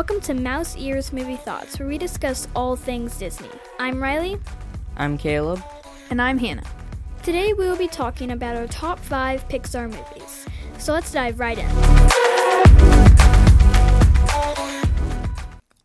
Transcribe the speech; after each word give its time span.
Welcome 0.00 0.22
to 0.22 0.32
Mouse 0.32 0.78
Ears 0.78 1.12
Movie 1.12 1.36
Thoughts, 1.36 1.78
where 1.78 1.86
we 1.86 1.98
discuss 1.98 2.48
all 2.56 2.74
things 2.74 3.18
Disney. 3.18 3.50
I'm 3.78 4.02
Riley. 4.02 4.38
I'm 4.96 5.18
Caleb. 5.18 5.62
And 6.08 6.22
I'm 6.22 6.38
Hannah. 6.38 6.64
Today 7.22 7.52
we 7.52 7.68
will 7.68 7.76
be 7.76 7.86
talking 7.86 8.30
about 8.30 8.56
our 8.56 8.66
top 8.66 8.98
five 8.98 9.46
Pixar 9.50 9.90
movies. 9.90 10.46
So 10.78 10.94
let's 10.94 11.12
dive 11.12 11.38
right 11.38 11.58
in. 11.58 11.68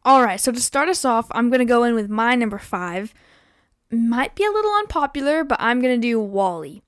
All 0.06 0.24
right, 0.24 0.40
so 0.40 0.54
to 0.54 0.62
start 0.62 0.88
us 0.88 1.04
off, 1.04 1.28
I'm 1.32 1.50
going 1.50 1.60
to 1.60 1.66
go 1.66 1.84
in 1.84 1.94
with 1.94 2.10
my 2.10 2.36
number 2.36 2.58
five. 2.58 3.14
Might 3.92 4.34
be 4.34 4.46
a 4.46 4.50
little 4.50 4.72
unpopular, 4.76 5.44
but 5.44 5.58
I'm 5.60 5.82
going 5.82 6.00
to 6.00 6.08
do 6.08 6.22
WALL-E. 6.22 6.82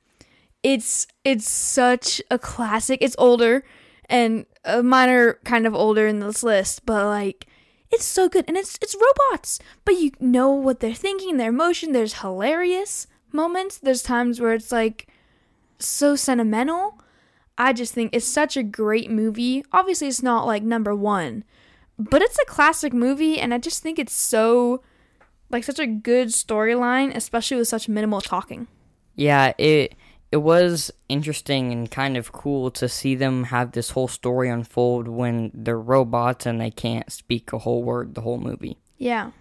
It's 0.63 1.05
it's 1.25 1.49
such 1.49 2.21
a 2.31 2.39
classic. 2.39 2.99
It's 3.01 3.17
older, 3.19 3.65
and 4.09 4.45
uh, 4.65 4.81
mine 4.81 5.09
are 5.09 5.33
kind 5.43 5.65
of 5.65 5.75
older 5.75 6.07
in 6.07 6.19
this 6.19 6.43
list, 6.43 6.85
but 6.85 7.05
like 7.05 7.47
it's 7.91 8.05
so 8.05 8.27
good, 8.27 8.45
and 8.47 8.57
it's 8.57 8.77
it's 8.81 8.95
robots, 8.95 9.59
but 9.85 9.95
you 9.95 10.11
know 10.19 10.51
what 10.51 10.79
they're 10.79 10.93
thinking, 10.93 11.37
their 11.37 11.49
emotion. 11.49 11.91
There's 11.91 12.21
hilarious 12.21 13.07
moments. 13.31 13.77
There's 13.77 14.03
times 14.03 14.39
where 14.39 14.53
it's 14.53 14.71
like 14.71 15.07
so 15.79 16.15
sentimental. 16.15 16.99
I 17.57 17.73
just 17.73 17.93
think 17.93 18.11
it's 18.13 18.27
such 18.27 18.55
a 18.55 18.63
great 18.63 19.09
movie. 19.09 19.63
Obviously, 19.71 20.07
it's 20.07 20.21
not 20.21 20.45
like 20.45 20.63
number 20.63 20.95
one, 20.95 21.43
but 21.97 22.21
it's 22.21 22.37
a 22.39 22.45
classic 22.45 22.93
movie, 22.93 23.39
and 23.39 23.53
I 23.53 23.57
just 23.57 23.81
think 23.81 23.99
it's 23.99 24.13
so 24.13 24.81
like 25.49 25.63
such 25.63 25.79
a 25.79 25.87
good 25.87 26.29
storyline, 26.29 27.15
especially 27.15 27.57
with 27.57 27.67
such 27.67 27.87
minimal 27.87 28.21
talking. 28.21 28.67
Yeah, 29.15 29.53
it 29.57 29.95
it 30.31 30.37
was 30.37 30.91
interesting 31.09 31.71
and 31.71 31.89
kind 31.89 32.17
of 32.17 32.31
cool 32.31 32.69
to 32.71 32.89
see 32.89 33.15
them 33.15 33.45
have 33.45 33.71
this 33.71 33.91
whole 33.91 34.07
story 34.07 34.49
unfold 34.49 35.07
when 35.07 35.51
they're 35.53 35.79
robots 35.79 36.45
and 36.45 36.59
they 36.59 36.71
can't 36.71 37.11
speak 37.11 37.53
a 37.53 37.59
whole 37.59 37.83
word 37.83 38.15
the 38.15 38.21
whole 38.21 38.37
movie. 38.37 38.77
Yeah. 38.97 39.31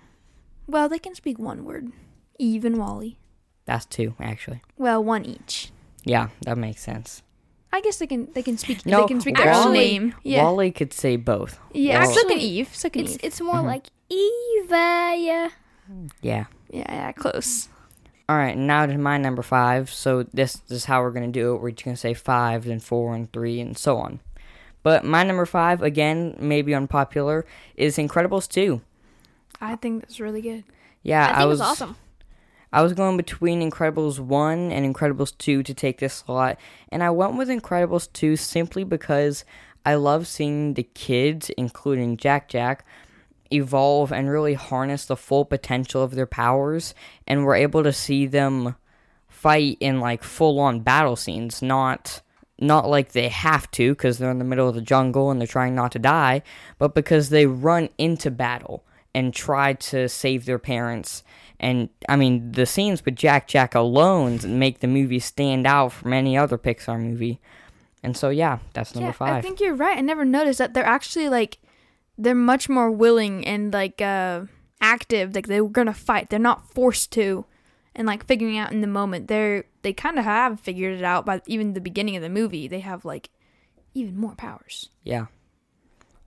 Well, 0.66 0.88
they 0.88 0.98
can 0.98 1.14
speak 1.14 1.38
one 1.38 1.64
word. 1.64 1.92
Eve 2.38 2.64
and 2.64 2.77
WALL-E. 2.77 3.16
That's 3.64 3.86
two, 3.86 4.14
actually. 4.20 4.62
Well, 4.77 5.02
one 5.02 5.24
each. 5.24 5.70
Yeah, 6.05 6.28
that 6.42 6.56
makes 6.58 6.83
sense. 6.83 7.22
I 7.72 7.80
guess 7.80 7.98
they 7.98 8.06
can 8.06 8.28
they 8.33 8.42
can 8.42 8.56
speak 8.58 8.86
No, 8.86 9.02
they 9.02 9.08
can 9.08 9.20
speak 9.20 9.36
their 9.36 9.52
own 9.52 9.66
WALL-E- 9.72 9.78
name. 9.78 10.14
Yeah. 10.22 10.42
WALL-E 10.44 10.70
could 10.70 10.92
say 10.92 11.16
both. 11.16 11.58
yeah, 11.72 12.05
Wall- 12.05 12.14
so 12.14 12.28
can 12.28 12.39
Eve. 12.39 12.74
So 12.74 12.89
can 12.89 13.02
It's 13.02 13.14
Eve. 13.14 13.20
it's 13.24 13.41
more 13.41 13.56
Mhm. 13.56 13.64
like 13.66 13.86
Eva. 14.08 15.14
Yeah. 15.18 15.48
Yeah. 16.22 16.44
Yeah, 16.70 16.84
yeah, 16.92 17.12
close. 17.12 17.68
All 18.28 18.36
right, 18.36 18.56
now 18.56 18.86
to 18.86 18.98
my 18.98 19.19
number 19.19 19.42
five. 19.42 19.91
So 19.91 20.24
this, 20.24 20.55
this 20.55 20.78
is 20.78 20.84
how 20.86 21.02
we're 21.02 21.12
gonna 21.12 21.28
do 21.28 21.55
it. 21.55 21.60
We're 21.60 21.70
just 21.70 21.84
gonna 21.84 21.96
say 21.96 22.14
five, 22.14 22.64
then 22.64 22.80
four, 22.80 23.14
and 23.14 23.33
three, 23.33 23.60
and 23.60 23.78
so 23.78 23.98
on. 23.98 24.20
But 24.83 25.05
my 25.05 25.22
number 25.22 25.46
five, 25.46 25.83
again, 25.83 26.36
maybe 26.38 26.74
unpopular, 26.74 27.46
is 27.77 27.96
Incredibles 27.96 28.48
two. 28.48 28.80
I 29.60 29.77
think 29.77 30.02
that's 30.02 30.20
really 30.20 30.42
good. 30.42 30.64
Yeah, 31.02 31.33
I 31.34 31.44
it 31.44 31.46
was 31.46 31.60
awesome. 31.60 31.96
I 32.72 32.83
was 32.83 32.92
going 32.92 33.16
between 33.16 33.68
Incredibles 33.68 34.18
1 34.18 34.72
and 34.72 34.94
Incredibles 34.94 35.38
2 35.38 35.62
to 35.62 35.72
take 35.72 35.98
this 35.98 36.14
slot, 36.14 36.58
and 36.90 37.02
I 37.02 37.11
went 37.11 37.36
with 37.36 37.48
Incredibles 37.48 38.12
2 38.12 38.36
simply 38.36 38.84
because 38.84 39.44
I 39.86 39.94
love 39.94 40.27
seeing 40.27 40.74
the 40.74 40.83
kids, 40.83 41.48
including 41.50 42.16
Jack 42.16 42.48
Jack, 42.48 42.84
evolve 43.52 44.12
and 44.12 44.30
really 44.30 44.55
harness 44.55 45.06
the 45.06 45.16
full 45.16 45.44
potential 45.44 46.02
of 46.02 46.14
their 46.14 46.27
powers, 46.27 46.94
and 47.27 47.44
we're 47.44 47.56
able 47.56 47.83
to 47.83 47.92
see 47.92 48.27
them 48.27 48.77
fight 49.28 49.77
in 49.80 50.00
like 50.00 50.22
full 50.22 50.58
on 50.58 50.80
battle 50.80 51.16
scenes, 51.16 51.62
not 51.62 52.22
not 52.58 52.89
like 52.89 53.12
they 53.12 53.28
have 53.28 53.70
to 53.70 53.92
because 53.92 54.19
they're 54.19 54.30
in 54.30 54.39
the 54.39 54.44
middle 54.44 54.69
of 54.69 54.74
the 54.74 54.80
jungle 54.80 55.30
and 55.30 55.41
they're 55.41 55.47
trying 55.47 55.74
not 55.74 55.92
to 55.92 55.98
die, 55.98 56.42
but 56.78 56.94
because 56.94 57.28
they 57.28 57.47
run 57.47 57.89
into 57.98 58.30
battle 58.30 58.83
and 59.14 59.34
try 59.34 59.74
to 59.74 60.08
save 60.08 60.47
their 60.47 60.58
parents. 60.58 61.22
And 61.61 61.89
I 62.08 62.17
mean, 62.17 62.52
the 62.52 62.67
scenes 62.67 63.05
with 63.05 63.17
Jack 63.17 63.48
Jack 63.48 63.74
alone 63.74 64.40
make 64.58 64.80
the 64.80 64.86
movie 64.86 65.18
stand 65.18 65.67
out 65.67 65.92
from 65.92 66.13
any 66.13 66.36
other 66.36 66.58
Pixar 66.58 67.01
movie. 67.01 67.40
And 68.02 68.17
so, 68.17 68.28
yeah, 68.28 68.58
that's 68.73 68.95
number 68.95 69.08
yeah, 69.08 69.13
five. 69.13 69.34
I 69.34 69.40
think 69.40 69.61
you're 69.61 69.74
right. 69.74 69.96
I 69.96 70.01
never 70.01 70.24
noticed 70.24 70.58
that 70.58 70.74
they're 70.74 70.84
actually 70.84 71.28
like 71.28 71.58
they're 72.18 72.34
much 72.34 72.68
more 72.68 72.90
willing 72.90 73.46
and 73.46 73.72
like 73.72 74.00
uh 74.00 74.42
active. 74.80 75.34
Like 75.34 75.46
they're 75.46 75.64
gonna 75.64 75.94
fight. 75.94 76.30
They're 76.30 76.38
not 76.38 76.70
forced 76.72 77.12
to, 77.12 77.44
and 77.94 78.06
like 78.06 78.27
figuring 78.27 78.58
out 78.58 78.72
in 78.72 78.80
the 78.80 78.86
moment. 78.86 79.28
They're 79.28 79.64
they 79.82 79.92
kind 79.92 80.18
of 80.18 80.24
have 80.24 80.60
figured 80.60 80.98
it 80.98 81.04
out 81.04 81.27
by 81.27 81.42
even 81.46 81.74
the 81.74 81.80
beginning 81.80 82.16
of 82.16 82.22
the 82.22 82.28
movie. 82.28 82.68
They 82.68 82.80
have 82.80 83.04
like 83.04 83.30
even 83.94 84.16
more 84.16 84.34
powers. 84.34 84.90
yeah. 85.04 85.27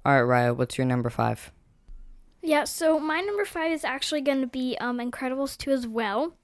All 0.05 0.13
right, 0.13 0.22
Riley, 0.22 0.55
what's 0.55 0.77
your 0.77 0.88
number 0.88 1.09
five? 1.09 1.51
Yeah, 2.41 2.63
so 2.63 3.00
my 3.00 3.19
number 3.19 3.44
five 3.44 3.71
is 3.73 3.83
actually 3.83 4.21
going 4.21 4.39
to 4.39 4.47
be 4.47 4.77
um, 4.79 4.97
Incredibles 4.97 5.57
2 5.57 5.71
as 5.71 5.85
well. 5.85 6.35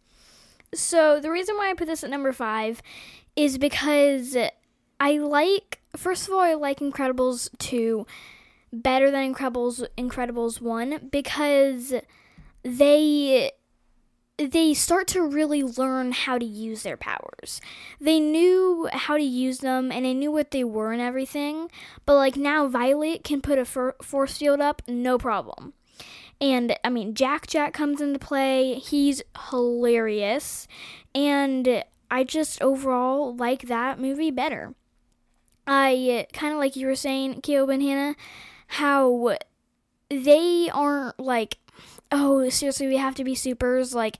So 0.73 1.21
the 1.21 1.31
reason 1.31 1.55
why 1.55 1.69
I 1.69 1.73
put 1.73 1.87
this 1.87 2.03
at 2.03 2.09
number 2.09 2.33
five 2.33 2.81
is 3.35 3.57
because 3.57 4.35
I 4.99 5.17
like, 5.17 5.79
first 5.95 6.27
of 6.27 6.33
all, 6.33 6.41
I 6.41 6.53
like 6.53 6.79
Incredibles 6.79 7.49
2 7.59 8.05
better 8.81 9.11
than 9.11 9.33
Incredibles 9.33 9.85
Incredibles 9.97 10.61
1 10.61 11.09
because 11.11 11.93
they 12.63 13.51
they 14.37 14.73
start 14.73 15.07
to 15.07 15.21
really 15.21 15.63
learn 15.63 16.11
how 16.11 16.37
to 16.37 16.45
use 16.45 16.83
their 16.83 16.97
powers. 16.97 17.61
They 18.01 18.19
knew 18.19 18.89
how 18.91 19.15
to 19.15 19.23
use 19.23 19.59
them 19.59 19.91
and 19.91 20.03
they 20.05 20.13
knew 20.13 20.31
what 20.31 20.51
they 20.51 20.63
were 20.63 20.91
and 20.91 21.01
everything. 21.01 21.69
But 22.05 22.15
like 22.15 22.35
now 22.35 22.67
Violet 22.67 23.23
can 23.23 23.41
put 23.41 23.59
a 23.59 23.65
for- 23.65 23.95
force 24.01 24.37
field 24.37 24.59
up 24.59 24.81
no 24.87 25.17
problem. 25.17 25.73
And 26.41 26.75
I 26.83 26.89
mean, 26.89 27.13
Jack 27.13 27.47
Jack 27.47 27.73
comes 27.73 28.01
into 28.01 28.19
play. 28.19 28.73
He's 28.75 29.21
hilarious. 29.49 30.67
And 31.13 31.83
I 32.11 32.25
just 32.25 32.61
overall 32.61 33.35
like 33.35 33.63
that 33.63 33.99
movie 33.99 34.31
better. 34.31 34.73
I 35.65 36.27
kind 36.33 36.53
of 36.53 36.59
like 36.59 36.75
you 36.75 36.87
were 36.87 36.95
saying, 36.95 37.41
Caleb 37.41 37.69
and 37.69 37.81
Hannah, 37.81 38.15
how 38.67 39.37
they 40.09 40.69
aren't 40.73 41.19
like, 41.19 41.57
oh, 42.11 42.49
seriously, 42.49 42.87
we 42.87 42.97
have 42.97 43.15
to 43.15 43.23
be 43.23 43.35
supers. 43.35 43.93
Like, 43.93 44.17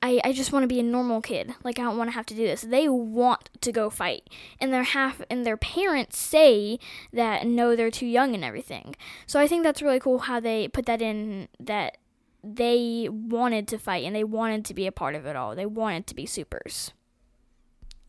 I, 0.00 0.20
I 0.22 0.32
just 0.32 0.52
want 0.52 0.62
to 0.62 0.68
be 0.68 0.78
a 0.78 0.84
normal 0.84 1.20
kid. 1.20 1.54
Like 1.64 1.78
I 1.78 1.82
don't 1.82 1.98
want 1.98 2.08
to 2.08 2.14
have 2.14 2.26
to 2.26 2.34
do 2.34 2.46
this. 2.46 2.62
They 2.62 2.88
want 2.88 3.50
to 3.60 3.72
go 3.72 3.90
fight. 3.90 4.30
And 4.60 4.72
their 4.72 4.84
half 4.84 5.20
and 5.28 5.44
their 5.44 5.56
parents 5.56 6.18
say 6.18 6.78
that 7.12 7.46
no, 7.46 7.74
they're 7.74 7.90
too 7.90 8.06
young 8.06 8.34
and 8.34 8.44
everything. 8.44 8.94
So 9.26 9.40
I 9.40 9.48
think 9.48 9.64
that's 9.64 9.82
really 9.82 9.98
cool 9.98 10.20
how 10.20 10.38
they 10.38 10.68
put 10.68 10.86
that 10.86 11.02
in 11.02 11.48
that 11.58 11.98
they 12.44 13.08
wanted 13.10 13.66
to 13.68 13.78
fight 13.78 14.04
and 14.04 14.14
they 14.14 14.24
wanted 14.24 14.64
to 14.66 14.74
be 14.74 14.86
a 14.86 14.92
part 14.92 15.16
of 15.16 15.26
it 15.26 15.34
all. 15.34 15.56
They 15.56 15.66
wanted 15.66 16.06
to 16.06 16.14
be 16.14 16.26
supers. 16.26 16.92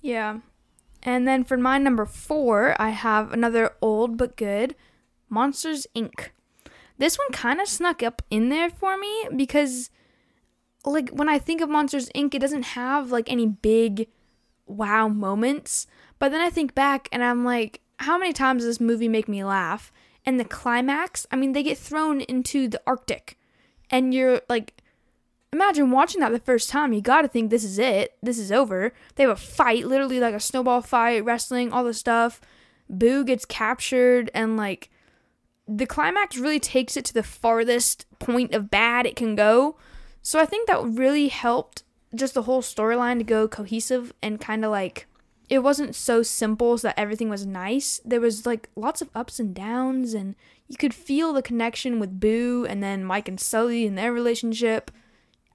Yeah. 0.01 0.39
And 1.01 1.27
then 1.27 1.43
for 1.43 1.57
my 1.57 1.79
number 1.79 2.05
four, 2.05 2.75
I 2.79 2.89
have 2.89 3.31
another 3.31 3.73
old 3.81 4.15
but 4.15 4.35
good 4.35 4.75
Monsters 5.29 5.87
Inc. 5.95 6.29
This 6.97 7.17
one 7.17 7.31
kind 7.31 7.61
of 7.61 7.67
snuck 7.67 8.03
up 8.03 8.21
in 8.29 8.49
there 8.49 8.69
for 8.69 8.97
me 8.97 9.27
because, 9.35 9.89
like, 10.85 11.09
when 11.11 11.29
I 11.29 11.39
think 11.39 11.61
of 11.61 11.69
Monsters 11.69 12.09
Inc., 12.09 12.35
it 12.35 12.39
doesn't 12.39 12.63
have 12.63 13.11
like 13.11 13.31
any 13.31 13.47
big 13.47 14.07
wow 14.67 15.07
moments. 15.07 15.87
But 16.19 16.31
then 16.31 16.41
I 16.41 16.49
think 16.49 16.75
back 16.75 17.07
and 17.11 17.23
I'm 17.23 17.45
like, 17.45 17.81
how 17.97 18.17
many 18.17 18.33
times 18.33 18.63
does 18.63 18.77
this 18.77 18.81
movie 18.81 19.07
make 19.07 19.27
me 19.27 19.43
laugh? 19.43 19.91
And 20.25 20.39
the 20.39 20.45
climax, 20.45 21.25
I 21.31 21.35
mean, 21.37 21.53
they 21.53 21.63
get 21.63 21.77
thrown 21.77 22.21
into 22.21 22.67
the 22.67 22.81
Arctic. 22.85 23.37
And 23.89 24.13
you're 24.13 24.41
like, 24.49 24.75
imagine 25.51 25.91
watching 25.91 26.19
that 26.21 26.31
the 26.31 26.39
first 26.39 26.69
time. 26.69 26.93
You 26.93 27.01
gotta 27.01 27.27
think 27.27 27.49
this 27.49 27.63
is 27.63 27.79
it. 27.79 28.17
This 28.21 28.37
is 28.37 28.51
over. 28.51 28.93
They 29.15 29.23
have 29.23 29.31
a 29.31 29.35
fight, 29.35 29.87
literally 29.87 30.19
like 30.19 30.35
a 30.35 30.39
snowball 30.39 30.81
fight, 30.81 31.23
wrestling, 31.25 31.71
all 31.71 31.83
this 31.83 31.97
stuff. 31.97 32.41
Boo 32.89 33.23
gets 33.23 33.45
captured, 33.45 34.31
and 34.33 34.57
like 34.57 34.89
the 35.69 35.85
climax 35.85 36.37
really 36.37 36.59
takes 36.59 36.97
it 36.97 37.05
to 37.05 37.13
the 37.13 37.23
farthest 37.23 38.05
point 38.17 38.53
of 38.53 38.71
bad 38.71 39.05
it 39.05 39.15
can 39.15 39.35
go. 39.35 39.77
So 40.21 40.39
I 40.39 40.45
think 40.45 40.67
that 40.67 40.83
really 40.83 41.27
helped 41.27 41.83
just 42.15 42.33
the 42.33 42.43
whole 42.43 42.63
storyline 42.63 43.19
to 43.19 43.23
go 43.23 43.47
cohesive 43.47 44.11
and 44.23 44.41
kind 44.41 44.65
of 44.65 44.71
like 44.71 45.05
it 45.47 45.59
wasn't 45.59 45.95
so 45.95 46.23
simple 46.23 46.77
so 46.77 46.87
that 46.87 46.99
everything 46.99 47.29
was 47.29 47.45
nice. 47.45 48.01
There 48.03 48.21
was 48.21 48.45
like 48.45 48.69
lots 48.75 49.01
of 49.01 49.09
ups 49.15 49.39
and 49.39 49.53
downs, 49.53 50.13
and 50.13 50.35
you 50.67 50.77
could 50.77 50.93
feel 50.93 51.33
the 51.33 51.41
connection 51.41 51.99
with 51.99 52.19
Boo 52.19 52.65
and 52.67 52.83
then 52.83 53.03
Mike 53.03 53.27
and 53.27 53.39
Sully 53.39 53.85
and 53.85 53.97
their 53.97 54.13
relationship. 54.13 54.91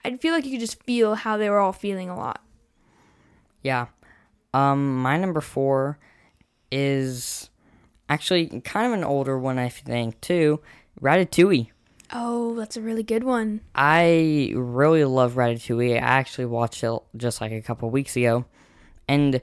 I 0.04 0.16
feel 0.16 0.32
like 0.32 0.44
you 0.44 0.52
could 0.52 0.60
just 0.60 0.82
feel 0.82 1.14
how 1.14 1.36
they 1.36 1.48
were 1.48 1.60
all 1.60 1.72
feeling 1.72 2.08
a 2.08 2.16
lot. 2.16 2.42
Yeah. 3.62 3.86
Um, 4.52 5.00
my 5.00 5.16
number 5.16 5.40
four 5.40 5.98
is 6.70 7.50
actually 8.08 8.60
kind 8.60 8.86
of 8.86 8.98
an 8.98 9.04
older 9.04 9.38
one, 9.38 9.58
I 9.58 9.68
think, 9.68 10.20
too. 10.20 10.60
Ratatouille. 11.00 11.70
Oh, 12.12 12.54
that's 12.54 12.76
a 12.76 12.80
really 12.80 13.02
good 13.02 13.24
one. 13.24 13.60
I 13.74 14.52
really 14.54 15.04
love 15.04 15.34
Ratatouille. 15.34 15.94
I 15.94 15.98
actually 15.98 16.46
watched 16.46 16.84
it 16.84 17.02
just 17.16 17.40
like 17.40 17.52
a 17.52 17.62
couple 17.62 17.90
weeks 17.90 18.16
ago. 18.16 18.44
And 19.08 19.40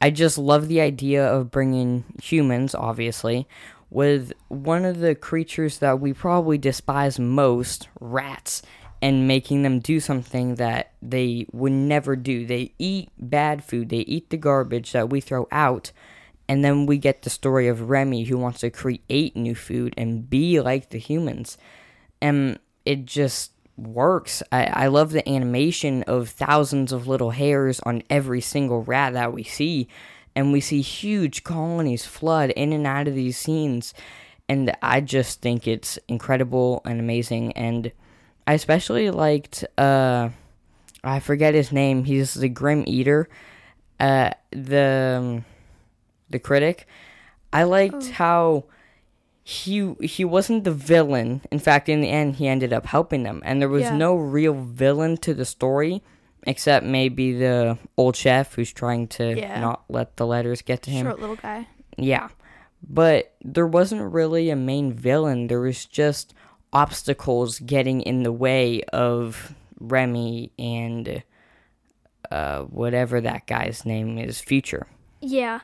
I 0.00 0.10
just 0.10 0.38
love 0.38 0.68
the 0.68 0.80
idea 0.80 1.26
of 1.26 1.50
bringing 1.50 2.04
humans, 2.22 2.74
obviously, 2.74 3.46
with 3.90 4.32
one 4.48 4.84
of 4.84 5.00
the 5.00 5.14
creatures 5.14 5.78
that 5.78 6.00
we 6.00 6.12
probably 6.12 6.58
despise 6.58 7.18
most, 7.18 7.88
rats, 8.00 8.62
and 9.00 9.26
making 9.26 9.62
them 9.62 9.80
do 9.80 10.00
something 10.00 10.54
that 10.54 10.92
they 11.02 11.46
would 11.52 11.72
never 11.72 12.14
do. 12.14 12.46
They 12.46 12.72
eat 12.78 13.10
bad 13.18 13.64
food, 13.64 13.88
they 13.88 13.98
eat 13.98 14.30
the 14.30 14.36
garbage 14.36 14.92
that 14.92 15.10
we 15.10 15.20
throw 15.20 15.48
out. 15.50 15.92
And 16.48 16.64
then 16.64 16.86
we 16.86 16.98
get 16.98 17.22
the 17.22 17.30
story 17.30 17.68
of 17.68 17.88
Remy 17.88 18.24
who 18.24 18.36
wants 18.36 18.60
to 18.60 18.70
create 18.70 19.36
new 19.36 19.54
food 19.54 19.94
and 19.96 20.28
be 20.28 20.60
like 20.60 20.90
the 20.90 20.98
humans. 20.98 21.56
And 22.20 22.58
it 22.84 23.06
just 23.06 23.52
works. 23.76 24.42
I, 24.52 24.64
I 24.64 24.86
love 24.88 25.12
the 25.12 25.28
animation 25.28 26.02
of 26.04 26.28
thousands 26.28 26.92
of 26.92 27.08
little 27.08 27.30
hairs 27.30 27.80
on 27.80 28.02
every 28.10 28.40
single 28.40 28.82
rat 28.82 29.14
that 29.14 29.32
we 29.32 29.44
see. 29.44 29.88
And 30.34 30.52
we 30.52 30.60
see 30.60 30.80
huge 30.80 31.44
colonies 31.44 32.06
flood 32.06 32.50
in 32.50 32.72
and 32.72 32.86
out 32.86 33.08
of 33.08 33.14
these 33.14 33.38
scenes. 33.38 33.94
And 34.48 34.76
I 34.82 35.00
just 35.00 35.40
think 35.40 35.66
it's 35.66 35.98
incredible 36.08 36.82
and 36.84 37.00
amazing. 37.00 37.52
And 37.52 37.92
I 38.46 38.54
especially 38.54 39.10
liked, 39.10 39.64
uh, 39.78 40.30
I 41.04 41.20
forget 41.20 41.54
his 41.54 41.72
name. 41.72 42.04
He's 42.04 42.34
the 42.34 42.48
Grim 42.48 42.84
Eater. 42.86 43.28
Uh, 44.00 44.30
the, 44.50 45.18
um, 45.20 45.44
the 46.32 46.38
critic. 46.38 46.86
I 47.52 47.62
liked 47.64 47.94
Oh. 47.94 48.12
how 48.12 48.64
he 49.44 49.94
he 50.00 50.24
wasn't 50.24 50.64
the 50.64 50.72
villain. 50.72 51.42
In 51.50 51.58
fact, 51.58 51.88
in 51.88 52.00
the 52.00 52.08
end, 52.08 52.36
he 52.36 52.46
ended 52.48 52.72
up 52.72 52.86
helping 52.86 53.22
them, 53.24 53.42
and 53.44 53.60
there 53.60 53.68
was 53.68 53.82
Yeah. 53.84 53.96
no 53.96 54.14
real 54.14 54.54
villain 54.54 55.16
to 55.18 55.34
the 55.34 55.44
story, 55.44 56.02
except 56.46 56.86
maybe 56.86 57.32
the 57.32 57.78
old 57.96 58.16
chef 58.16 58.54
who's 58.54 58.72
trying 58.72 59.08
to 59.08 59.36
Yeah. 59.36 59.60
not 59.60 59.84
let 59.88 60.16
the 60.16 60.26
letters 60.26 60.62
get 60.62 60.82
to 60.82 60.90
him. 60.90 61.06
Short 61.06 61.20
little 61.20 61.36
guy. 61.36 61.66
Yeah, 61.98 62.28
but 62.88 63.34
there 63.44 63.66
wasn't 63.66 64.12
really 64.12 64.48
a 64.50 64.56
main 64.56 64.92
villain. 64.92 65.48
There 65.48 65.60
was 65.60 65.84
just 65.86 66.34
obstacles 66.72 67.58
getting 67.58 68.00
in 68.00 68.22
the 68.22 68.32
way 68.32 68.80
of 68.92 69.54
Remy 69.80 70.52
and 70.58 71.22
uh, 72.30 72.60
whatever 72.62 73.20
that 73.20 73.46
guy's 73.46 73.84
name 73.84 74.16
is, 74.18 74.40
Future. 74.40 74.86
Yeah. 75.20 75.60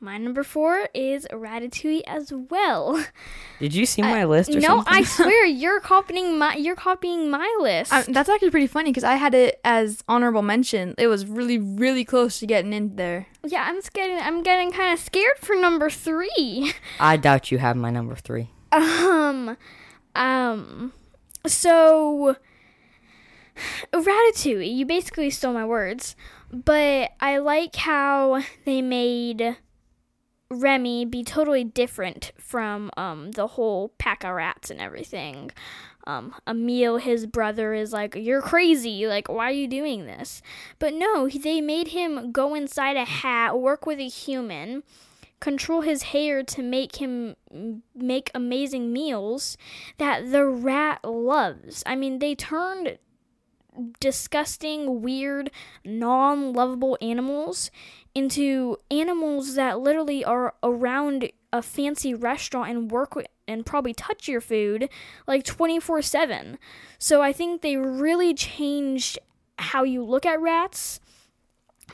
My 0.00 0.16
number 0.16 0.44
four 0.44 0.88
is 0.94 1.26
Ratatouille 1.32 2.02
as 2.06 2.32
well. 2.32 3.04
Did 3.58 3.74
you 3.74 3.84
see 3.84 4.02
my 4.02 4.24
list 4.24 4.50
or 4.50 4.60
no, 4.60 4.68
something? 4.68 4.94
I 4.94 5.02
swear 5.02 5.44
you're 5.46 5.80
copying 5.80 6.38
my 6.38 6.54
you're 6.54 6.76
copying 6.76 7.30
my 7.30 7.56
list. 7.60 7.92
I, 7.92 8.02
that's 8.02 8.28
actually 8.28 8.50
pretty 8.50 8.68
funny 8.68 8.90
because 8.90 9.02
I 9.02 9.14
had 9.14 9.34
it 9.34 9.60
as 9.64 10.04
honorable 10.08 10.42
mention. 10.42 10.94
It 10.98 11.08
was 11.08 11.26
really, 11.26 11.58
really 11.58 12.04
close 12.04 12.38
to 12.38 12.46
getting 12.46 12.72
in 12.72 12.94
there. 12.94 13.26
yeah, 13.44 13.64
I'm 13.66 13.80
getting 13.92 14.18
I'm 14.18 14.42
getting 14.44 14.70
kind 14.70 14.92
of 14.92 15.00
scared 15.00 15.38
for 15.38 15.56
number 15.56 15.90
three. 15.90 16.72
I 17.00 17.16
doubt 17.16 17.50
you 17.50 17.58
have 17.58 17.76
my 17.76 17.90
number 17.90 18.14
three. 18.14 18.50
Um, 18.70 19.56
um, 20.14 20.92
so 21.44 22.36
Ratatouille, 23.92 24.76
you 24.76 24.86
basically 24.86 25.30
stole 25.30 25.54
my 25.54 25.64
words, 25.64 26.14
but 26.52 27.10
I 27.20 27.38
like 27.38 27.74
how 27.74 28.42
they 28.64 28.80
made 28.82 29.56
Remy 30.50 31.04
be 31.04 31.22
totally 31.22 31.64
different 31.64 32.32
from 32.38 32.90
um 32.96 33.32
the 33.32 33.48
whole 33.48 33.90
pack 33.98 34.24
of 34.24 34.34
rats 34.34 34.70
and 34.70 34.80
everything. 34.80 35.50
Um, 36.06 36.34
Emile, 36.48 36.96
his 36.96 37.26
brother, 37.26 37.74
is 37.74 37.92
like, 37.92 38.14
"You're 38.14 38.40
crazy! 38.40 39.06
Like, 39.06 39.28
why 39.28 39.50
are 39.50 39.52
you 39.52 39.68
doing 39.68 40.06
this?" 40.06 40.40
But 40.78 40.94
no, 40.94 41.28
they 41.28 41.60
made 41.60 41.88
him 41.88 42.32
go 42.32 42.54
inside 42.54 42.96
a 42.96 43.04
hat, 43.04 43.58
work 43.58 43.84
with 43.84 43.98
a 43.98 44.08
human, 44.08 44.84
control 45.40 45.82
his 45.82 46.04
hair 46.04 46.42
to 46.42 46.62
make 46.62 46.96
him 46.96 47.36
make 47.94 48.30
amazing 48.34 48.90
meals 48.92 49.58
that 49.98 50.32
the 50.32 50.46
rat 50.46 51.04
loves. 51.04 51.82
I 51.84 51.94
mean, 51.94 52.20
they 52.20 52.34
turned 52.34 52.98
disgusting, 54.00 55.02
weird, 55.02 55.50
non 55.84 56.52
lovable 56.52 56.98
animals 57.00 57.70
into 58.14 58.76
animals 58.90 59.54
that 59.54 59.80
literally 59.80 60.24
are 60.24 60.54
around 60.62 61.30
a 61.52 61.62
fancy 61.62 62.14
restaurant 62.14 62.70
and 62.70 62.90
work 62.90 63.14
with, 63.14 63.26
and 63.46 63.64
probably 63.64 63.94
touch 63.94 64.28
your 64.28 64.40
food 64.40 64.88
like 65.26 65.44
24 65.44 66.02
7. 66.02 66.58
So 66.98 67.22
I 67.22 67.32
think 67.32 67.62
they 67.62 67.76
really 67.76 68.34
changed 68.34 69.18
how 69.58 69.84
you 69.84 70.04
look 70.04 70.26
at 70.26 70.40
rats. 70.40 71.00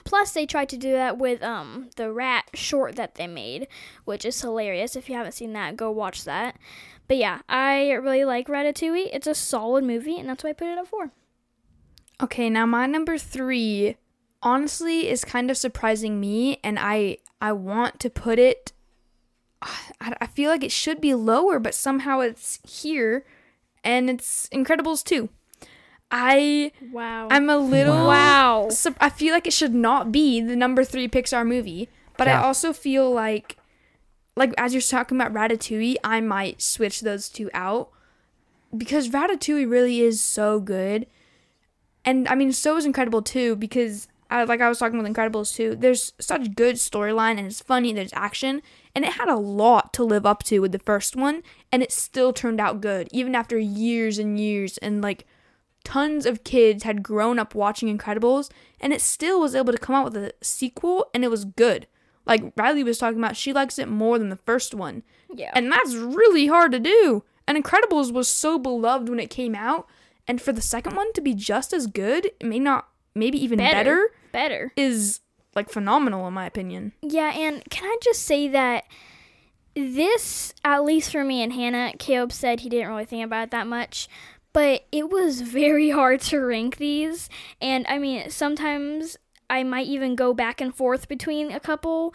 Plus, 0.04 0.32
they 0.32 0.44
tried 0.44 0.69
to 0.69 0.76
do 0.76 0.92
that 0.92 1.19
with 1.19 1.42
um 1.42 1.88
the 1.96 2.12
rat 2.12 2.50
short 2.54 2.96
that 2.96 3.14
they 3.14 3.26
made, 3.26 3.69
which 4.04 4.25
is 4.25 4.40
hilarious. 4.40 4.96
If 4.96 5.08
you 5.08 5.16
haven't 5.16 5.32
seen 5.32 5.52
that, 5.52 5.76
go 5.76 5.90
watch 5.90 6.25
that. 6.25 6.56
But 7.06 7.19
yeah, 7.19 7.40
I 7.48 7.92
really 7.92 8.25
like 8.25 8.48
Ratatouille. 8.48 9.10
It's 9.12 9.26
a 9.26 9.34
solid 9.34 9.84
movie, 9.84 10.19
and 10.19 10.28
that's 10.28 10.42
why 10.42 10.50
I 10.50 10.54
put 10.54 10.69
it 10.69 10.78
up 10.78 10.88
for. 10.88 11.10
Okay, 12.24 12.48
now 12.48 12.64
my 12.64 12.86
number 12.86 13.18
three, 13.18 13.96
honestly, 14.42 15.08
is 15.10 15.24
kind 15.26 15.50
of 15.50 15.58
surprising 15.58 16.20
me, 16.20 16.58
and 16.64 16.78
I 16.80 17.18
I 17.38 17.52
want 17.52 18.00
to 18.00 18.08
put 18.08 18.38
it. 18.38 18.72
I, 19.60 20.14
I 20.20 20.26
feel 20.26 20.50
like 20.50 20.64
it 20.64 20.72
should 20.72 21.00
be 21.02 21.12
lower, 21.12 21.58
but 21.58 21.74
somehow 21.74 22.20
it's 22.20 22.60
here, 22.66 23.26
and 23.82 24.08
it's 24.08 24.48
Incredibles 24.48 25.04
two. 25.04 25.28
I 26.10 26.72
Wow. 26.92 27.28
I'm 27.30 27.50
a 27.50 27.58
little 27.58 28.06
wow. 28.06 28.68
sup- 28.70 28.96
I 29.00 29.10
feel 29.10 29.34
like 29.34 29.46
it 29.46 29.52
should 29.52 29.74
not 29.74 30.10
be 30.10 30.40
the 30.40 30.56
number 30.56 30.82
three 30.84 31.08
Pixar 31.08 31.46
movie, 31.46 31.90
but 32.16 32.26
Yeah. 32.26 32.40
I 32.40 32.44
also 32.46 32.72
feel 32.72 33.10
like, 33.10 33.56
like 34.34 34.54
as 34.56 34.72
you're 34.72 34.80
talking 34.82 35.20
about 35.20 35.34
Ratatouille, 35.34 35.96
I 36.04 36.20
might 36.22 36.62
switch 36.62 37.00
those 37.00 37.28
two 37.28 37.50
out 37.52 37.90
because 38.76 39.08
Ratatouille 39.10 39.68
really 39.68 40.00
is 40.00 40.20
so 40.20 40.60
good, 40.60 41.06
and 42.04 42.28
I 42.28 42.34
mean 42.34 42.52
so 42.52 42.76
is 42.76 42.84
Incredible 42.86 43.22
too 43.22 43.56
because 43.56 44.08
I, 44.30 44.44
like 44.44 44.60
I 44.60 44.68
was 44.68 44.78
talking 44.78 44.98
with 45.00 45.12
Incredibles 45.12 45.54
too. 45.54 45.76
There's 45.76 46.12
such 46.18 46.54
good 46.56 46.76
storyline 46.76 47.38
and 47.38 47.46
it's 47.46 47.60
funny. 47.60 47.92
There's 47.92 48.12
action 48.14 48.62
and 48.94 49.04
it 49.04 49.12
had 49.12 49.28
a 49.28 49.36
lot 49.36 49.92
to 49.94 50.04
live 50.04 50.24
up 50.26 50.42
to 50.44 50.60
with 50.60 50.72
the 50.72 50.78
first 50.78 51.14
one, 51.16 51.42
and 51.72 51.82
it 51.82 51.92
still 51.92 52.32
turned 52.32 52.60
out 52.60 52.80
good 52.80 53.08
even 53.12 53.34
after 53.34 53.58
years 53.58 54.18
and 54.18 54.38
years 54.38 54.78
and 54.78 55.02
like 55.02 55.26
tons 55.84 56.24
of 56.26 56.44
kids 56.44 56.82
had 56.84 57.02
grown 57.02 57.38
up 57.38 57.54
watching 57.54 57.96
Incredibles, 57.96 58.50
and 58.80 58.92
it 58.92 59.00
still 59.02 59.40
was 59.40 59.54
able 59.54 59.72
to 59.72 59.78
come 59.78 59.94
out 59.94 60.04
with 60.06 60.16
a 60.16 60.32
sequel, 60.40 61.10
and 61.12 61.22
it 61.24 61.30
was 61.30 61.44
good. 61.44 61.86
Like 62.24 62.52
Riley 62.56 62.82
was 62.82 62.96
talking 62.96 63.18
about, 63.18 63.36
she 63.36 63.52
likes 63.52 63.78
it 63.78 63.86
more 63.88 64.18
than 64.18 64.30
the 64.30 64.36
first 64.46 64.74
one, 64.74 65.02
Yeah. 65.30 65.50
and 65.54 65.70
that's 65.70 65.94
really 65.94 66.46
hard 66.46 66.72
to 66.72 66.80
do. 66.80 67.22
And 67.46 67.62
Incredibles 67.62 68.10
was 68.12 68.29
so 68.29 68.58
beloved 68.58 69.10
when 69.10 69.20
it 69.20 69.29
came 69.29 69.55
out, 69.55 69.86
and 70.26 70.40
for 70.40 70.52
the 70.52 70.62
second 70.62 70.96
one 70.96 71.12
to 71.14 71.20
be 71.20 71.34
just 71.34 71.72
as 71.72 71.86
good, 71.86 72.31
may 72.43 72.58
not, 72.58 72.88
maybe 73.14 73.43
even 73.43 73.58
Better. 73.58 73.74
better, 73.78 74.10
Better. 74.32 74.72
is 74.76 75.20
like 75.54 75.70
phenomenal 75.70 76.26
in 76.26 76.34
my 76.34 76.46
opinion. 76.46 76.93
Yeah, 77.02 77.32
and 77.36 77.62
can 77.70 77.84
I 77.84 77.96
just 78.02 78.22
say 78.22 78.48
that 78.48 78.84
this, 79.74 80.54
at 80.64 80.84
least 80.84 81.12
for 81.12 81.24
me 81.24 81.43
and 81.43 81.52
Hannah, 81.52 81.93
Caleb 81.98 82.32
said 82.32 82.60
he 82.60 82.69
didn't 82.69 82.88
really 82.88 83.04
think 83.04 83.24
about 83.24 83.44
it 83.44 83.50
that 83.50 83.66
much, 83.66 84.08
but 84.52 84.86
it 84.93 85.10
was 85.10 85.40
very 85.40 85.90
hard 85.90 86.20
to 86.22 86.38
rank 86.38 86.76
these. 86.76 87.28
And 87.60 87.84
I 87.88 87.98
mean, 87.98 88.31
sometimes 88.31 89.16
I 89.50 89.62
might 89.64 89.86
even 89.86 90.14
go 90.14 90.32
back 90.32 90.60
and 90.60 90.74
forth 90.74 91.08
between 91.08 91.50
a 91.50 91.60
couple 91.60 92.14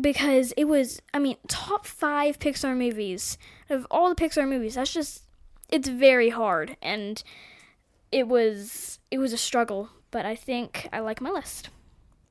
because 0.00 0.52
it 0.56 0.64
was, 0.64 1.00
I 1.14 1.18
mean, 1.18 1.36
top 1.48 1.86
five 1.86 2.38
Pixar 2.38 2.76
movies 2.76 3.38
of 3.70 3.86
all 3.90 4.08
the 4.08 4.14
Pixar 4.14 4.48
movies. 4.48 4.74
That's 4.74 4.92
just, 4.92 5.22
it's 5.70 5.88
very 5.88 6.30
hard. 6.30 6.76
And 6.82 7.22
it 8.12 8.28
was, 8.28 8.98
it 9.10 9.18
was 9.18 9.32
a 9.32 9.38
struggle, 9.38 9.90
but 10.10 10.24
I 10.26 10.34
think 10.34 10.88
I 10.92 11.00
like 11.00 11.20
my 11.20 11.30
list. 11.30 11.68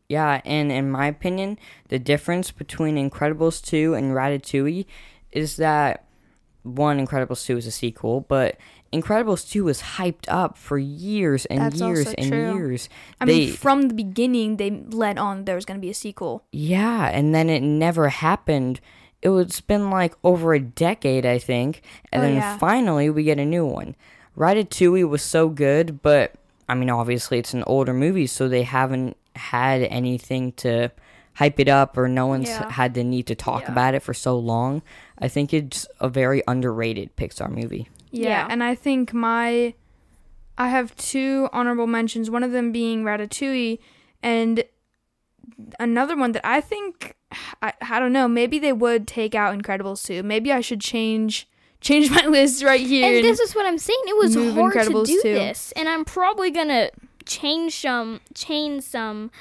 Yeah, 0.09 0.41
and 0.45 0.71
in 0.71 0.89
my 0.89 1.07
opinion, 1.07 1.59
the 1.89 1.99
difference 1.99 2.51
between 2.51 2.95
Incredibles 2.95 3.61
2 3.63 3.93
and 3.93 4.13
Ratatouille 4.13 4.85
is 5.33 5.57
that 5.57 6.05
one, 6.63 7.05
Incredibles 7.05 7.45
2 7.45 7.57
is 7.57 7.67
a 7.67 7.71
sequel, 7.71 8.21
but 8.21 8.57
Incredibles 8.93 9.49
2 9.49 9.65
was 9.65 9.81
hyped 9.81 10.25
up 10.29 10.57
for 10.57 10.77
years 10.77 11.45
and 11.47 11.59
That's 11.59 11.81
years 11.81 11.99
also 12.07 12.15
and 12.17 12.27
true. 12.31 12.55
years. 12.55 12.87
I 13.19 13.25
They- 13.25 13.39
mean, 13.47 13.53
from 13.53 13.89
the 13.89 13.93
beginning, 13.93 14.55
they 14.57 14.69
led 14.71 15.17
on 15.17 15.43
there 15.43 15.55
was 15.55 15.65
going 15.65 15.77
to 15.79 15.81
be 15.85 15.89
a 15.89 15.93
sequel. 15.93 16.45
Yeah, 16.53 17.07
and 17.09 17.35
then 17.35 17.49
it 17.49 17.61
never 17.61 18.07
happened. 18.07 18.79
It 19.27 19.31
was 19.31 19.59
been 19.59 19.89
like 19.89 20.13
over 20.23 20.53
a 20.53 20.59
decade, 20.61 21.25
I 21.25 21.37
think, 21.37 21.81
and 22.13 22.21
Oh, 22.21 22.25
then 22.25 22.35
yeah. 22.35 22.57
finally 22.57 23.09
we 23.09 23.23
get 23.23 23.39
a 23.39 23.45
new 23.45 23.65
one. 23.65 23.93
Ratatouille 24.37 25.09
was 25.09 25.21
so 25.21 25.49
good, 25.49 26.01
but 26.01 26.33
I 26.69 26.75
mean, 26.75 26.89
obviously 26.89 27.37
it's 27.39 27.53
an 27.53 27.63
older 27.67 27.93
movie, 27.93 28.25
so 28.27 28.47
they 28.47 28.63
haven't 28.63 29.17
had 29.35 29.81
anything 29.81 30.53
to 30.53 30.91
hype 31.33 31.59
it 31.59 31.67
up, 31.67 31.97
or 31.97 32.07
no 32.07 32.25
one's 32.25 32.47
Yeah. 32.47 32.71
had 32.71 32.93
the 32.93 33.03
need 33.03 33.27
to 33.27 33.35
talk 33.35 33.63
Yeah. 33.63 33.71
about 33.73 33.95
it 33.95 34.01
for 34.01 34.13
so 34.13 34.37
long. 34.39 34.81
I 35.19 35.27
think 35.27 35.53
it's 35.53 35.85
a 35.99 36.07
very 36.07 36.41
underrated 36.47 37.13
Pixar 37.17 37.49
movie. 37.51 37.89
Yeah, 38.11 38.29
Yeah. 38.29 38.47
and 38.49 38.63
I 38.63 38.75
think 38.75 39.13
my 39.13 39.73
I 40.57 40.69
have 40.69 40.95
two 40.95 41.49
honorable 41.51 41.85
mentions, 41.85 42.31
one 42.31 42.43
of 42.43 42.51
them 42.53 42.71
being 42.71 43.03
Ratatouille 43.03 43.77
and 44.23 44.63
another 45.79 46.15
one 46.15 46.31
that 46.31 46.45
I 46.47 46.61
think 46.61 47.16
I, 47.61 47.73
I 47.81 47.99
don't 47.99 48.13
know, 48.13 48.27
maybe 48.27 48.59
they 48.59 48.73
would 48.73 49.07
take 49.07 49.35
out 49.35 49.57
Incredibles 49.57 50.05
2. 50.05 50.23
Maybe 50.23 50.51
I 50.51 50.61
should 50.61 50.81
change 50.81 51.47
change 51.81 52.09
my 52.09 52.25
list 52.27 52.63
right 52.63 52.79
here. 52.85 53.15
And 53.17 53.23
this 53.25 53.39
is 53.39 53.53
what 53.53 53.65
I'm 53.65 53.77
saying. 53.77 54.01
It 54.05 54.17
was 54.17 54.35
Move 54.35 54.55
hard 54.55 54.73
to 54.73 55.03
do 55.03 55.21
2. 55.21 55.21
this, 55.21 55.71
and 55.73 55.87
I'm 55.89 56.05
probably 56.05 56.51
gonna 56.51 56.89
change 57.25 57.81
some, 57.81 58.21
change 58.33 58.83
some 58.83 59.31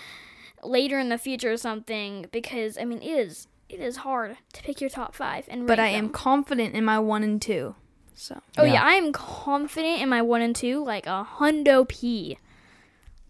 later 0.62 0.98
in 0.98 1.08
the 1.08 1.18
future 1.18 1.52
or 1.52 1.56
something 1.56 2.26
because 2.32 2.76
I 2.76 2.84
mean 2.84 3.00
it 3.02 3.06
is 3.06 3.46
it 3.68 3.80
is 3.80 3.98
hard 3.98 4.36
to 4.52 4.62
pick 4.62 4.80
your 4.80 4.90
top 4.90 5.14
five 5.14 5.46
and. 5.48 5.66
but 5.66 5.78
I 5.78 5.84
rank 5.84 5.96
am 5.96 6.08
confident 6.10 6.74
in 6.74 6.84
my 6.84 6.98
1 6.98 7.22
and 7.22 7.40
2. 7.40 7.74
So, 8.18 8.40
Oh 8.56 8.64
yeah. 8.64 8.74
Yeah. 8.74 8.82
I 8.82 8.92
am 8.94 9.12
confident 9.12 10.00
in 10.00 10.08
my 10.08 10.22
one 10.22 10.40
and 10.40 10.56
two, 10.56 10.82
like 10.82 11.06
a 11.06 11.28
hundo 11.38 11.86
p. 11.86 12.38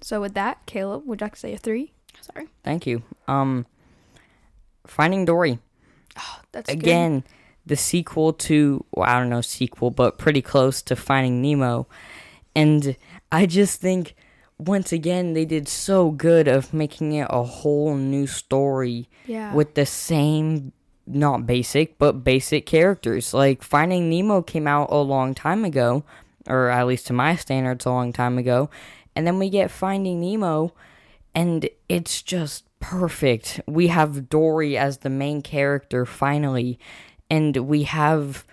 so 0.00 0.20
with 0.20 0.34
that, 0.34 0.64
Caleb, 0.66 1.04
would 1.06 1.20
you 1.20 1.24
like 1.24 1.34
to 1.34 1.40
say 1.40 1.52
a 1.54 1.58
3? 1.58 1.92
Sorry. 2.20 2.46
Thank 2.62 2.86
you. 2.86 3.02
Um, 3.26 3.66
Finding 4.88 5.24
Dory 5.24 5.58
oh, 6.18 6.40
That's 6.52 6.70
good. 6.70 6.78
again. 6.78 7.24
The 7.66 7.76
sequel 7.76 8.32
to 8.32 8.84
well, 8.92 9.08
I 9.08 9.18
don't 9.18 9.28
know 9.28 9.40
sequel, 9.40 9.90
but 9.90 10.18
pretty 10.18 10.40
close 10.42 10.82
to 10.82 10.94
Finding 10.94 11.42
Nemo, 11.42 11.88
and 12.54 12.96
I 13.32 13.46
just 13.46 13.80
think 13.80 14.14
once 14.58 14.92
again 14.92 15.34
they 15.34 15.44
did 15.44 15.68
so 15.68 16.10
good 16.12 16.46
of 16.48 16.72
making 16.72 17.12
it 17.12 17.26
a 17.28 17.42
whole 17.42 17.94
new 17.96 18.26
story 18.26 19.08
Yeah. 19.26 19.52
with 19.52 19.74
the 19.74 19.84
same 19.84 20.72
not 21.06 21.46
basic 21.46 21.98
but 21.98 22.24
basic 22.24 22.66
characters 22.66 23.32
like 23.34 23.62
finding 23.62 24.08
nemo 24.10 24.42
came 24.42 24.66
out 24.66 24.88
a 24.90 24.96
long 24.96 25.34
time 25.34 25.64
ago 25.64 26.02
or 26.48 26.68
at 26.68 26.86
least 26.86 27.06
to 27.08 27.12
my 27.12 27.36
standards 27.36 27.84
a 27.86 27.90
long 27.90 28.12
time 28.12 28.38
ago 28.38 28.70
and 29.14 29.24
then 29.26 29.38
we 29.38 29.48
get 29.50 29.70
finding 29.70 30.20
nemo 30.20 30.72
and 31.34 31.68
it's 31.88 32.22
just 32.22 32.64
perfect 32.90 33.60
we 33.66 33.88
have 33.88 34.28
dory 34.28 34.76
as 34.78 34.98
the 34.98 35.10
main 35.10 35.42
character 35.42 36.06
finally 36.06 36.78
and 37.28 37.56
we 37.56 37.82
have 37.82 38.44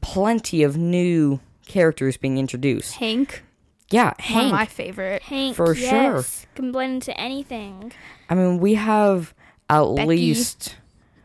plenty 0.00 0.62
of 0.62 0.76
new 0.76 1.40
characters 1.66 2.16
being 2.16 2.38
introduced 2.38 2.94
Hank, 2.96 3.42
yeah 3.90 4.04
one 4.04 4.14
of 4.18 4.20
hank 4.24 4.52
my 4.52 4.66
favorite. 4.66 5.22
Hank, 5.22 5.56
For 5.56 5.74
sure. 5.74 6.24
can 6.54 6.70
blend 6.70 6.94
into 6.94 7.20
anything. 7.20 7.92
i 8.30 8.34
mean 8.36 8.58
we 8.60 8.74
have 8.74 9.34
at 9.68 9.82
Becky. 9.84 10.06
least 10.06 10.76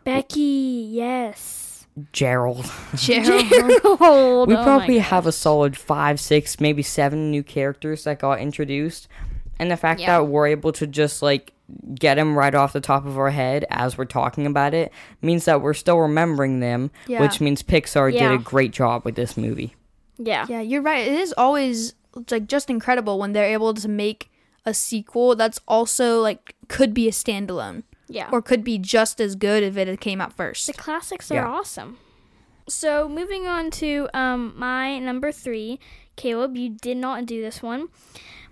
Becky, 0.04 0.88
yes. 0.92 1.86
gerald 2.12 2.66
Gerald. 2.96 3.46
Gerald. 3.50 4.50
We 4.50 4.56
oh 4.56 4.64
probably 4.64 4.96
gosh. 4.98 5.08
have 5.10 5.28
a 5.28 5.32
solid 5.32 5.78
five, 5.78 6.20
six, 6.20 6.60
maybe 6.60 6.82
seven 6.82 7.30
new 7.30 7.44
characters 7.44 8.06
that 8.06 8.20
got 8.20 8.40
introduced. 8.40 9.08
And 9.60 9.70
the 9.70 9.76
fact 9.78 10.00
Yeah. 10.02 10.20
that 10.20 10.24
we're 10.28 10.48
able 10.48 10.72
to 10.74 10.88
just 10.88 11.22
like 11.22 11.52
get 11.96 12.16
them 12.16 12.38
right 12.38 12.56
off 12.56 12.74
the 12.74 12.80
top 12.82 13.06
of 13.06 13.18
our 13.18 13.30
head 13.30 13.66
as 13.70 13.98
we're 13.98 14.06
talking 14.06 14.46
about 14.46 14.74
it 14.74 14.92
means 15.22 15.46
that 15.46 15.62
we're 15.62 15.74
still 15.74 15.98
remembering 16.00 16.60
them, 16.62 16.92
Yeah. 17.08 17.22
which 17.22 17.42
means 17.42 17.62
Pixar 17.64 18.12
did 18.12 18.32
a 18.32 18.38
great 18.38 18.72
job 18.72 19.04
with 19.04 19.16
this 19.16 19.36
movie. 19.36 19.76
Yeah. 20.18 20.46
Yeah, 20.50 20.62
you're 20.62 20.82
right. 20.82 21.06
It 21.08 21.14
is 21.20 21.34
always 21.38 21.94
like 22.32 22.48
just 22.48 22.70
incredible 22.70 23.20
when 23.20 23.34
they're 23.34 23.46
able 23.54 23.74
to 23.76 23.88
make 23.88 24.32
a 24.66 24.74
sequel 24.74 25.36
that's 25.36 25.60
also 25.68 26.22
like 26.22 26.56
could 26.68 26.94
be 26.94 27.08
a 27.08 27.12
standalone 27.12 27.84
Yeah. 28.10 28.30
or 28.32 28.42
could 28.42 28.64
be 28.64 28.78
just 28.78 29.20
as 29.22 29.36
good 29.36 29.62
if 29.64 29.78
it 29.78 29.88
had 29.88 30.00
came 30.02 30.20
out 30.22 30.34
first. 30.34 30.68
The 30.68 30.74
classics 30.74 31.30
Yeah. 31.30 31.44
are 31.44 31.48
awesome. 31.48 31.98
So 32.70 33.08
moving 33.08 33.46
on 33.48 33.72
to 33.72 34.10
um 34.14 34.54
my 34.58 35.00
number 35.00 35.32
three, 35.32 35.80
Caleb, 36.16 36.58
you 36.58 36.70
did 36.70 36.98
not 36.98 37.26
do 37.26 37.42
this 37.42 37.62
one. 37.62 37.90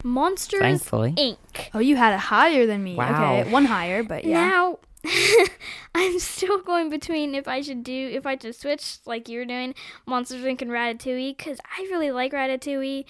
Monsters 0.05 0.61
Thankfully. 0.61 1.13
Inc. 1.13 1.69
Oh, 1.73 1.79
you 1.79 1.95
had 1.95 2.13
it 2.13 2.19
higher 2.19 2.67
than 2.67 2.83
me. 2.83 2.95
Wow. 2.95 3.39
Okay, 3.39 3.51
one 3.51 3.65
higher, 3.65 4.03
but 4.03 4.23
yeah. 4.23 4.47
Now 4.47 4.79
I'm 5.95 6.19
still 6.19 6.61
going 6.61 6.91
between 6.91 7.33
if 7.33 7.47
I 7.47 7.61
should 7.61 7.83
do 7.83 8.09
if 8.13 8.25
I 8.25 8.37
should 8.37 8.55
switch 8.55 8.99
like 9.05 9.27
you're 9.27 9.45
doing 9.45 9.73
Monsters 10.05 10.43
Inc. 10.43 10.61
and 10.61 10.69
Ratatouille 10.69 11.35
because 11.35 11.59
I 11.77 11.81
really 11.89 12.11
like 12.11 12.33
Ratatouille. 12.33 13.05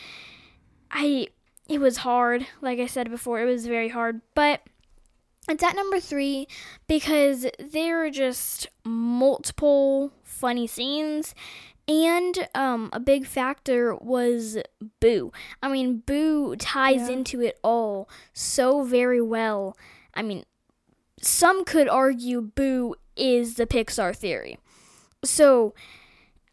I 0.89 1.27
it 1.67 1.81
was 1.81 1.97
hard, 1.97 2.47
like 2.61 2.79
I 2.79 2.85
said 2.85 3.09
before, 3.09 3.41
it 3.41 3.45
was 3.45 3.67
very 3.67 3.89
hard, 3.89 4.21
but 4.33 4.61
it's 5.49 5.63
at 5.63 5.75
number 5.75 5.99
three 5.99 6.47
because 6.87 7.45
there 7.59 8.05
are 8.05 8.09
just 8.09 8.67
multiple 8.85 10.13
funny 10.23 10.65
scenes. 10.65 11.35
And 11.87 12.47
um, 12.55 12.89
a 12.93 12.99
big 12.99 13.27
factor 13.27 13.95
was 13.95 14.57
Boo. 14.99 15.31
I 15.61 15.67
mean, 15.69 15.99
Boo 16.05 16.55
ties 16.55 17.07
Yeah. 17.09 17.15
into 17.15 17.41
it 17.41 17.59
all 17.63 18.09
so 18.33 18.83
very 18.83 19.21
well. 19.21 19.77
I 20.13 20.23
mean, 20.23 20.45
some 21.21 21.63
could 21.63 21.87
argue 21.87 22.41
Boo 22.41 22.95
is 23.15 23.55
the 23.55 23.67
Pixar 23.67 24.15
theory. 24.15 24.57
So, 25.23 25.73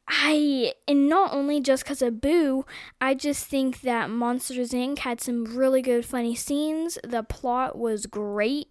I, 0.09 0.75
and 0.87 1.09
not 1.09 1.33
only 1.33 1.61
just 1.61 1.85
because 1.85 2.03
of 2.03 2.21
Boo, 2.21 2.67
I 3.01 3.15
just 3.15 3.47
think 3.47 3.81
that 3.83 4.11
Monsters 4.11 4.73
Inc. 4.73 4.99
had 4.99 5.21
some 5.21 5.45
really 5.45 5.81
good 5.81 6.05
funny 6.05 6.35
scenes. 6.35 6.99
The 7.03 7.23
plot 7.23 7.79
was 7.79 8.07
great. 8.07 8.69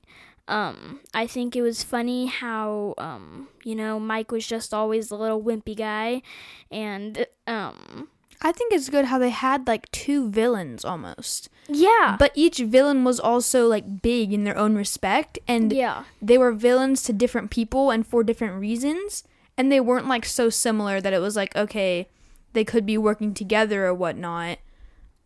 Um, 0.51 0.99
I 1.13 1.27
think 1.27 1.55
it 1.55 1.61
was 1.61 1.81
funny 1.81 2.27
how, 2.27 2.93
um, 2.97 3.47
you 3.63 3.73
know, 3.73 3.99
Mike 3.99 4.31
was 4.31 4.45
just 4.45 4.73
always 4.73 5.07
the 5.07 5.17
little 5.17 5.41
wimpy 5.41 5.77
guy. 5.77 6.21
And, 6.69 7.25
um, 7.47 8.09
I 8.41 8.51
think 8.51 8.73
it's 8.73 8.89
good 8.89 9.05
how 9.05 9.17
they 9.17 9.29
had 9.29 9.67
like 9.67 9.89
two 9.91 10.29
villains 10.29 10.83
almost. 10.83 11.47
yeah. 11.69 12.17
But 12.19 12.31
each 12.35 12.57
villain 12.57 13.03
was 13.03 13.19
also 13.19 13.67
like 13.67 14.01
big 14.01 14.33
in 14.33 14.43
their 14.43 14.57
own 14.57 14.75
respect 14.75 15.39
and 15.47 15.71
yeah. 15.71 16.03
they 16.21 16.37
were 16.37 16.51
villains 16.51 17.03
to 17.03 17.13
different 17.13 17.49
people 17.51 17.91
and 17.91 18.05
for 18.05 18.23
different 18.23 18.59
reasons 18.59 19.23
and 19.57 19.71
they 19.71 19.79
weren't 19.79 20.07
like 20.07 20.25
so 20.25 20.49
similar 20.49 20.99
that 20.99 21.13
it 21.13 21.19
was 21.19 21.35
like 21.35 21.55
okay 21.55 22.07
they 22.53 22.63
could 22.63 22.85
be 22.85 22.97
working 22.97 23.33
together 23.33 23.85
or 23.85 23.93
whatnot 23.93 24.57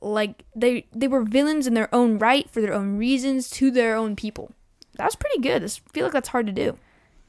like 0.01 0.43
they 0.55 0.85
they 0.93 1.07
were 1.07 1.23
villains 1.23 1.67
in 1.67 1.73
their 1.73 1.93
own 1.93 2.19
right 2.19 2.49
for 2.49 2.61
their 2.61 2.73
own 2.73 2.97
reasons 2.97 3.49
to 3.49 3.71
their 3.71 3.95
own 3.95 4.15
people 4.15 4.51
that's 4.97 5.15
pretty 5.15 5.39
good 5.41 5.63
i 5.63 5.67
feel 5.93 6.03
like 6.05 6.13
that's 6.13 6.29
hard 6.29 6.45
to 6.47 6.53
do 6.53 6.77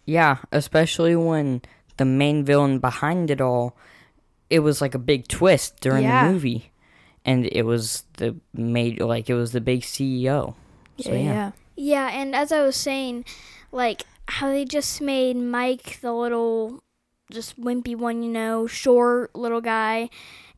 Yeah, 0.06 0.38
especially 0.52 1.16
when 1.16 1.62
the 1.96 2.04
main 2.04 2.44
villain 2.44 2.78
behind 2.78 3.30
it 3.30 3.40
all, 3.40 3.76
it 4.49 4.61
was 4.61 4.80
like 4.80 4.94
a 4.94 5.00
big 5.02 5.26
twist 5.26 5.80
during 5.80 6.04
Yeah. 6.04 6.26
the 6.26 6.32
movie. 6.32 6.70
And 7.25 7.49
it 7.50 7.62
was 7.66 8.04
the 8.18 8.37
made 8.54 9.00
like 9.00 9.28
it 9.28 9.35
was 9.35 9.50
the 9.50 9.61
big 9.61 9.80
CEO. 9.82 10.54
So 11.00 11.11
yeah. 11.12 11.50
Yeah, 11.75 12.08
and 12.12 12.37
as 12.37 12.52
I 12.52 12.62
was 12.62 12.76
saying, 12.76 13.25
like 13.73 14.04
how 14.28 14.46
they 14.49 14.64
just 14.64 15.00
made 15.02 15.35
Mike 15.37 15.99
the 16.00 16.12
little, 16.12 16.78
just 17.32 17.61
wimpy 17.61 17.96
one, 17.96 18.23
you 18.23 18.30
know, 18.30 18.68
short 18.68 19.35
little 19.35 19.61
guy, 19.61 20.08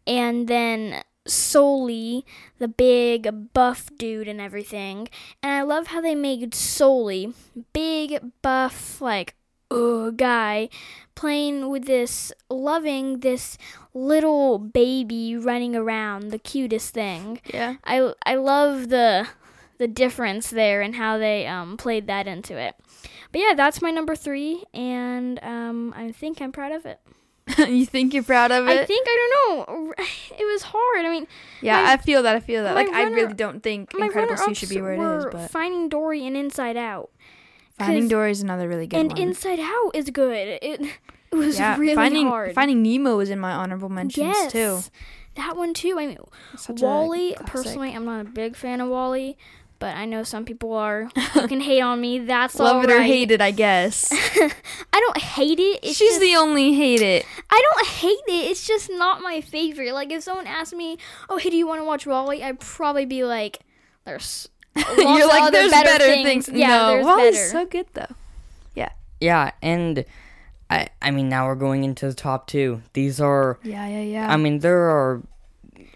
and 0.06 0.46
then 0.46 1.02
Sully 1.28 2.25
the 2.58 2.68
big 2.68 3.52
buff 3.52 3.90
dude 3.97 4.28
and 4.28 4.40
everything. 4.40 5.08
And 5.42 5.52
I 5.52 5.62
love 5.62 5.88
how 5.88 6.00
they 6.00 6.14
made 6.14 6.54
Sully 6.54 7.32
big 7.73 8.20
buff 8.42 9.00
like 9.00 9.35
uh, 9.70 10.11
guy 10.11 10.68
playing 11.14 11.68
with 11.68 11.85
this 11.85 12.32
loving 12.49 13.20
this 13.20 13.58
little 13.92 14.58
baby 14.58 15.37
running 15.37 15.75
around 15.75 16.30
the 16.30 16.38
cutest 16.38 16.94
thing 16.94 17.40
yeah 17.52 17.75
I 17.85 18.12
I 18.25 18.37
love 18.37 18.88
the 18.88 19.26
the 19.78 19.88
difference 19.88 20.50
there 20.50 20.82
and 20.82 20.97
how 20.97 21.18
they 21.18 21.47
um 21.47 21.76
played 21.76 22.06
that 22.08 22.26
into 22.26 22.56
it. 22.56 22.75
But 23.32 23.40
yeah, 23.40 23.54
that's 23.56 23.80
my 23.80 23.90
number 23.90 24.14
three, 24.16 24.64
and 24.75 25.42
um 25.42 25.94
I 25.97 26.12
think 26.12 26.40
I'm 26.40 26.52
proud 26.52 26.73
of 26.73 26.85
it. 26.85 27.00
you 27.69 27.87
think 27.87 28.14
you're 28.14 28.23
proud 28.23 28.50
of 28.50 28.69
it? 28.69 28.81
I 28.81 28.85
think 28.85 29.07
I 29.09 29.31
don't 29.47 29.69
know. 29.69 29.95
It 30.38 30.45
was 30.52 30.62
hard. 30.62 31.05
I 31.05 31.11
mean, 31.11 31.26
yeah 31.61 31.83
my- 31.83 31.93
i 31.93 31.97
feel 31.97 32.23
that 32.23 32.37
i 32.37 32.40
feel 32.40 32.62
that 32.62 32.75
like 32.75 32.88
i 32.88 33.02
really 33.05 33.35
don't 33.35 33.62
think 33.62 33.93
incredible 33.99 34.37
2 34.37 34.55
should 34.55 34.69
be 34.69 34.81
where 34.81 34.95
it 34.95 35.19
is. 35.19 35.26
but 35.31 35.50
Finding 35.50 35.88
Dory 35.88 36.26
and 36.26 36.37
Inside 36.37 36.76
Out, 36.76 37.11
Finding 37.78 38.09
dory 38.09 38.31
is 38.31 38.43
another 38.43 38.69
really 38.69 38.87
good 38.87 38.99
and 38.99 39.11
one 39.11 39.19
And 39.19 39.28
Inside 39.31 39.61
Out 39.61 39.90
is 39.95 40.11
good. 40.11 40.59
It 40.62 40.62
it 40.62 40.90
was 41.37 41.59
yeah 41.59 41.76
really 41.76 41.95
finding 41.95 42.26
hard. 42.28 42.55
finding 42.55 42.83
nemo 42.83 43.21
is 43.21 43.31
in 43.31 43.38
my 43.38 43.52
honorable 43.52 43.88
mentions 43.88 44.26
yes, 44.26 44.52
too 44.52 44.81
that 45.38 45.57
one 45.57 45.73
too. 45.73 45.97
I 45.99 46.07
mean, 46.07 46.19
Such 46.57 46.83
WALL-E. 46.83 47.37
Personally, 47.47 47.95
I'm 47.95 48.05
not 48.05 48.21
a 48.21 48.25
big 48.25 48.57
fan 48.57 48.81
of 48.81 48.88
WALL-E. 48.88 49.37
But 49.80 49.97
I 49.97 50.06
know 50.06 50.25
some 50.25 50.44
people 50.44 50.73
are. 50.75 51.08
You 51.35 51.47
can 51.47 51.61
hate 51.61 51.80
on 51.82 52.00
me. 52.00 52.18
That's 52.18 52.58
all. 52.58 52.66
love 52.66 52.76
all 52.76 52.82
it 52.85 52.90
or 52.90 53.00
hate 53.02 53.30
it 53.30 53.40
i 53.40 53.52
guess 53.52 54.11
I 54.12 55.00
don't 55.00 55.18
hate 55.18 55.61
it. 55.61 55.80
It's 55.85 55.97
She's 55.97 56.11
just, 56.11 56.20
the 56.20 56.35
only 56.35 56.75
hate 56.75 57.00
it. 57.00 57.25
I 57.49 57.62
don't 57.64 57.87
hate 57.87 58.18
it. 58.28 58.50
It's 58.50 58.66
just 58.66 58.90
not 58.90 59.23
my 59.23 59.40
favorite. 59.40 59.92
Like 59.92 60.11
if 60.11 60.23
someone 60.25 60.47
asked 60.47 60.75
me, 60.75 60.99
"Oh, 61.30 61.37
hey, 61.38 61.50
do 61.50 61.56
you 61.56 61.66
want 61.66 61.80
to 61.80 61.85
watch 61.85 62.06
WALL-E?" 62.06 62.42
I'd 62.42 62.58
probably 62.61 63.06
be 63.06 63.23
like, 63.25 63.61
"There's 64.04 64.49
lots 64.76 64.88
You're 64.99 65.23
of 65.23 65.28
like, 65.28 65.42
other 65.42 65.50
there's 65.52 65.70
better, 65.70 65.85
better 65.90 66.04
things." 66.04 66.47
things. 66.47 66.58
Yeah, 66.58 66.68
no, 66.68 66.87
there's 66.88 67.06
WALL-E's 67.06 67.37
better. 67.37 67.49
so 67.50 67.66
good 67.66 67.87
though. 67.94 68.14
Yeah. 68.75 68.90
Yeah, 69.20 69.50
and 69.62 70.04
I 70.70 70.88
I 71.00 71.11
mean 71.12 71.28
now 71.28 71.47
we're 71.47 71.54
going 71.54 71.85
into 71.85 72.06
the 72.08 72.14
top 72.14 72.47
two. 72.49 72.82
These 72.94 73.20
are 73.20 73.58
Yeah, 73.62 73.87
yeah, 73.87 74.02
yeah. 74.02 74.32
I 74.32 74.37
mean 74.37 74.58
there 74.58 74.90
are 74.90 75.23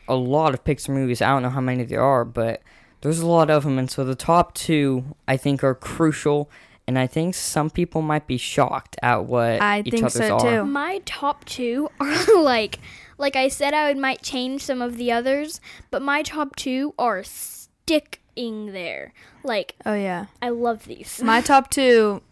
a 0.09 0.15
lot 0.17 0.55
of 0.55 0.63
Pixar 0.65 0.91
movies. 0.91 1.21
I 1.23 1.29
don't 1.29 1.43
know 1.43 1.51
how 1.51 1.61
many 1.61 1.83
there 1.85 2.03
are, 2.03 2.25
but 2.25 2.63
There's 3.03 3.21
a 3.21 3.27
lot 3.27 3.51
of 3.51 3.65
them, 3.65 3.79
and 3.79 3.91
so 3.91 4.05
the 4.05 4.15
top 4.15 4.55
two 4.55 5.05
I 5.29 5.37
think 5.37 5.63
are 5.63 5.75
crucial, 5.75 6.51
and 6.87 6.99
I 6.99 7.07
think 7.07 7.35
some 7.35 7.69
people 7.69 8.01
might 8.01 8.27
be 8.27 8.37
shocked 8.39 8.97
at 9.03 9.25
what 9.25 9.61
I 9.61 9.81
each 9.81 9.91
think 9.91 10.05
other's 10.05 10.15
so, 10.15 10.37
are. 10.37 10.41
too. 10.41 10.65
My 10.65 11.01
top 11.05 11.45
two 11.45 11.91
are 12.01 12.15
like, 12.43 12.79
like 13.19 13.37
I 13.37 13.49
said, 13.49 13.75
I 13.75 13.89
would 13.89 13.99
might 13.99 14.23
change 14.23 14.63
some 14.63 14.81
of 14.81 14.97
the 14.97 15.13
others, 15.13 15.61
but 15.91 16.01
my 16.03 16.23
top 16.23 16.57
two 16.57 16.95
are 16.99 17.23
sticking 17.25 18.73
there. 18.73 19.13
Like 19.45 19.75
Oh 19.85 19.95
yeah. 19.95 20.27
I 20.41 20.51
love 20.51 20.87
these. 20.87 21.21
My 21.23 21.41
top 21.53 21.71
two. 21.71 22.23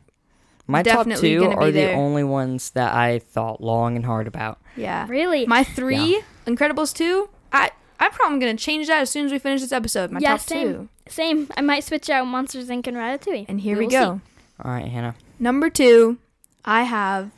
My 0.67 0.83
Definitely 0.83 1.37
top 1.37 1.53
two 1.53 1.59
are 1.59 1.67
the 1.67 1.73
there. 1.73 1.97
only 1.97 2.23
ones 2.23 2.71
that 2.71 2.95
I 2.95 3.19
thought 3.19 3.61
long 3.61 3.97
and 3.97 4.05
hard 4.05 4.29
about. 4.29 4.61
Yeah. 4.77 5.07
really? 5.09 5.45
My 5.47 5.65
three, 5.65 6.23
Incredibles 6.47 6.95
two. 6.95 7.29
I 7.53 7.73
I'm 8.01 8.11
probably 8.13 8.39
gonna 8.41 8.57
change 8.57 8.87
that 8.89 9.03
as 9.03 9.11
soon 9.11 9.27
as 9.27 9.33
we 9.33 9.39
finish 9.39 9.61
this 9.61 9.73
episode. 9.73 10.11
My 10.11 10.19
Yeah, 10.21 10.31
top 10.31 10.41
same. 10.41 10.67
two. 10.73 10.89
Same. 11.09 11.49
I 11.57 11.61
might 11.61 11.85
switch 11.85 12.09
out 12.11 12.25
Monsters 12.27 12.69
Inc. 12.69 12.87
and 12.87 12.97
Ratatouille. 12.97 13.47
And 13.49 13.61
here 13.61 13.77
we, 13.79 13.85
will 13.85 13.91
go. 13.91 14.21
All 14.65 14.71
right, 14.73 14.87
Hannah. 14.89 15.15
Number 15.39 15.69
two, 15.71 16.19
I 16.65 16.83
have 16.85 17.31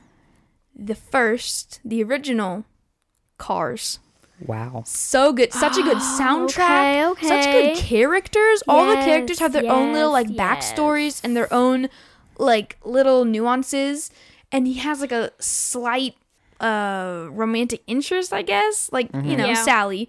the 0.75 0.95
first, 0.95 1.81
the 1.85 2.03
original 2.03 2.65
Cars. 3.39 3.99
Wow. 4.45 4.83
So 4.87 5.33
good. 5.33 5.53
Such 5.53 5.77
a 5.79 5.83
good 5.83 5.97
soundtrack. 6.19 7.11
Okay, 7.13 7.27
Such 7.29 7.45
good 7.45 7.77
characters. 7.77 8.63
All 8.69 8.87
the 8.87 8.97
characters 8.97 9.39
have 9.41 9.53
their 9.53 9.71
own 9.71 9.93
little 9.93 10.13
like 10.13 10.29
yes, 10.31 10.73
backstories 10.73 11.21
and 11.25 11.37
their 11.37 11.53
own 11.53 11.89
like 12.39 12.77
little 12.85 13.25
nuances. 13.25 14.11
And 14.51 14.67
he 14.67 14.75
has 14.75 15.01
like 15.01 15.13
a 15.13 15.31
slight 15.39 16.15
uh 16.61 17.27
romantic 17.31 17.83
interest, 17.87 18.33
I 18.33 18.43
guess. 18.43 18.91
Like, 18.93 19.09
you 19.15 19.37
know, 19.37 19.47
Yeah. 19.47 19.55
Sally. 19.55 20.09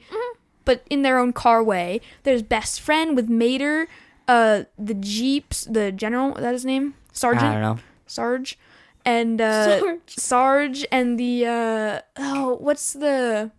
But 0.65 0.84
in 0.89 1.01
their 1.01 1.17
own 1.20 1.34
car 1.34 1.63
way. 1.63 2.00
There's 2.24 2.41
best 2.43 2.79
friend 2.82 3.15
with 3.15 3.29
Mater, 3.29 3.88
uh 4.27 4.63
the 4.77 4.93
Jeeps, 4.93 5.65
the 5.65 5.91
general, 5.91 6.36
is 6.36 6.41
that 6.43 6.53
his 6.53 6.65
name? 6.65 6.93
Sergeant? 7.12 7.46
I 7.46 7.53
don't 7.53 7.62
know. 7.62 7.79
Sarge. 8.08 8.58
And 9.05 9.41
uh 9.41 9.79
Sarge. 9.79 10.00
Sarge 10.08 10.86
and 10.91 11.20
the 11.20 11.46
uh 11.46 12.00
oh, 12.17 12.58
what's 12.62 12.93
the 12.93 13.51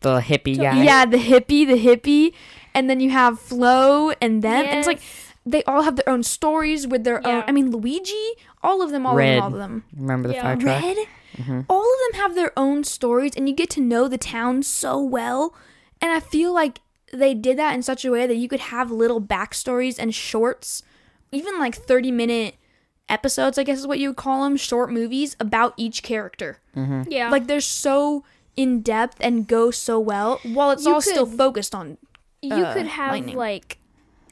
The 0.00 0.20
hippie 0.20 0.56
guy. 0.58 0.82
yeah, 0.82 1.04
the 1.06 1.18
hippie, 1.18 1.66
the 1.66 1.78
hippie, 1.78 2.32
and 2.74 2.88
then 2.90 2.98
you 3.00 3.10
have 3.10 3.38
Flo 3.40 4.10
and 4.20 4.42
them, 4.42 4.66
and 4.66 4.78
it's 4.78 4.86
like 4.88 5.00
they 5.46 5.62
all 5.64 5.82
have 5.82 5.96
their 5.96 6.08
own 6.08 6.22
stories 6.22 6.86
with 6.86 7.04
their 7.04 7.24
own. 7.26 7.42
I 7.46 7.52
mean, 7.52 7.70
Luigi, 7.70 8.26
all 8.62 8.82
of 8.82 8.90
them, 8.90 9.06
all 9.06 9.14
Red. 9.16 9.38
of 9.38 9.44
them, 9.44 9.44
all 9.44 9.52
of 9.54 9.58
them. 9.58 9.84
Remember 9.96 10.28
the 10.28 10.34
Yeah. 10.34 10.42
fire 10.42 10.56
truck? 10.56 10.82
Red, 10.82 10.96
Mm-hmm. 11.38 11.60
all 11.68 11.82
of 11.82 11.98
them 12.12 12.20
have 12.20 12.34
their 12.34 12.52
own 12.56 12.82
stories, 12.84 13.32
and 13.36 13.48
you 13.48 13.54
get 13.54 13.70
to 13.70 13.80
know 13.80 14.08
the 14.08 14.18
town 14.18 14.62
so 14.64 15.00
well. 15.00 15.54
And 16.00 16.12
I 16.12 16.20
feel 16.20 16.52
like 16.52 16.80
they 17.12 17.34
did 17.34 17.58
that 17.58 17.74
in 17.74 17.82
such 17.82 18.04
a 18.04 18.10
way 18.10 18.26
that 18.26 18.36
you 18.36 18.48
could 18.48 18.60
have 18.60 18.90
little 18.90 19.20
backstories 19.20 19.98
and 19.98 20.14
shorts, 20.14 20.82
even 21.32 21.58
like 21.58 21.74
thirty 21.74 22.10
minute 22.10 22.56
episodes, 23.08 23.58
I 23.58 23.62
guess 23.64 23.78
is 23.78 23.86
what 23.86 23.98
you 23.98 24.10
would 24.10 24.16
call 24.16 24.44
them, 24.44 24.56
short 24.56 24.90
movies 24.92 25.34
about 25.40 25.74
each 25.76 26.02
character. 26.02 26.58
yeah. 27.08 27.30
Like 27.30 27.46
they're 27.46 27.60
so 27.60 28.24
in 28.56 28.82
depth 28.82 29.16
and 29.20 29.46
go 29.46 29.70
so 29.70 29.98
well, 29.98 30.40
while 30.42 30.70
it's 30.72 30.84
You 30.84 30.94
all 30.94 31.00
still 31.00 31.26
focused 31.26 31.74
on 31.74 31.96
you 32.42 32.52
uh, 32.54 32.72
could 32.74 32.86
have 32.86 33.12
Lightning. 33.12 33.36
like 33.36 33.78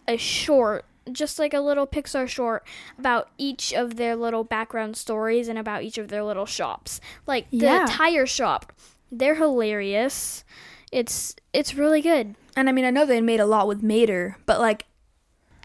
a 0.06 0.16
short 0.16 0.85
just 1.12 1.38
like 1.38 1.54
a 1.54 1.61
little 1.61 1.87
pixar 1.87 2.26
short 2.28 2.64
about 2.99 3.28
each 3.38 3.73
of 3.73 3.96
their 3.96 4.14
little 4.16 4.42
background 4.44 4.96
stories 4.96 5.46
and 5.49 5.56
about 5.58 5.82
each 5.85 5.99
of 5.99 6.08
their 6.08 6.23
little 6.25 6.46
shops 6.46 7.00
like 7.26 7.49
the 7.50 7.58
Yeah. 7.58 7.87
tire 7.88 8.26
shop 8.26 8.73
they're 9.11 9.35
hilarious 9.37 10.44
it's 10.92 11.35
it's 11.56 11.75
really 11.75 12.00
good 12.02 12.34
And 12.56 12.68
I 12.68 12.72
mean, 12.72 12.84
I 12.84 12.90
know 12.90 13.04
they 13.06 13.20
made 13.20 13.40
a 13.40 13.46
lot 13.46 13.66
with 13.68 13.82
Mater, 13.82 14.36
but 14.46 14.60
like 14.60 14.86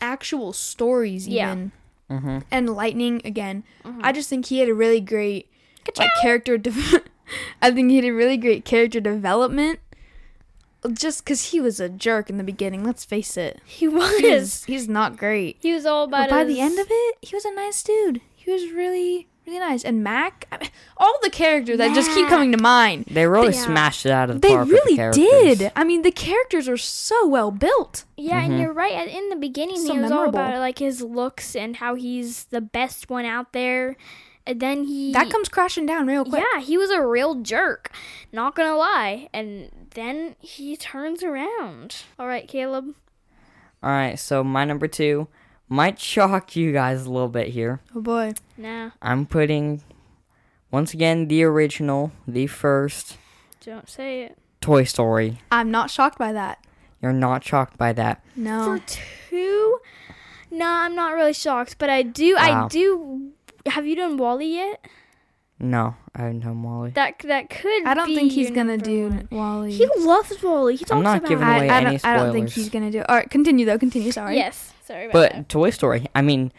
actual 0.01 0.51
stories, 0.53 1.27
Yeah. 1.27 1.51
even. 1.51 1.71
Mm-hmm. 2.09 2.37
And 2.51 2.69
Lightning 2.75 3.21
again. 3.23 3.63
I 4.01 4.11
just 4.11 4.27
think 4.29 4.47
he 4.47 4.59
had 4.59 4.67
a 4.69 4.73
really 4.73 4.99
great 4.99 5.47
like 5.97 6.09
character. 6.21 6.57
De- 6.57 6.71
I 7.61 7.71
think 7.71 7.89
he 7.89 7.95
had 7.97 8.05
a 8.05 8.11
really 8.11 8.35
great 8.37 8.65
character 8.65 8.99
development. 8.99 9.79
Just 10.91 11.23
because 11.23 11.51
he 11.51 11.61
was 11.61 11.79
a 11.79 11.87
jerk 11.89 12.29
in 12.29 12.37
the 12.37 12.43
beginning. 12.43 12.83
Let's 12.83 13.05
face 13.05 13.37
it. 13.37 13.61
he 13.65 13.87
was 13.87 14.17
He's 14.19 14.63
he's 14.65 14.89
not 14.89 15.15
great. 15.15 15.57
he 15.61 15.73
was 15.73 15.85
all 15.85 16.07
But 16.07 16.27
about 16.27 16.29
by 16.31 16.43
the 16.43 16.59
end 16.59 16.79
of 16.79 16.87
it, 16.89 17.15
he 17.21 17.35
was 17.35 17.45
a 17.45 17.53
nice 17.53 17.81
dude. 17.83 18.19
He 18.35 18.51
was 18.51 18.71
really 18.71 19.27
really 19.51 19.59
nice. 19.59 19.83
And 19.83 20.03
Mack, 20.03 20.47
I 20.51 20.57
mean, 20.57 20.69
all 20.97 21.13
the 21.21 21.29
characters 21.29 21.77
that 21.77 21.93
just 21.93 22.11
keep 22.11 22.27
coming 22.27 22.51
to 22.51 22.57
mind. 22.57 23.05
They 23.09 23.27
really 23.27 23.53
Yeah. 23.53 23.65
smashed 23.65 24.05
it 24.05 24.11
out 24.11 24.29
of 24.29 24.37
the 24.41 24.47
They 24.47 24.53
park. 24.53 24.67
with 24.67 24.69
the 24.69 24.81
really 24.85 24.95
characters. 24.95 25.57
did. 25.59 25.71
I 25.75 25.83
mean, 25.83 26.01
the 26.03 26.11
characters 26.11 26.67
are 26.69 26.77
so 26.77 27.27
well 27.27 27.51
built. 27.51 28.05
yeah 28.17 28.41
Mm-hmm. 28.41 28.51
and 28.51 28.61
you're 28.61 28.73
right 28.73 28.93
at- 28.93 29.07
in 29.09 29.29
the 29.29 29.35
beginning 29.35 29.77
So 29.77 29.93
he 29.93 29.99
was 29.99 30.11
all 30.11 30.29
about 30.29 30.57
like 30.59 30.79
his 30.79 31.01
looks 31.01 31.55
and 31.55 31.77
how 31.77 31.95
he's 31.95 32.45
the 32.45 32.61
best 32.61 33.09
one 33.09 33.25
out 33.25 33.51
there 33.53 33.95
and 34.45 34.59
then 34.59 34.83
he 34.85 35.11
That 35.13 35.29
comes 35.29 35.49
crashing 35.49 35.85
down 35.85 36.07
real 36.07 36.23
quick. 36.25 36.43
Yeah, 36.53 36.61
he 36.61 36.77
was 36.77 36.89
a 36.91 37.05
real 37.05 37.35
jerk. 37.35 37.91
Not 38.31 38.55
gonna 38.55 38.75
lie. 38.75 39.29
And 39.33 39.69
then 39.95 40.35
he 40.39 40.75
turns 40.77 41.21
around. 41.23 41.97
All 42.17 42.27
right, 42.27 42.47
Caleb. 42.47 42.95
All 43.83 43.89
right, 43.91 44.17
so 44.19 44.43
my 44.43 44.65
number 44.65 44.87
two 44.87 45.27
might 45.71 45.99
shock 45.99 46.55
you 46.57 46.73
guys 46.73 47.05
a 47.05 47.09
little 47.09 47.29
bit 47.29 47.47
here. 47.47 47.79
Oh 47.95 48.01
boy. 48.01 48.33
Nah, 48.57 48.91
I'm 49.01 49.25
putting 49.25 49.81
once 50.69 50.93
again 50.93 51.29
the 51.29 51.43
original, 51.43 52.11
the 52.27 52.47
first 52.47 53.17
don't 53.65 53.89
say 53.89 54.23
it. 54.23 54.37
Toy 54.59 54.83
Story. 54.83 55.39
I'm 55.51 55.71
not 55.71 55.89
shocked 55.89 56.17
by 56.17 56.33
that. 56.33 56.63
You're 57.01 57.13
not 57.13 57.43
shocked 57.43 57.77
by 57.77 57.93
that. 57.93 58.23
No. 58.35 58.65
For 58.65 58.83
two, 59.29 59.79
No, 60.51 60.65
I'm 60.67 60.93
not 60.93 61.13
really 61.13 61.33
shocked, 61.33 61.77
but 61.79 61.89
I 61.89 62.03
do. 62.03 62.35
I 62.37 62.67
do. 62.67 63.31
Have 63.65 63.87
you 63.87 63.95
done 63.95 64.17
WALL-E 64.17 64.55
yet? 64.55 64.85
No, 65.57 65.95
I 66.13 66.23
don't 66.23 66.39
know 66.39 66.53
WALL-E. 66.53 66.91
That 66.91 67.19
that 67.19 67.49
could. 67.49 67.85
I 67.85 67.93
don't 67.93 68.07
be 68.07 68.15
think 68.15 68.31
he's 68.33 68.51
gonna 68.51 68.77
do 68.77 69.09
one. 69.09 69.27
WALL-E. 69.31 69.71
He 69.71 69.87
loves 69.97 70.43
WALL-E. 70.43 70.75
He 70.75 70.83
talks 70.83 70.91
I'm 70.91 71.03
not 71.03 71.19
about 71.19 71.29
giving 71.29 71.47
it. 71.47 71.55
away 71.55 71.69
I, 71.69 71.73
I, 71.73 71.81
any 71.81 71.97
don't, 71.97 72.05
I 72.05 72.17
don't 72.17 72.33
think 72.33 72.49
he's 72.49 72.69
gonna 72.69 72.91
do. 72.91 73.03
All 73.07 73.15
right, 73.15 73.29
continue 73.29 73.65
though. 73.65 73.77
Continue. 73.77 74.11
Sorry. 74.11 74.35
Yes. 74.35 74.73
Sorry 74.83 75.09
But 75.11 75.31
that. 75.33 75.49
Toy 75.49 75.69
Story, 75.69 76.07
I 76.15 76.21
mean, 76.21 76.51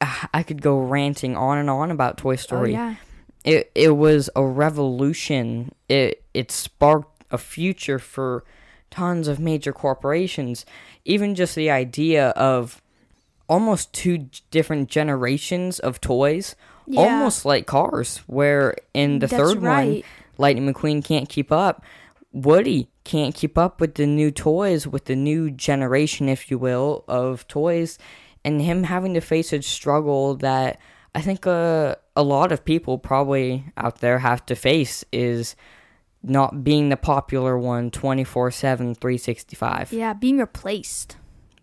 ah, 0.00 0.28
I 0.34 0.42
could 0.42 0.62
go 0.62 0.78
ranting 0.78 1.36
on 1.36 1.58
and 1.58 1.68
on 1.70 1.90
about 1.90 2.18
Toy 2.18 2.34
Oh 2.34 2.36
Story. 2.36 2.72
yeah. 2.72 2.96
It 3.44 3.70
it 3.74 3.90
was 3.96 4.30
a 4.36 4.44
revolution. 4.44 5.72
It 5.88 6.22
it 6.32 6.50
sparked 6.50 7.24
a 7.30 7.38
future 7.38 7.98
for 7.98 8.44
tons 8.90 9.28
of 9.28 9.38
major 9.38 9.72
corporations. 9.72 10.64
Even 11.04 11.34
just 11.34 11.54
the 11.54 11.70
idea 11.70 12.28
of 12.30 12.80
almost 13.48 13.92
two 13.92 14.28
different 14.50 14.88
generations 14.88 15.78
of 15.78 16.00
toys, 16.00 16.56
Yeah. 16.86 17.00
almost 17.00 17.44
like 17.44 17.66
cars, 17.66 18.18
where 18.26 18.76
in 18.94 19.18
the 19.18 19.26
That's 19.26 19.42
third 19.42 19.62
one. 19.62 20.02
Lightning 20.38 20.72
McQueen 20.72 21.04
can't 21.04 21.28
keep 21.28 21.52
up. 21.52 21.84
Woody 22.34 22.90
can't 23.04 23.34
keep 23.34 23.56
up 23.56 23.80
with 23.80 23.94
the 23.94 24.06
new 24.06 24.32
toys, 24.32 24.86
with 24.88 25.04
the 25.04 25.14
new 25.14 25.50
generation, 25.50 26.28
if 26.28 26.50
you 26.50 26.58
will, 26.58 27.04
of 27.06 27.46
toys, 27.46 27.96
and 28.44 28.60
him 28.60 28.82
having 28.82 29.14
to 29.14 29.20
face 29.20 29.52
a 29.52 29.62
struggle 29.62 30.34
that 30.36 30.80
I 31.14 31.20
think 31.20 31.46
uh, 31.46 31.94
a 32.16 32.22
lot 32.24 32.50
of 32.50 32.64
people 32.64 32.98
probably 32.98 33.64
out 33.76 34.00
there 34.00 34.18
have 34.18 34.44
to 34.46 34.56
face 34.56 35.04
is 35.12 35.54
not 36.24 36.64
being 36.64 36.88
the 36.88 36.96
popular 36.96 37.56
one 37.56 37.92
24 37.92 38.50
7, 38.50 38.94
365. 38.96 39.92
Yeah. 39.92 40.12
Being 40.12 40.38
replaced. 40.38 41.16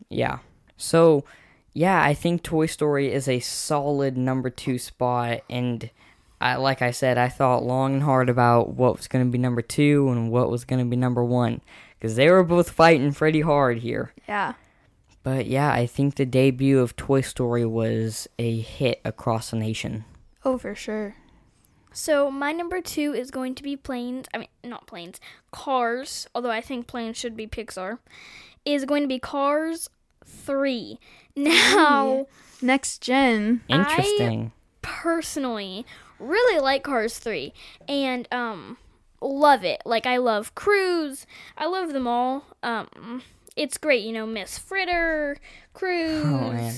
Yeah. 0.09 0.39
So, 0.77 1.25
yeah, 1.73 2.01
I 2.01 2.13
think 2.13 2.43
Toy 2.43 2.65
Story 2.65 3.11
is 3.11 3.27
a 3.27 3.39
solid 3.41 4.17
number 4.17 4.49
two 4.49 4.77
spot. 4.77 5.41
And 5.49 5.89
I, 6.41 6.55
like 6.55 6.81
I 6.81 6.91
said, 6.91 7.17
I 7.17 7.29
thought 7.29 7.63
long 7.63 7.93
and 7.93 8.03
hard 8.03 8.29
about 8.29 8.73
what 8.73 8.97
was 8.97 9.07
going 9.07 9.23
to 9.25 9.31
be 9.31 9.37
number 9.37 9.61
two 9.61 10.09
and 10.09 10.31
what 10.31 10.49
was 10.49 10.65
going 10.65 10.79
to 10.83 10.89
be 10.89 10.95
number 10.95 11.23
one. 11.23 11.61
Because 11.99 12.15
they 12.15 12.29
were 12.31 12.43
both 12.43 12.71
fighting 12.71 13.13
pretty 13.13 13.41
hard 13.41 13.77
here. 13.77 14.11
Yeah. 14.27 14.53
But 15.23 15.45
yeah, 15.45 15.71
I 15.71 15.85
think 15.85 16.15
the 16.15 16.25
debut 16.25 16.79
of 16.79 16.95
Toy 16.95 17.21
Story 17.21 17.65
was 17.65 18.27
a 18.39 18.59
hit 18.59 19.01
across 19.05 19.51
the 19.51 19.57
nation. 19.57 20.03
Oh, 20.43 20.57
for 20.57 20.73
sure. 20.73 21.15
So 21.93 22.31
my 22.31 22.51
number 22.51 22.81
two 22.81 23.13
is 23.13 23.29
going 23.29 23.53
to 23.55 23.61
be 23.63 23.75
planes. 23.75 24.25
I 24.33 24.39
mean, 24.39 24.47
not 24.63 24.87
planes, 24.87 25.19
Cars. 25.51 26.25
Although 26.33 26.49
I 26.49 26.61
think 26.61 26.87
planes 26.87 27.17
should 27.17 27.37
be 27.37 27.45
Pixar. 27.45 27.99
Is 28.65 28.85
going 28.85 29.03
to 29.03 29.07
be 29.07 29.19
Cars 29.19 29.89
three. 30.25 30.97
Now, 31.35 32.25
Next 32.61 33.01
gen. 33.01 33.61
I- 33.69 33.79
Interesting. 33.79 34.51
personally, 34.81 35.85
really 36.21 36.59
like 36.61 36.83
Cars 36.83 37.17
three, 37.19 37.53
and 37.87 38.27
um, 38.31 38.77
love 39.21 39.63
it. 39.63 39.81
Like 39.85 40.05
I 40.05 40.17
love 40.17 40.55
Cruz. 40.55 41.25
I 41.57 41.65
love 41.67 41.93
them 41.93 42.07
all. 42.07 42.45
Um, 42.63 43.21
it's 43.55 43.77
great. 43.77 44.03
You 44.03 44.13
know, 44.13 44.25
Miss 44.25 44.57
Fritter, 44.57 45.37
Cruz. 45.73 46.23
Oh, 46.25 46.51
man. 46.51 46.73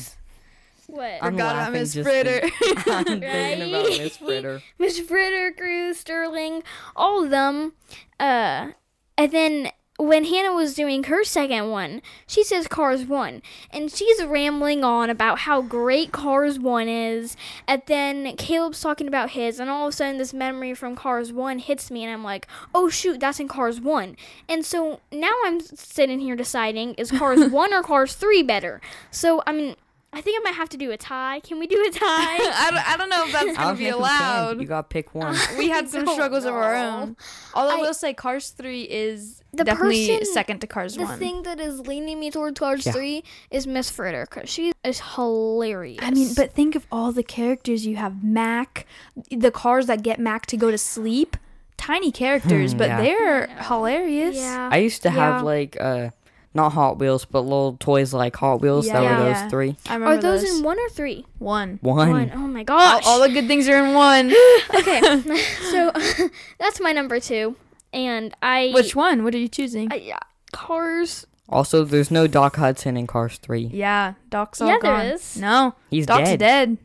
What? 0.88 1.12
I'm 1.22 1.34
Forgot 1.34 1.34
about 1.34 1.56
laughing 1.56 1.74
Miss 1.74 1.94
just 1.94 2.08
Fritter. 2.10 2.42
think- 2.50 2.88
I'm 2.88 3.06
thinking 3.06 3.70
about 3.70 3.88
Miss 3.90 4.18
Fritter. 4.18 4.62
Miss 4.80 5.00
Fritter, 5.00 5.52
Cruz, 5.58 6.00
Sterling, 6.00 6.64
all 6.96 7.24
of 7.24 7.30
them. 7.30 7.74
Uh, 8.20 8.72
and 9.18 9.32
then 9.32 9.70
when 10.04 10.26
Hannah 10.26 10.54
was 10.54 10.74
doing 10.74 11.04
her 11.06 11.24
second 11.24 11.70
one, 11.70 12.02
she 12.28 12.44
says 12.44 12.68
Cars 12.68 13.06
1. 13.06 13.42
And 13.72 13.92
she's 13.92 14.24
rambling 14.24 14.84
on 14.84 15.10
about 15.10 15.40
how 15.40 15.62
great 15.62 16.12
Cars 16.12 16.60
1 16.60 16.88
is. 16.88 17.38
And 17.68 17.82
then 17.88 18.36
Caleb's 18.36 18.82
talking 18.82 19.08
about 19.08 19.32
his. 19.32 19.60
And 19.60 19.70
all 19.70 19.88
of 19.88 19.94
a 19.94 19.96
sudden, 19.96 20.18
this 20.18 20.34
memory 20.34 20.74
from 20.74 20.96
Cars 20.96 21.32
1 21.32 21.60
hits 21.60 21.90
me. 21.90 22.04
And 22.04 22.14
I'm 22.14 22.24
like, 22.24 22.48
oh, 22.74 22.90
shoot, 22.90 23.20
that's 23.20 23.40
in 23.40 23.48
Cars 23.48 23.80
1. 23.80 24.16
And 24.50 24.66
so 24.66 25.00
now 25.12 25.34
I'm 25.46 25.60
sitting 25.60 26.20
here 26.20 26.36
deciding 26.36 26.94
is 26.96 27.12
Cars 27.12 27.50
1 27.52 27.74
or 27.74 27.84
Cars 27.84 28.16
3 28.16 28.44
better? 28.44 28.82
So, 29.12 29.42
I 29.48 29.54
mean, 29.54 29.76
I 30.14 30.22
think 30.22 30.40
I 30.40 30.44
might 30.44 30.56
have 30.56 30.70
to 30.70 30.78
do 30.78 30.92
a 30.92 30.98
tie. 30.98 31.40
Can 31.42 31.58
we 31.60 31.68
do 31.68 31.84
a 31.88 31.92
tie? 31.92 32.06
I, 32.08 32.70
don't, 32.72 32.90
I 32.90 32.98
don't 32.98 33.10
know 33.10 33.26
if 33.26 33.32
that's 33.34 33.58
gonna 33.58 33.76
be 33.76 33.86
think 33.86 33.86
we 33.86 33.86
can. 33.86 33.94
allowed. 34.00 34.62
You 34.62 34.68
gotta 34.68 34.88
pick 34.88 35.14
one. 35.16 35.36
we 35.58 35.70
had 35.70 35.90
some 35.90 36.06
don't 36.06 36.14
struggles 36.14 36.46
of 36.46 36.54
our 36.54 36.76
own. 36.76 37.18
Although 37.56 37.76
I 37.76 37.80
I- 37.80 37.82
will 37.82 37.94
say 37.94 38.14
Cars 38.14 38.50
3 38.50 38.84
is 38.84 39.42
The 39.54 39.64
definitely 39.64 40.08
person- 40.20 40.34
second 40.34 40.60
to 40.62 40.68
Cars 40.68 40.96
the 40.96 41.04
1. 41.04 41.12
The 41.12 41.18
thing 41.18 41.44
that 41.44 41.60
is 41.60 41.80
leaning 41.82 42.20
me 42.20 42.30
towards 42.32 42.60
Cars 42.60 42.86
Yeah. 42.86 42.92
3 42.92 43.24
is 43.52 43.66
Miss 43.68 43.90
Fritter 43.90 44.28
because 44.30 44.50
she 44.50 44.72
is 44.84 45.02
hilarious. 45.16 46.00
I 46.04 46.12
mean, 46.12 46.34
but 46.36 46.54
think 46.54 46.76
of 46.76 46.86
all 46.92 47.12
the 47.12 47.24
characters 47.24 47.86
you 47.86 47.96
have. 47.96 48.24
Mack, 48.24 48.86
the 49.32 49.52
cars 49.52 49.88
that 49.88 50.04
get 50.04 50.20
Mack 50.20 50.46
to 50.48 50.58
go 50.58 50.70
to 50.72 50.78
sleep. 50.78 51.38
Tiny 51.76 52.12
characters, 52.12 52.72
Hmm, 52.72 52.78
but 52.78 52.88
yeah. 52.88 53.02
they're 53.02 53.48
hilarious. 53.64 54.38
yeah. 54.38 54.70
I 54.72 54.78
used 54.78 55.02
to 55.04 55.10
have 55.10 55.38
Yeah. 55.38 55.42
like 55.42 55.76
uh 55.82 56.10
not 56.54 56.74
Hot 56.74 57.00
Wheels, 57.00 57.26
but 57.26 57.42
little 57.42 57.78
toys 57.80 58.14
like 58.14 58.36
Hot 58.38 58.62
Wheels. 58.62 58.88
That 58.88 59.02
Yeah. 59.04 59.20
were 59.20 59.28
Yeah. 59.30 59.42
those 59.44 59.50
three. 59.52 59.76
I 59.90 59.94
remember 59.96 60.16
Are 60.16 60.22
those, 60.22 60.42
those. 60.44 60.58
in 60.60 60.64
one 60.64 60.78
or 60.80 60.90
three? 60.90 61.26
one. 61.40 61.80
One. 61.82 62.32
Oh 62.34 62.38
my 62.40 62.60
All, 62.62 62.66
gosh. 62.66 63.04
all 63.06 63.20
the 63.22 63.30
good 63.30 63.48
things 63.48 63.68
are 63.68 63.84
in 63.84 63.94
one. 63.94 64.32
okay, 64.76 65.02
so 65.72 65.92
that's 66.60 66.80
my 66.80 66.92
number 66.92 67.20
two, 67.20 67.56
and 67.92 68.34
I 68.42 68.72
Which 68.74 68.96
one? 68.96 69.24
What 69.24 69.34
are 69.36 69.40
you 69.40 69.48
choosing? 69.48 69.92
I, 69.92 69.96
yeah, 69.96 70.20
Cars. 70.52 71.26
Also, 71.50 71.84
there's 71.84 72.10
no 72.10 72.26
Doc 72.26 72.56
Hudson 72.56 72.96
in 72.98 73.06
Cars 73.06 73.38
3. 73.38 73.70
yeah, 73.74 74.14
Doc's 74.30 74.62
all 74.62 74.68
Yeah, 74.70 74.78
there 74.82 74.94
gone. 74.96 75.06
is. 75.08 75.38
No, 75.38 75.76
He's 75.90 76.06
Doc's 76.06 76.30
dead. 76.30 76.40
dead. 76.40 76.78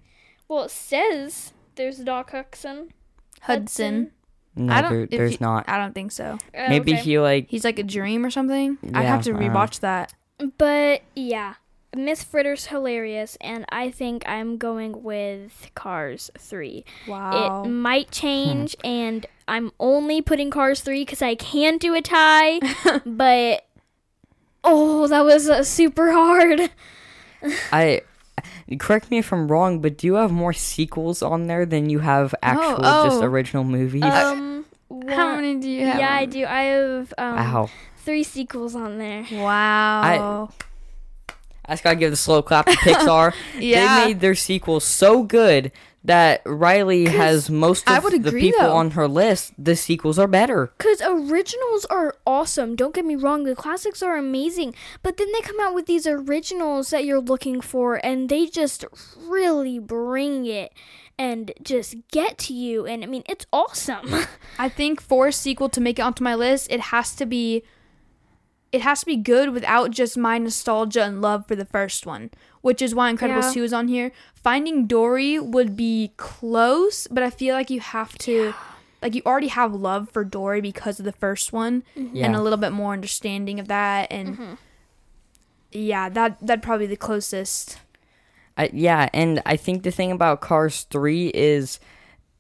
Well, 0.49 0.65
it 0.65 0.71
says 0.73 1.53
there's 1.77 1.99
Doc 1.99 2.33
Hudson. 2.33 2.93
Hudson. 3.43 4.11
No, 4.59 4.73
I 4.73 4.81
don't. 4.83 4.93
there, 5.11 5.19
there's 5.19 5.33
you- 5.33 5.39
not. 5.41 5.69
I 5.69 5.79
don't 5.79 5.95
think 5.95 6.13
so. 6.13 6.39
Uh, 6.55 6.69
Maybe 6.69 6.93
okay. 6.95 7.03
he 7.03 7.19
like 7.19 7.49
He's 7.49 7.65
like 7.65 7.79
a 7.79 7.83
dream 7.85 8.25
or 8.25 8.31
something. 8.31 8.79
I'd 8.93 9.05
have 9.05 9.23
to 9.25 9.31
I 9.31 9.39
don't 9.39 9.51
rewatch 9.51 9.81
that. 9.81 10.13
But 10.59 11.03
yeah, 11.15 11.55
Miss 11.97 12.23
Fritter's 12.23 12.67
hilarious, 12.67 13.37
and 13.41 13.65
I 13.71 13.91
think 13.91 14.29
I'm 14.29 14.57
going 14.59 15.03
with 15.03 15.71
Cars 15.75 16.31
three. 16.39 16.85
Wow. 17.07 17.65
It 17.65 17.69
might 17.69 18.11
change, 18.13 18.77
and 18.85 19.27
I'm 19.49 19.73
only 19.81 20.21
putting 20.21 20.51
Cars 20.51 20.81
3 20.83 21.01
because 21.03 21.23
I 21.23 21.35
can 21.35 21.79
do 21.79 21.95
a 21.95 22.03
tie, 22.03 22.61
but 23.07 23.65
oh, 24.63 25.07
that 25.09 25.25
was 25.25 25.49
uh, 25.49 25.65
super 25.65 26.13
hard. 26.13 26.71
I 27.73 28.03
correct 28.77 29.11
me 29.11 29.19
if 29.19 29.33
I'm 29.33 29.49
wrong, 29.49 29.81
but 29.81 29.97
do 29.97 30.07
you 30.07 30.15
have 30.15 30.31
more 30.31 30.53
sequels 30.53 31.23
on 31.23 31.47
there 31.47 31.65
than 31.65 31.89
you 31.89 32.01
have 32.01 32.35
actual 32.43 32.79
just 32.79 33.23
oh. 33.23 33.25
original 33.25 33.65
movies? 33.65 34.03
Um, 34.03 34.67
How 35.09 35.37
many 35.37 35.59
do 35.59 35.69
you 35.69 35.87
have? 35.87 35.99
Yeah, 35.99 36.15
I 36.15 36.27
do. 36.27 36.45
I 36.45 36.63
have 36.63 37.15
um, 37.17 37.37
wow. 37.37 37.71
three 37.99 38.25
sequels 38.25 38.75
on 38.75 38.99
there. 38.99 39.27
Wow. 39.33 40.51
I 41.65 41.73
just 41.73 41.85
gotta 41.85 41.97
give 41.97 42.11
the 42.11 42.17
slow 42.17 42.43
clap 42.43 42.67
to 42.67 42.73
Pixar. 42.77 43.35
Yeah. 43.59 44.01
They 44.01 44.07
made 44.07 44.21
their 44.21 44.35
sequel 44.35 44.81
so 44.81 45.23
good 45.23 45.71
that 46.09 46.41
Riley 46.47 47.05
has 47.05 47.51
most 47.51 47.89
I 47.89 47.99
of 47.99 48.05
would 48.05 48.23
the 48.23 48.33
people 48.33 48.61
though. 48.61 48.77
on 48.77 48.93
her 48.93 49.07
list. 49.07 49.53
The 49.59 49.77
sequels 49.77 50.19
are 50.19 50.27
better. 50.27 50.73
Because 50.79 51.03
originals 51.03 51.85
are 51.85 52.17
awesome. 52.27 52.77
Don't 52.77 52.95
get 52.95 53.05
me 53.05 53.15
wrong, 53.15 53.45
the 53.45 53.55
classics 53.55 54.03
are 54.03 54.17
amazing. 54.17 54.75
But 55.03 55.19
then 55.19 55.29
they 55.33 55.41
come 55.41 55.61
out 55.61 55.75
with 55.75 55.85
these 55.85 56.07
originals 56.07 56.89
that 56.91 57.05
you're 57.05 57.21
looking 57.21 57.61
for, 57.61 58.05
and 58.05 58.31
they 58.31 58.47
just 58.47 58.87
really 59.19 59.79
bring 59.79 60.47
it 60.47 60.73
and 61.19 61.53
just 61.63 61.97
get 62.11 62.39
to 62.39 62.55
you. 62.55 62.87
And 62.87 63.05
I 63.05 63.07
mean, 63.07 63.25
it's 63.29 63.45
awesome. 63.53 64.09
I 64.59 64.71
think 64.71 65.03
for 65.03 65.29
a 65.29 65.33
sequel 65.33 65.69
to 65.69 65.81
make 65.81 65.99
it 65.99 66.03
onto 66.03 66.25
my 66.25 66.35
list, 66.35 66.69
it 66.71 66.81
has 66.81 67.15
to 67.17 67.27
be 67.27 67.65
it 68.73 68.83
has 68.83 69.01
to 69.01 69.07
be 69.07 69.17
good 69.17 69.51
without 69.51 69.91
just 69.91 70.17
my 70.17 70.39
nostalgia 70.39 71.03
and 71.03 71.23
love 71.23 71.47
for 71.47 71.57
the 71.57 71.65
first 71.65 72.07
one, 72.07 72.31
which 72.61 72.81
is 72.83 72.95
why 72.95 73.13
Incredibles 73.13 73.45
Yeah. 73.45 73.53
2 73.53 73.65
is 73.65 73.73
on 73.73 73.89
here. 73.89 74.13
Finding 74.35 74.87
Dory 74.87 75.39
would 75.39 75.77
be 75.77 76.13
close, 76.17 77.07
but 77.09 77.23
I 77.23 77.31
feel 77.31 77.55
like 77.55 77.71
you 77.71 77.81
have 77.81 78.17
to 78.19 78.55
like 79.01 79.15
you 79.15 79.23
already 79.25 79.49
have 79.49 79.73
love 79.75 80.11
for 80.11 80.25
Dory 80.25 80.61
because 80.61 80.99
of 80.99 81.05
the 81.05 81.13
first 81.13 81.53
one 81.53 81.85
Yeah. 81.95 82.27
and 82.27 82.35
a 82.35 82.43
little 82.43 82.57
bit 82.59 82.73
more 82.73 82.93
understanding 82.93 83.61
of 83.61 83.69
that 83.69 84.11
and 84.11 84.29
mm-hmm. 84.37 84.55
yeah, 85.73 86.09
that 86.09 86.39
that'd 86.41 86.63
probably 86.63 86.87
be 86.87 86.91
the 86.91 86.97
closest. 86.97 87.79
I, 88.57 88.71
yeah, 88.73 89.09
and 89.15 89.41
I 89.47 89.57
think 89.57 89.83
the 89.85 89.91
thing 89.93 90.11
about 90.11 90.41
Cars 90.41 90.83
3 90.91 91.29
is 91.29 91.79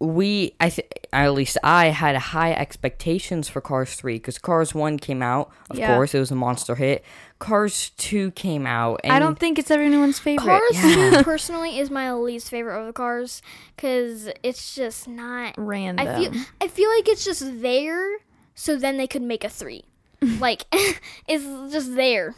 we 0.00 0.52
I 0.60 0.70
th- 0.70 0.88
at 1.12 1.32
least 1.32 1.58
I 1.62 1.86
had 1.86 2.16
high 2.16 2.52
expectations 2.52 3.48
for 3.48 3.60
Cars 3.60 3.94
3 3.94 4.14
because 4.14 4.38
Cars 4.38 4.74
1 4.74 4.98
came 4.98 5.22
out, 5.22 5.50
of 5.70 5.78
Yeah. 5.78 5.94
course, 5.94 6.14
it 6.14 6.18
was 6.18 6.30
a 6.30 6.36
monster 6.36 6.74
hit. 6.74 7.04
Cars 7.38 7.90
2 7.98 8.32
came 8.32 8.66
out 8.66 9.00
and 9.04 9.12
I 9.12 9.18
don't 9.20 9.38
think 9.38 9.58
it's 9.58 9.70
everyone's 9.70 10.18
favorite. 10.18 10.44
Cars 10.44 10.62
Yeah. 10.72 11.22
personally 11.24 11.78
is 11.78 11.90
my 11.90 12.12
least 12.12 12.50
favorite 12.50 12.80
of 12.80 12.86
the 12.86 12.92
cars 12.92 13.42
because 13.76 14.28
it's 14.42 14.74
just 14.74 15.06
not. 15.06 15.54
Random. 15.56 16.06
I 16.06 16.18
feel 16.18 16.32
I 16.60 16.68
feel 16.68 16.90
like 16.90 17.08
it's 17.08 17.24
just 17.24 17.62
there, 17.62 18.18
so 18.54 18.76
then 18.76 18.96
they 18.96 19.06
could 19.06 19.22
make 19.22 19.44
a 19.44 19.48
three. 19.48 19.84
like 20.40 20.64
it's 21.28 21.72
just 21.72 21.94
there. 21.94 22.34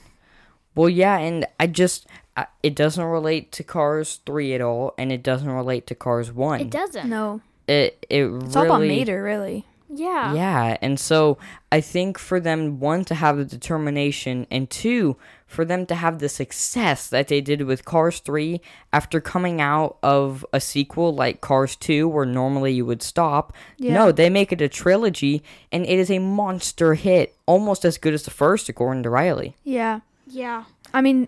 Well, 0.75 0.89
yeah, 0.91 1.19
and 1.19 1.47
I 1.59 1.67
just 1.67 2.07
I, 2.37 2.47
it 2.63 2.75
doesn't 2.75 3.03
relate 3.05 3.53
to 3.53 3.65
Cars 3.65 4.21
3 4.27 4.55
at 4.55 4.61
all 4.61 4.95
and 4.97 5.11
it 5.11 5.23
doesn't 5.23 5.51
relate 5.51 5.87
to 5.89 5.95
Cars 5.95 6.31
1. 6.31 6.61
It 6.61 6.71
doesn't. 6.71 7.09
no. 7.09 7.41
It 7.67 8.05
it 8.11 8.25
It's 8.25 8.55
really 8.55 8.57
all 8.57 8.77
about 8.77 8.87
Mater, 8.87 9.23
really. 9.23 9.65
Yeah. 9.93 10.35
Yeah, 10.35 10.77
and 10.81 10.99
so 11.01 11.37
I 11.73 11.81
think 11.81 12.19
for 12.19 12.39
them, 12.39 12.79
one, 12.79 13.05
to 13.07 13.15
have 13.15 13.37
the 13.37 13.45
determination, 13.45 14.47
and 14.51 14.71
two, 14.71 15.17
for 15.47 15.65
them 15.65 15.85
to 15.87 15.97
have 15.97 16.21
the 16.21 16.29
success 16.29 17.09
that 17.09 17.27
they 17.27 17.41
did 17.41 17.63
with 17.63 17.85
Cars 17.85 18.21
3 18.21 18.61
after 18.93 19.21
coming 19.21 19.61
out 19.61 19.97
of 20.03 20.47
a 20.53 20.61
sequel 20.61 21.13
like 21.15 21.41
Cars 21.41 21.75
2, 21.77 22.07
where 22.09 22.25
normally 22.25 22.73
you 22.73 22.87
would 22.87 23.03
stop. 23.03 23.53
Yeah. 23.79 23.95
No, 23.95 24.13
they 24.13 24.31
make 24.31 24.53
it 24.53 24.61
a 24.61 24.69
trilogy, 24.69 25.43
and 25.73 25.85
it 25.85 25.99
is 25.99 26.11
a 26.11 26.21
monster 26.21 26.95
hit, 26.95 27.35
almost 27.47 27.85
as 27.85 27.99
good 27.99 28.15
as 28.15 28.23
the 28.23 28.31
first, 28.31 28.69
according 28.69 29.03
to 29.03 29.11
Riley. 29.11 29.57
Yeah. 29.65 30.01
Yeah. 30.27 30.65
I 30.95 31.01
mean, 31.01 31.27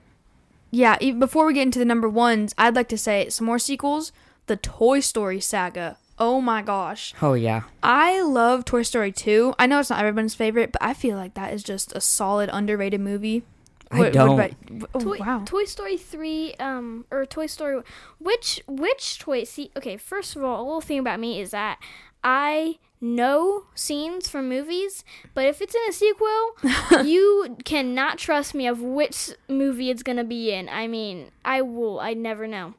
yeah, 0.70 0.96
e- 1.00 1.10
before 1.12 1.46
we 1.46 1.54
get 1.54 1.62
into 1.62 1.80
the 1.80 1.84
number 1.84 2.08
ones, 2.08 2.54
I'd 2.56 2.76
like 2.76 2.88
to 2.90 2.98
say 2.98 3.28
some 3.28 3.46
more 3.46 3.58
sequels. 3.58 4.12
The 4.46 4.56
Toy 4.56 5.00
Story 5.00 5.40
saga. 5.40 5.96
Oh 6.24 6.40
my 6.40 6.62
gosh. 6.62 7.14
Oh, 7.20 7.34
yeah. 7.34 7.62
I 7.82 8.20
love 8.22 8.64
Toy 8.64 8.82
Story 8.82 9.10
2. 9.10 9.54
I 9.58 9.66
know 9.66 9.80
it's 9.80 9.90
not 9.90 9.98
everyone's 9.98 10.36
favorite, 10.36 10.70
but 10.70 10.80
I 10.80 10.94
feel 10.94 11.16
like 11.16 11.34
that 11.34 11.52
is 11.52 11.64
just 11.64 11.92
a 11.96 12.00
solid, 12.00 12.48
underrated 12.52 13.00
movie. 13.00 13.42
I 13.90 14.08
don't. 14.10 14.38
about- 14.38 14.52
oh, 14.94 15.00
Toy, 15.00 15.18
wow. 15.18 15.42
Toy 15.44 15.64
Story 15.64 15.96
three, 15.96 16.54
um, 16.60 17.06
or 17.10 17.26
Toy 17.26 17.46
Story, 17.46 17.82
which 18.20 18.62
which 18.68 19.18
toy? 19.18 19.42
See, 19.42 19.72
okay. 19.76 19.96
First 19.96 20.36
of 20.36 20.44
all, 20.44 20.62
a 20.62 20.64
little 20.64 20.80
thing 20.80 21.00
about 21.00 21.18
me 21.18 21.40
is 21.40 21.50
that 21.50 21.80
I 22.22 22.78
know 23.00 23.64
scenes 23.74 24.28
from 24.28 24.48
movies, 24.48 25.04
but 25.34 25.44
if 25.44 25.60
it's 25.60 25.74
in 25.74 25.82
a 25.88 25.92
sequel, 25.92 26.52
you 27.04 27.56
cannot 27.64 28.16
trust 28.16 28.54
me 28.54 28.68
of 28.68 28.80
which 28.80 29.30
movie 29.48 29.90
it's 29.90 30.04
gonna 30.04 30.22
be 30.24 30.52
in. 30.52 30.68
I 30.68 30.86
mean, 30.86 31.32
I 31.44 31.62
will. 31.62 31.98
I 31.98 32.14
never 32.14 32.46
know. 32.46 32.74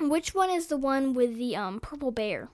Which 0.00 0.34
one 0.34 0.50
is 0.50 0.66
the 0.66 0.76
one 0.76 1.14
with 1.14 1.36
the 1.38 1.54
um 1.54 1.78
purple 1.78 2.10
bear? 2.10 2.48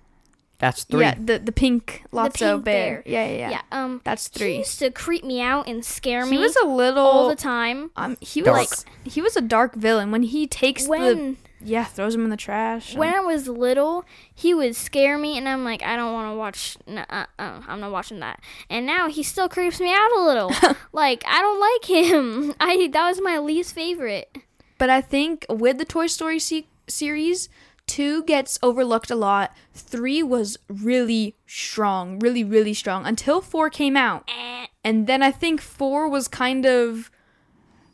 That's 0.60 0.84
three. 0.84 1.00
Yeah, 1.00 1.14
the, 1.18 1.38
the 1.38 1.52
pink 1.52 2.04
Lotso 2.12 2.54
pink 2.56 2.64
bear. 2.64 3.02
bear. 3.02 3.02
Yeah, 3.06 3.26
yeah, 3.26 3.36
yeah. 3.38 3.50
Yeah. 3.50 3.62
Um, 3.72 4.00
That's 4.04 4.28
he 4.28 4.38
three. 4.38 4.58
used 4.58 4.78
to 4.80 4.90
creep 4.90 5.24
me 5.24 5.40
out 5.40 5.66
and 5.66 5.84
scare 5.84 6.24
me. 6.26 6.36
He 6.36 6.38
was 6.42 6.54
a 6.56 6.66
little. 6.66 7.04
all 7.04 7.28
the 7.28 7.34
time. 7.34 7.90
um, 7.96 8.16
he 8.20 8.42
was 8.42 8.46
Dark. 8.46 8.58
like 8.58 8.70
he 9.12 9.22
was 9.22 9.36
a 9.36 9.40
dark 9.40 9.74
villain 9.74 10.10
when 10.12 10.22
he 10.22 10.46
takes 10.46 10.86
the 10.86 11.36
yeah 11.62 11.84
throws 11.84 12.14
him 12.14 12.24
in 12.24 12.30
the 12.30 12.36
trash. 12.36 12.94
when 12.94 13.12
I 13.12 13.20
was 13.20 13.48
little, 13.48 14.04
he 14.34 14.52
would 14.54 14.76
scare 14.76 15.16
me, 15.18 15.36
and 15.38 15.48
I'm 15.48 15.64
like, 15.64 15.82
I 15.82 15.96
don't 15.96 16.12
want 16.12 16.32
to 16.32 16.36
watch. 16.36 16.76
No, 16.86 17.04
uh, 17.08 17.24
uh, 17.38 17.62
I'm 17.66 17.80
not 17.80 17.90
watching 17.90 18.20
that. 18.20 18.40
And 18.68 18.84
now 18.86 19.08
he 19.08 19.22
still 19.22 19.48
creeps 19.48 19.80
me 19.80 19.92
out 19.92 20.10
a 20.12 20.20
little. 20.22 20.52
like 20.92 21.22
I 21.26 21.40
don't 21.40 21.60
like 21.60 22.12
him. 22.12 22.54
I 22.60 22.86
that 22.92 23.08
was 23.08 23.20
my 23.22 23.38
least 23.38 23.74
favorite. 23.74 24.36
But 24.76 24.90
I 24.90 25.00
think 25.00 25.46
with 25.48 25.78
the 25.78 25.84
Toy 25.86 26.06
Story 26.06 26.38
se- 26.38 26.66
series, 26.86 27.48
two 27.96 28.22
gets 28.24 28.58
overlooked 28.62 29.10
a 29.10 29.16
lot. 29.16 29.46
Three 29.74 30.22
was 30.22 30.56
really 30.68 31.34
strong, 31.46 32.18
really, 32.20 32.44
really 32.44 32.74
strong 32.74 33.04
until 33.06 33.40
four 33.40 33.70
came 33.70 33.96
out. 33.96 34.22
Eh. 34.28 34.66
And 34.84 35.06
then 35.06 35.22
I 35.22 35.30
think 35.32 35.60
four 35.60 36.08
was 36.08 36.28
kind 36.28 36.64
of 36.66 37.10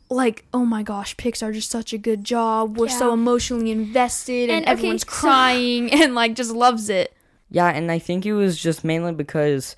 like, 0.09 0.45
oh 0.53 0.65
my 0.65 0.83
gosh, 0.83 1.15
Pixar 1.17 1.53
just 1.53 1.69
such 1.71 1.91
a 1.93 1.97
good 1.97 2.23
job. 2.23 2.77
We're 2.77 2.87
so 2.89 3.11
emotionally 3.13 3.71
invested 3.71 4.49
and, 4.49 4.51
And, 4.51 4.63
okay, 4.63 4.71
everyone's 4.71 5.01
so- 5.05 5.11
crying 5.11 5.91
and 5.99 6.15
like 6.15 6.35
just 6.35 6.51
loves 6.51 6.89
it. 6.89 7.13
Yeah, 7.49 7.69
and 7.69 7.91
I 7.91 7.99
think 7.99 8.25
it 8.25 8.33
was 8.33 8.57
just 8.57 8.83
mainly 8.83 9.13
because 9.13 9.75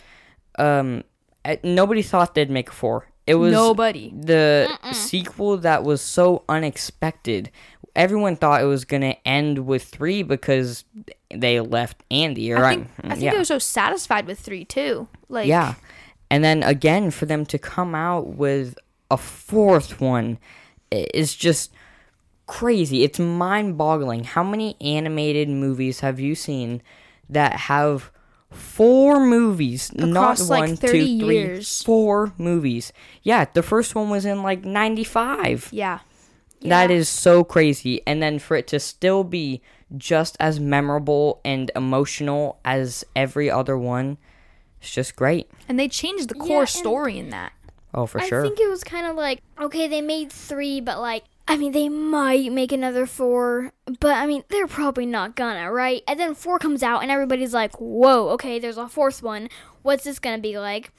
um, 0.58 1.04
nobody 1.64 2.02
thought 2.02 2.34
they'd 2.36 2.50
make 2.50 2.72
four. 2.72 3.08
it 3.28 3.36
was 3.36 3.52
Nobody. 3.54 4.12
the 4.16 4.68
sequel 4.92 5.58
that 5.58 5.84
was 5.84 6.02
so 6.02 6.44
unexpected. 6.50 7.52
Everyone 8.00 8.38
thought 8.38 8.62
it 8.62 8.66
was 8.66 8.86
gonna 8.86 9.18
end 9.26 9.68
with 9.68 9.84
three 9.84 10.24
because 10.24 10.86
they 11.30 11.60
left 11.60 12.02
Andy. 12.10 12.56
I 12.56 12.76
think, 12.76 12.90
I 13.04 13.10
think 13.10 13.22
yeah. 13.22 13.32
they 13.32 13.38
were 13.38 13.44
so 13.44 13.60
satisfied 13.60 14.26
with 14.26 14.40
three 14.40 14.64
too. 14.64 15.10
Like 15.28 15.48
yeah, 15.48 15.74
and 16.32 16.42
then 16.42 16.64
again 16.64 17.12
for 17.12 17.26
them 17.26 17.46
to 17.48 17.60
come 17.60 17.94
out 17.94 18.28
with 18.28 18.78
a 19.12 19.18
fourth 19.18 20.00
one 20.00 20.38
is 20.92 21.36
just 21.36 21.74
crazy. 22.48 23.04
It's 23.04 23.20
mind-boggling. 23.20 24.24
How 24.24 24.44
many 24.44 24.78
animated 24.80 25.50
movies 25.50 26.00
have 26.00 26.20
you 26.20 26.36
seen 26.36 26.82
that 27.30 27.54
have 27.54 28.12
four 28.50 29.20
movies, 29.20 29.92
not 29.94 30.10
Across, 30.10 30.50
like, 30.50 30.60
one, 30.62 30.76
30 30.78 30.92
two, 31.20 31.26
three, 31.26 31.38
years. 31.38 31.84
four 31.84 32.34
movies? 32.38 32.94
Yeah, 33.24 33.46
the 33.54 33.62
first 33.62 33.94
one 33.94 34.10
was 34.10 34.26
in 34.26 34.42
like 34.42 34.64
'95. 34.64 35.70
yeah. 35.72 36.00
That 36.62 36.91
is 36.91 37.08
so 37.10 37.43
crazy. 37.43 38.02
And 38.06 38.22
then 38.22 38.39
for 38.39 38.58
it 38.58 38.67
to 38.67 38.80
still 38.80 39.24
be 39.24 39.62
just 39.98 40.36
as 40.39 40.60
memorable 40.60 41.41
and 41.45 41.72
emotional 41.76 42.60
as 42.65 43.04
every 43.15 43.50
other 43.50 43.78
one, 43.78 44.17
it's 44.82 44.91
just 44.93 45.15
great. 45.15 45.50
And 45.67 45.80
they 45.80 45.88
changed 45.88 46.30
the 46.30 46.36
core 46.36 46.62
and- 46.62 46.69
story 46.69 47.17
in 47.17 47.30
that. 47.30 47.54
Oh, 47.93 48.06
for 48.06 48.22
I 48.22 48.28
sure. 48.28 48.41
I 48.41 48.43
think 48.48 48.60
it 48.60 48.69
was 48.69 48.84
kind 48.84 49.08
of 49.08 49.15
like 49.15 49.41
okay, 49.60 49.88
they 49.88 50.02
made 50.02 50.32
three, 50.32 50.80
but 50.80 51.00
like 51.00 51.24
I 51.48 51.58
mean, 51.58 51.72
they 51.72 51.89
might 51.89 52.52
make 52.52 52.72
another 52.72 53.08
four, 53.08 53.72
but 54.00 54.12
I 54.15 54.28
mean, 54.28 54.43
they're 54.50 54.67
probably 54.67 55.08
not 55.08 55.36
gonna, 55.36 55.72
right? 55.72 56.04
And 56.08 56.19
then 56.19 56.36
four 56.36 56.60
comes 56.60 56.84
out, 56.84 57.02
and 57.02 57.10
everybody's 57.10 57.56
like, 57.56 57.76
"Whoa, 57.82 58.30
okay, 58.30 58.60
there's 58.60 58.78
a 58.78 58.88
fourth 58.88 59.24
one. 59.24 59.50
What's 59.82 60.04
this 60.04 60.19
gonna 60.19 60.38
be 60.38 60.60
like?" 60.60 60.91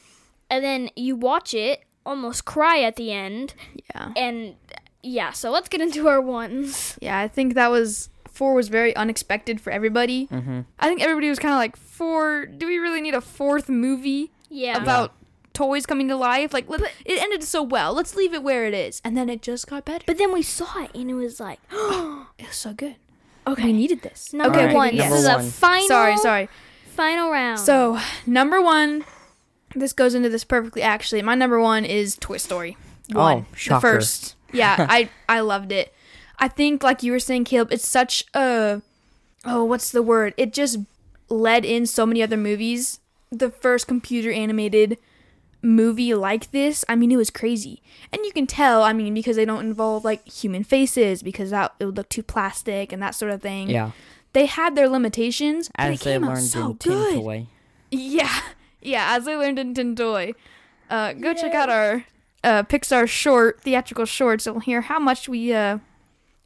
And 0.50 0.64
then 0.64 0.90
you 0.96 1.14
watch 1.14 1.54
it, 1.54 1.84
almost 2.04 2.44
cry 2.44 2.80
at 2.82 2.96
the 2.96 3.12
end, 3.12 3.54
Yeah. 3.94 4.10
and 4.16 4.56
yeah. 5.02 5.32
So 5.32 5.50
let's 5.50 5.68
get 5.68 5.80
into 5.80 6.08
our 6.08 6.20
ones. 6.20 6.96
Yeah, 7.00 7.18
I 7.18 7.28
think 7.28 7.54
that 7.54 7.70
was 7.70 8.08
four 8.30 8.54
was 8.54 8.68
very 8.68 8.94
unexpected 8.96 9.60
for 9.60 9.70
everybody. 9.70 10.26
Mm-hmm. 10.28 10.60
I 10.78 10.88
think 10.88 11.02
everybody 11.02 11.28
was 11.28 11.38
kind 11.38 11.52
of 11.52 11.58
like, 11.58 11.76
four. 11.76 12.46
Do 12.46 12.66
we 12.66 12.78
really 12.78 13.00
need 13.00 13.14
a 13.14 13.20
fourth 13.20 13.68
movie 13.68 14.30
Yeah. 14.48 14.80
about 14.82 15.12
toys 15.52 15.84
coming 15.84 16.08
to 16.08 16.16
life? 16.16 16.52
Like, 16.54 16.68
let, 16.68 16.80
it 17.04 17.20
ended 17.22 17.42
so 17.42 17.62
well. 17.62 17.92
Let's 17.92 18.14
leave 18.16 18.32
it 18.32 18.42
where 18.42 18.66
it 18.66 18.72
is, 18.74 19.00
and 19.04 19.16
then 19.16 19.28
it 19.28 19.42
just 19.42 19.66
got 19.66 19.84
better. 19.84 20.04
but 20.06 20.16
then 20.18 20.32
we 20.32 20.42
saw 20.42 20.84
it, 20.84 20.90
and 20.94 21.10
it 21.10 21.14
was 21.14 21.40
like, 21.40 21.58
It 21.72 22.46
was 22.46 22.56
so 22.56 22.72
good. 22.72 22.96
okay, 23.46 23.64
We 23.64 23.72
needed 23.72 24.02
this. 24.02 24.32
number 24.32 24.58
Alright, 24.58 24.74
one. 24.74 24.96
number 24.96 25.10
This 25.14 25.20
is 25.22 25.26
a 25.26 25.42
final. 25.42 25.88
Sorry, 25.88 26.16
sorry. 26.18 26.48
Final 26.94 27.30
round. 27.30 27.58
So 27.60 27.98
number 28.26 28.60
one, 28.62 29.04
this 29.74 29.92
goes 29.92 30.14
into 30.14 30.28
this 30.28 30.44
perfectly. 30.44 30.82
Actually, 30.82 31.22
my 31.22 31.34
number 31.34 31.60
one 31.60 31.84
is 31.84 32.16
Toy 32.16 32.36
Story. 32.38 32.76
One, 33.12 33.46
Oh, 33.50 33.54
shocker. 33.56 33.76
the 33.88 33.94
first. 33.96 34.36
Yeah, 34.52 34.76
I 34.88 35.10
I 35.28 35.40
loved 35.40 35.72
it. 35.72 35.92
I 36.38 36.48
think, 36.48 36.82
like 36.82 37.02
you 37.02 37.12
were 37.12 37.18
saying, 37.20 37.44
Caleb, 37.44 37.72
it's 37.72 37.86
such 37.86 38.24
a 38.34 38.80
oh, 39.44 39.64
what's 39.64 39.90
the 39.90 40.02
word? 40.02 40.34
It 40.36 40.52
just 40.52 40.78
led 41.28 41.64
in 41.64 41.86
so 41.86 42.06
many 42.06 42.22
other 42.22 42.36
movies. 42.36 43.00
The 43.30 43.50
first 43.50 43.86
computer 43.86 44.32
animated 44.32 44.98
movie 45.62 46.14
like 46.14 46.50
this, 46.52 46.84
I 46.88 46.96
mean, 46.96 47.12
it 47.12 47.16
was 47.16 47.30
crazy, 47.30 47.82
and 48.12 48.24
you 48.24 48.32
can 48.32 48.46
tell. 48.46 48.82
I 48.82 48.92
mean, 48.92 49.14
because 49.14 49.36
they 49.36 49.44
don't 49.44 49.64
involve 49.64 50.04
like 50.04 50.26
human 50.26 50.64
faces, 50.64 51.22
because 51.22 51.50
that 51.50 51.74
it 51.78 51.84
would 51.84 51.96
look 51.96 52.08
too 52.08 52.22
plastic 52.22 52.92
and 52.92 53.02
that 53.02 53.14
sort 53.14 53.30
of 53.30 53.42
thing. 53.42 53.68
Yeah, 53.70 53.90
They 54.32 54.46
had 54.46 54.74
their 54.74 54.88
limitations, 54.88 55.68
but 55.76 55.86
as 55.86 56.00
it 56.00 56.04
they 56.04 56.12
came 56.12 56.24
out 56.24 56.30
learned 56.34 56.46
so 56.46 56.66
in 56.66 56.72
good. 56.72 57.12
Tin 57.12 57.22
Toy. 57.22 57.46
Yeah, 57.90 58.40
yeah. 58.80 59.14
As 59.16 59.28
I 59.28 59.36
learned 59.36 59.58
in 59.58 59.74
Tin 59.74 59.94
Toy, 59.94 60.32
uh, 60.88 61.12
go 61.12 61.34
check 61.34 61.54
out 61.54 61.68
our 61.68 62.04
uh, 62.44 62.62
Pixar 62.64 63.08
short 63.08 63.60
theatrical 63.60 64.04
shorts. 64.06 64.46
You'll 64.46 64.60
hear 64.60 64.80
how 64.82 64.98
much 64.98 65.28
we 65.28 65.52
uh, 65.52 65.78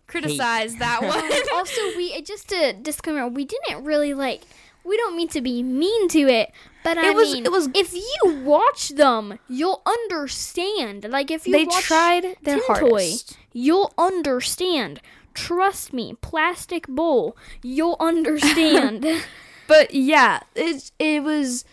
criticize 0.07 0.77
that 0.77 1.03
one. 1.03 1.31
also, 1.55 1.81
we 1.97 2.21
just 2.23 2.53
a 2.53 2.73
disclaimer. 2.73 3.29
We 3.29 3.45
didn't 3.45 3.85
really 3.85 4.15
like. 4.15 4.43
We 4.85 4.97
don't 4.99 5.17
mean 5.17 5.29
to 5.29 5.41
be 5.41 5.63
mean 5.63 6.09
to 6.09 6.21
it, 6.29 6.53
but 6.83 6.99
I 6.99 7.09
It 7.11 7.15
was- 7.15 7.33
mean, 7.33 7.47
it 7.47 7.53
was- 7.53 7.69
if 7.75 7.95
you 7.95 8.43
watch 8.45 8.91
them, 8.91 9.39
you'll 9.49 9.81
understand. 9.87 11.07
Like 11.09 11.31
if 11.31 11.47
you 11.47 11.53
they 11.53 11.65
watch 11.65 11.85
tried 11.85 12.37
their 12.43 12.61
hardest. 12.67 13.39
You'll 13.53 13.93
understand. 13.97 15.01
Trust 15.33 15.93
me, 15.93 16.15
plastic 16.21 16.87
bowl, 16.87 17.37
you'll 17.63 17.97
understand. 18.01 19.05
But 19.67 19.95
yeah, 19.95 20.41
it 20.55 20.91
it 20.99 21.23
was. 21.23 21.65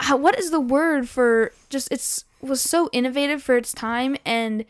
Uh, 0.00 0.16
what 0.16 0.36
is 0.36 0.50
the 0.50 0.60
word 0.60 1.08
for 1.08 1.52
just? 1.70 1.86
It's 1.92 2.24
was 2.46 2.60
so 2.60 2.88
innovative 2.92 3.42
for 3.42 3.56
its 3.56 3.72
time 3.72 4.16
and 4.24 4.64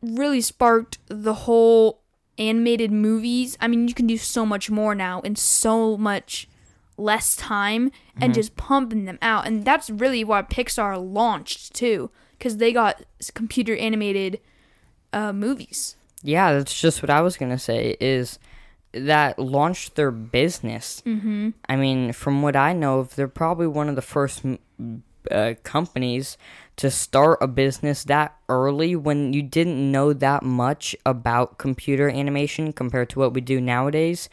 really 0.00 0.40
sparked 0.40 0.98
the 1.06 1.34
whole 1.34 2.00
animated 2.38 2.90
movies. 2.90 3.56
I 3.60 3.68
mean, 3.68 3.88
you 3.88 3.94
can 3.94 4.06
do 4.06 4.16
so 4.16 4.44
much 4.44 4.70
more 4.70 4.94
now 4.94 5.20
in 5.20 5.36
so 5.36 5.96
much 5.96 6.48
less 6.96 7.34
time 7.34 7.90
and 8.16 8.34
just 8.34 8.56
pumping 8.56 9.06
them 9.06 9.18
out. 9.22 9.46
And 9.46 9.64
that's 9.64 9.90
really 9.90 10.24
why 10.24 10.42
Pixar 10.42 10.96
launched 11.12 11.74
too, 11.74 12.10
because 12.38 12.58
they 12.58 12.72
got 12.72 13.02
computer 13.34 13.76
animated 13.76 14.40
uh, 15.12 15.32
movies. 15.32 15.96
Yeah, 16.22 16.52
that's 16.52 16.78
just 16.78 17.02
what 17.02 17.10
I 17.10 17.20
was 17.20 17.36
gonna 17.36 17.58
say. 17.58 17.96
Is 18.00 18.38
that 18.92 19.38
launched 19.38 19.96
their 19.96 20.10
business? 20.10 21.02
Mm-hmm. 21.04 21.50
I 21.68 21.76
mean, 21.76 22.12
from 22.12 22.42
what 22.42 22.56
I 22.56 22.72
know, 22.72 23.04
they're 23.04 23.28
probably 23.28 23.66
one 23.66 23.88
of 23.88 23.96
the 23.96 24.02
first 24.02 24.44
m- 24.44 25.02
uh, 25.30 25.54
companies 25.62 26.36
to 26.76 26.90
start 26.90 27.38
a 27.40 27.46
business 27.46 28.04
that 28.04 28.34
early 28.48 28.96
when 28.96 29.32
you 29.32 29.42
didn't 29.42 29.92
know 29.92 30.12
that 30.12 30.42
much 30.42 30.96
about 31.04 31.58
computer 31.58 32.08
animation 32.08 32.72
compared 32.72 33.10
to 33.10 33.18
what 33.18 33.34
we 33.34 33.40
do 33.40 33.60
nowadays. 33.60 34.28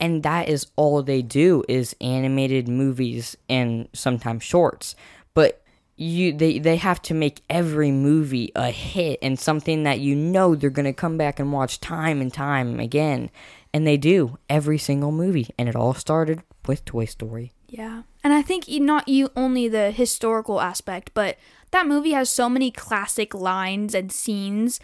And 0.00 0.22
that 0.22 0.48
is 0.48 0.68
all 0.76 1.02
they 1.02 1.22
do 1.22 1.64
is 1.68 1.94
animated 2.00 2.68
movies 2.68 3.36
and 3.48 3.88
sometimes 3.92 4.42
shorts. 4.44 4.94
But 5.34 5.62
you 5.96 6.32
they 6.32 6.58
they 6.60 6.76
have 6.76 7.02
to 7.02 7.14
make 7.14 7.42
every 7.50 7.90
movie 7.90 8.52
a 8.54 8.70
hit 8.70 9.18
and 9.20 9.38
something 9.38 9.82
that 9.82 9.98
you 9.98 10.14
know 10.14 10.54
they're 10.54 10.70
going 10.70 10.86
to 10.86 10.92
come 10.92 11.18
back 11.18 11.40
and 11.40 11.52
watch 11.52 11.80
time 11.80 12.20
and 12.20 12.32
time 12.32 12.78
again. 12.80 13.30
And 13.74 13.86
they 13.86 13.96
do 13.96 14.38
every 14.48 14.78
single 14.78 15.12
movie 15.12 15.48
and 15.58 15.68
it 15.68 15.76
all 15.76 15.94
started 15.94 16.42
with 16.66 16.84
Toy 16.84 17.04
Story. 17.04 17.52
Yeah. 17.68 18.02
And 18.24 18.32
I 18.32 18.42
think 18.42 18.64
not 18.68 19.08
you 19.08 19.30
only 19.36 19.68
the 19.68 19.90
historical 19.90 20.60
aspect, 20.60 21.10
but 21.14 21.36
that 21.70 21.86
movie 21.86 22.12
has 22.12 22.30
so 22.30 22.48
many 22.48 22.70
classic 22.70 23.34
lines 23.34 23.94
and 23.94 24.10
scenes. 24.10 24.80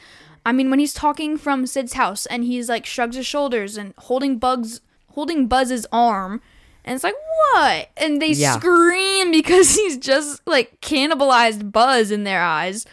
I 0.46 0.52
mean, 0.52 0.68
when 0.70 0.78
he's 0.78 0.92
talking 0.92 1.38
from 1.38 1.66
Sid's 1.66 1.94
house 1.94 2.26
and 2.26 2.44
he's 2.44 2.68
like 2.68 2.84
shrugs 2.84 3.16
his 3.16 3.26
shoulders 3.26 3.76
and 3.76 3.94
holding 3.98 4.38
Bugs 4.38 4.80
holding 5.12 5.46
Buzz's 5.46 5.86
arm 5.92 6.42
and 6.84 6.94
it's 6.96 7.04
like, 7.04 7.14
"What?" 7.54 7.88
And 7.96 8.20
they 8.20 8.32
Yeah. 8.32 8.58
scream 8.58 9.30
because 9.30 9.74
he's 9.76 9.96
just 9.96 10.46
like 10.46 10.80
cannibalized 10.82 11.72
Buzz 11.72 12.10
in 12.10 12.24
their 12.24 12.42
eyes. 12.42 12.84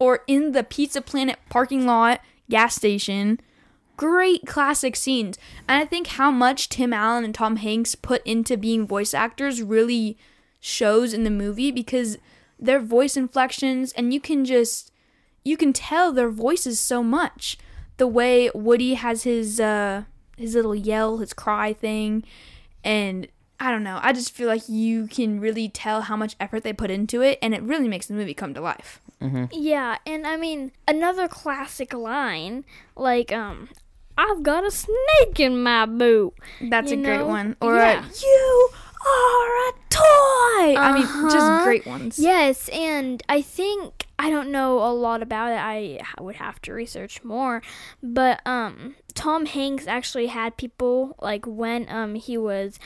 Or 0.00 0.20
in 0.26 0.52
the 0.52 0.62
Pizza 0.64 1.00
Planet 1.00 1.38
parking 1.48 1.86
lot 1.86 2.20
gas 2.50 2.74
station, 2.76 3.40
great 3.96 4.46
classic 4.46 4.96
scenes. 4.96 5.38
And 5.68 5.82
I 5.82 5.84
think 5.84 6.08
how 6.08 6.30
much 6.30 6.68
Tim 6.68 6.92
Allen 6.92 7.24
and 7.24 7.34
Tom 7.34 7.56
Hanks 7.56 7.94
put 7.94 8.24
into 8.26 8.56
being 8.56 8.86
voice 8.86 9.14
actors 9.14 9.62
really 9.62 10.16
shows 10.60 11.12
in 11.12 11.24
the 11.24 11.30
movie 11.30 11.70
because 11.70 12.18
their 12.58 12.80
voice 12.80 13.16
inflections 13.16 13.92
and 13.92 14.14
you 14.14 14.20
can 14.20 14.44
just 14.44 14.90
you 15.44 15.56
can 15.58 15.72
tell 15.72 16.12
their 16.12 16.30
voices 16.30 16.80
so 16.80 17.02
much. 17.02 17.58
The 17.98 18.06
way 18.06 18.50
Woody 18.54 18.94
has 18.94 19.24
his 19.24 19.60
uh 19.60 20.04
his 20.36 20.54
little 20.54 20.74
yell, 20.74 21.18
his 21.18 21.32
cry 21.32 21.72
thing 21.72 22.24
and 22.82 23.28
I 23.60 23.70
don't 23.70 23.84
know. 23.84 24.00
I 24.02 24.12
just 24.12 24.32
feel 24.32 24.48
like 24.48 24.68
you 24.68 25.06
can 25.06 25.40
really 25.40 25.68
tell 25.68 26.02
how 26.02 26.16
much 26.16 26.34
effort 26.40 26.64
they 26.64 26.72
put 26.72 26.90
into 26.90 27.22
it 27.22 27.38
and 27.40 27.54
it 27.54 27.62
really 27.62 27.88
makes 27.88 28.06
the 28.06 28.14
movie 28.14 28.34
come 28.34 28.52
to 28.54 28.60
life. 28.60 29.00
yeah, 29.52 29.98
and 30.04 30.26
I 30.26 30.36
mean 30.36 30.72
another 30.88 31.28
classic 31.28 31.94
line, 31.94 32.64
like 32.96 33.32
um, 33.32 33.68
I've 34.16 34.42
got 34.42 34.64
a 34.64 34.70
snake 34.70 35.38
in 35.40 35.62
my 35.62 35.86
boot. 35.86 36.34
That's 36.60 36.90
You 36.92 36.98
a 36.98 37.02
great 37.02 37.26
one. 37.26 37.56
Or 37.60 37.74
Yeah. 37.76 38.04
uh, 38.04 38.08
you 38.22 38.68
are 39.06 39.68
a 39.68 39.72
toy. 39.90 40.80
I 40.80 40.92
mean, 40.94 41.06
just 41.30 41.46
Uh-huh. 41.46 41.62
great 41.64 41.86
ones. 41.86 42.18
Yes, 42.18 42.68
and 42.70 43.22
I 43.28 43.42
think 43.42 44.06
I 44.18 44.30
don't 44.30 44.50
know 44.52 44.78
a 44.78 44.92
lot 44.94 45.22
about 45.22 45.50
it. 45.52 45.58
I 45.58 46.00
would 46.22 46.36
have 46.36 46.62
to 46.62 46.72
research 46.72 47.22
more, 47.24 47.60
but 48.02 48.40
um, 48.46 48.94
Tom 49.14 49.46
Hanks 49.46 49.86
actually 49.88 50.26
had 50.28 50.56
people 50.56 51.16
like 51.20 51.44
when 51.46 51.88
um 51.90 52.14
he 52.14 52.38
was 52.38 52.78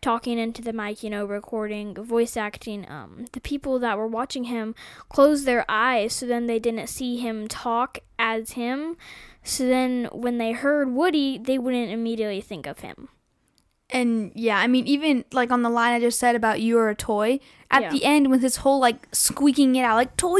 talking 0.00 0.38
into 0.38 0.62
the 0.62 0.72
mic, 0.72 1.02
you 1.02 1.10
know, 1.10 1.26
recording, 1.26 1.94
voice 1.94 2.36
acting. 2.36 2.88
Um, 2.88 3.26
the 3.32 3.40
people 3.40 3.78
that 3.80 3.98
were 3.98 4.06
watching 4.06 4.44
him 4.44 4.74
closed 5.10 5.44
their 5.44 5.64
eyes, 5.68 6.14
so 6.14 6.24
then 6.26 6.46
they 6.46 6.58
didn't 6.58 6.86
see 6.86 7.16
him 7.18 7.48
talk 7.48 7.98
as 8.18 8.52
him. 8.52 8.96
So 9.42 9.66
then 9.66 10.08
when 10.12 10.38
they 10.38 10.52
heard 10.52 10.92
Woody, 10.92 11.38
they 11.38 11.58
wouldn't 11.58 11.90
immediately 11.90 12.40
think 12.40 12.66
of 12.66 12.80
him. 12.80 13.08
And 13.92 14.30
yeah, 14.34 14.58
I 14.58 14.66
mean, 14.68 14.86
even 14.86 15.24
like 15.32 15.50
on 15.50 15.62
the 15.62 15.70
line 15.70 15.94
I 15.94 16.00
just 16.00 16.18
said 16.18 16.36
about 16.36 16.60
you 16.60 16.78
are 16.78 16.90
a 16.90 16.94
toy, 16.94 17.40
at 17.70 17.82
Yeah. 17.82 17.90
the 17.90 18.04
end 18.04 18.30
with 18.30 18.42
his 18.42 18.56
whole 18.56 18.78
like 18.78 19.08
squeaking 19.12 19.74
it 19.76 19.82
out, 19.82 19.96
like 19.96 20.16
toy. 20.16 20.38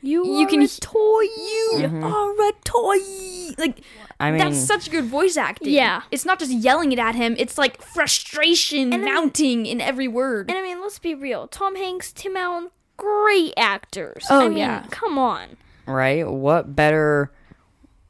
You, 0.00 0.24
You 0.24 0.42
are 0.42 0.46
can 0.46 0.60
a 0.60 0.64
h- 0.64 0.80
toy. 0.80 1.22
You 1.22 1.70
Mhm. 1.74 2.04
are 2.04 2.48
a 2.48 2.52
toy. 2.64 3.54
Like 3.58 3.80
I 4.20 4.30
mean, 4.30 4.38
that's 4.38 4.58
such 4.58 4.90
good 4.90 5.04
voice 5.04 5.36
acting. 5.36 5.72
Yeah. 5.72 6.02
It's 6.10 6.24
not 6.24 6.38
just 6.38 6.52
yelling 6.52 6.92
it 6.92 6.98
at 6.98 7.14
him. 7.14 7.34
It's 7.38 7.58
like 7.58 7.82
frustration 7.82 8.92
And 8.92 8.94
I 8.94 8.96
mean- 8.98 9.14
mounting 9.14 9.66
in 9.66 9.80
every 9.80 10.08
word. 10.08 10.48
And 10.50 10.58
I 10.58 10.62
mean, 10.62 10.80
let's 10.80 10.98
be 10.98 11.14
real. 11.14 11.46
Tom 11.48 11.76
Hanks, 11.76 12.12
Tim 12.12 12.36
Allen, 12.36 12.70
great 12.96 13.54
actors. 13.56 14.24
Oh, 14.30 14.40
I 14.46 14.48
mean, 14.48 14.58
yeah. 14.58 14.84
come 14.90 15.18
on. 15.18 15.56
right? 15.86 16.28
What 16.28 16.74
better 16.76 17.32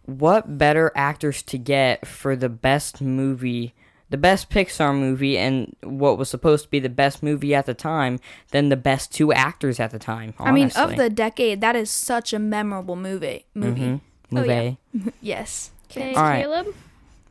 what 0.08 0.56
better 0.56 0.90
actors 0.94 1.42
to 1.42 1.58
get 1.58 2.06
for 2.06 2.34
the 2.34 2.48
best 2.48 3.02
movie, 3.02 3.74
the 4.08 4.16
best 4.16 4.48
Pixar 4.48 4.98
movie 4.98 5.36
and 5.36 5.76
what 5.82 6.16
was 6.16 6.30
supposed 6.30 6.64
to 6.64 6.70
be 6.70 6.78
the 6.80 6.88
best 6.88 7.22
movie 7.22 7.54
at 7.54 7.66
the 7.66 7.74
time 7.74 8.18
than 8.50 8.70
the 8.70 8.76
best 8.76 9.12
two 9.12 9.34
actors 9.34 9.78
at 9.78 9.90
the 9.90 9.98
time. 9.98 10.32
Honestly. 10.38 10.48
I 10.48 10.86
mean, 10.86 10.90
of 10.92 10.96
the 10.96 11.10
decade, 11.10 11.60
that 11.60 11.76
is 11.76 11.90
such 11.90 12.32
a 12.32 12.38
memorable 12.38 12.96
movie. 12.96 13.44
Movie. 13.54 13.80
Mhm. 13.82 14.00
Oh, 14.34 14.42
yeah. 14.44 14.70
Movie. 14.94 15.12
Yes. 15.20 15.72
Okay, 15.90 16.14
All 16.14 16.22
right. 16.22 16.42
Caleb. 16.42 16.74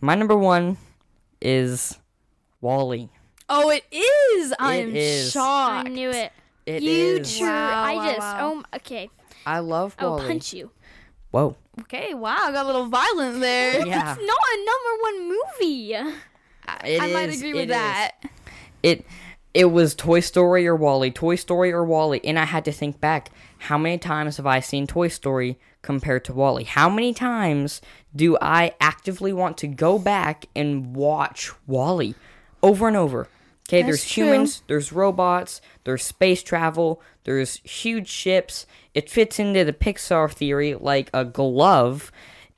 My 0.01 0.13
number 0.13 0.35
1 0.37 0.77
is 1.41 1.97
WALL-E. 2.61 3.09
Oh, 3.49 3.69
it 3.71 3.83
is. 3.91 4.53
I 4.59 4.75
It 4.75 4.83
am 4.89 4.95
is. 4.95 5.35
I 5.35 5.83
knew 5.83 6.11
it. 6.11 6.31
It 6.67 6.83
you 6.83 7.17
is. 7.17 7.31
sure? 7.31 7.47
Wow, 7.47 7.83
I 7.83 7.95
wow, 7.95 8.05
just. 8.05 8.19
wow. 8.19 8.37
Oh, 8.41 8.63
okay. 8.75 9.09
I 9.47 9.59
love 9.59 9.95
I'll 9.97 10.19
punch 10.19 10.53
you. 10.53 10.69
Whoa. 11.31 11.55
Okay, 11.81 12.13
wow, 12.13 12.35
I 12.39 12.51
got 12.51 12.65
a 12.65 12.67
little 12.67 12.87
violent 12.87 13.39
there. 13.39 13.85
Yeah. 13.85 14.13
It's 14.13 14.21
not 14.25 14.39
a 14.53 14.65
number 14.65 15.01
one 15.01 15.37
movie. 15.59 15.95
Uh, 15.95 16.77
it 16.83 17.01
I 17.01 17.07
might 17.13 17.33
agree 17.33 17.53
with 17.53 17.63
is. 17.63 17.69
that. 17.69 18.15
it 18.83 19.05
it 19.53 19.71
was 19.71 19.95
Toy 19.95 20.19
Story 20.19 20.67
or 20.67 20.75
WALL-E, 20.75 21.09
Toy 21.11 21.35
Story 21.35 21.71
or 21.71 21.83
WALL-E, 21.83 22.21
and 22.23 22.37
I 22.37 22.45
had 22.45 22.63
to 22.65 22.71
think 22.71 22.99
back. 22.99 23.31
How 23.59 23.77
many 23.77 23.97
times 23.97 24.37
have 24.37 24.45
I 24.45 24.59
seen 24.59 24.85
Toy 24.85 25.07
Story 25.07 25.57
compared 25.81 26.25
to 26.25 26.33
WALL-E? 26.33 26.63
How 26.65 26.89
many 26.89 27.13
times 27.13 27.81
do 28.15 28.37
I 28.39 28.75
actively 28.79 29.33
want 29.33 29.57
to 29.59 29.67
go 29.67 29.97
back 29.97 30.45
and 30.55 30.95
watch 30.95 31.51
WALL-E 31.65 32.13
over 32.61 32.87
and 32.87 32.97
over? 32.97 33.27
Okay, 33.69 33.81
there's 33.83 34.05
true. 34.05 34.23
humans, 34.25 34.63
there's 34.67 34.91
robots, 34.93 35.59
there's 35.83 36.03
space 36.03 36.41
travel, 36.41 37.01
there's 37.25 37.57
huge 37.57 38.07
ships. 38.07 38.65
It 38.93 39.09
fits 39.09 39.39
into 39.39 39.65
the 39.65 39.73
Pixar 39.73 40.31
theory 40.31 40.73
like 40.75 41.09
a 41.13 41.25
glove. 41.25 42.11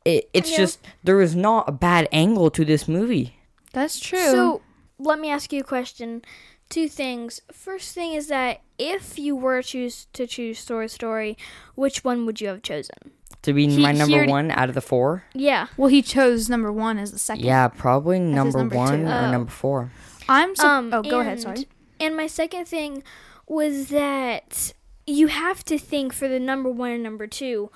It, 0.05 0.29
it's 0.33 0.51
Yeah. 0.51 0.57
just 0.57 0.79
there 1.03 1.19
is 1.21 1.35
not 1.35 1.67
a 1.67 1.71
bad 1.71 2.07
angle 2.11 2.49
to 2.51 2.63
this 2.63 2.87
movie. 2.87 3.35
That's 3.73 3.99
true. 3.99 4.19
So 4.31 4.61
let 4.99 5.19
me 5.19 5.29
ask 5.31 5.51
you 5.51 5.61
a 5.61 5.63
question. 5.63 6.21
Two 6.69 6.87
things. 6.87 7.41
First 7.51 7.95
thing 7.95 8.13
is 8.13 8.27
that 8.27 8.61
if 8.77 9.17
you 9.17 9.35
were 9.35 9.63
choose 9.63 10.05
to 10.13 10.27
choose 10.27 10.59
Story 10.59 10.87
Story, 10.87 11.35
which 11.73 12.03
one 12.03 12.27
would 12.27 12.39
you 12.39 12.49
have 12.49 12.61
chosen? 12.61 13.11
To 13.43 13.53
be 13.53 13.67
He- 13.67 13.81
my 13.81 13.91
number 13.93 14.17
already- 14.17 14.31
one 14.31 14.51
out 14.51 14.69
of 14.69 14.75
the 14.75 14.81
four. 14.81 15.23
Yeah. 15.33 15.67
well, 15.77 15.87
he 15.89 16.03
chose 16.03 16.49
number 16.49 16.71
one 16.71 16.99
as 16.99 17.11
the 17.11 17.17
second. 17.19 17.45
Yeah, 17.45 17.67
probably 17.69 18.19
number, 18.19 18.59
number 18.59 18.75
one 18.75 18.99
two. 18.99 19.05
or 19.07 19.13
Oh. 19.13 19.31
number 19.31 19.49
four. 19.51 19.91
I'm. 20.29 20.55
So- 20.55 20.67
Um, 20.67 20.91
oh, 20.93 21.01
go 21.01 21.19
ahead. 21.19 21.39
Sorry. 21.41 21.67
And 21.99 22.15
my 22.15 22.27
second 22.27 22.65
thing 22.65 23.03
was 23.47 23.89
that 23.89 24.73
you 25.05 25.27
have 25.27 25.65
to 25.65 25.77
think 25.77 26.13
for 26.13 26.27
the 26.27 26.39
number 26.39 26.69
one 26.69 26.91
and 26.91 27.03
number 27.03 27.27
two. 27.27 27.69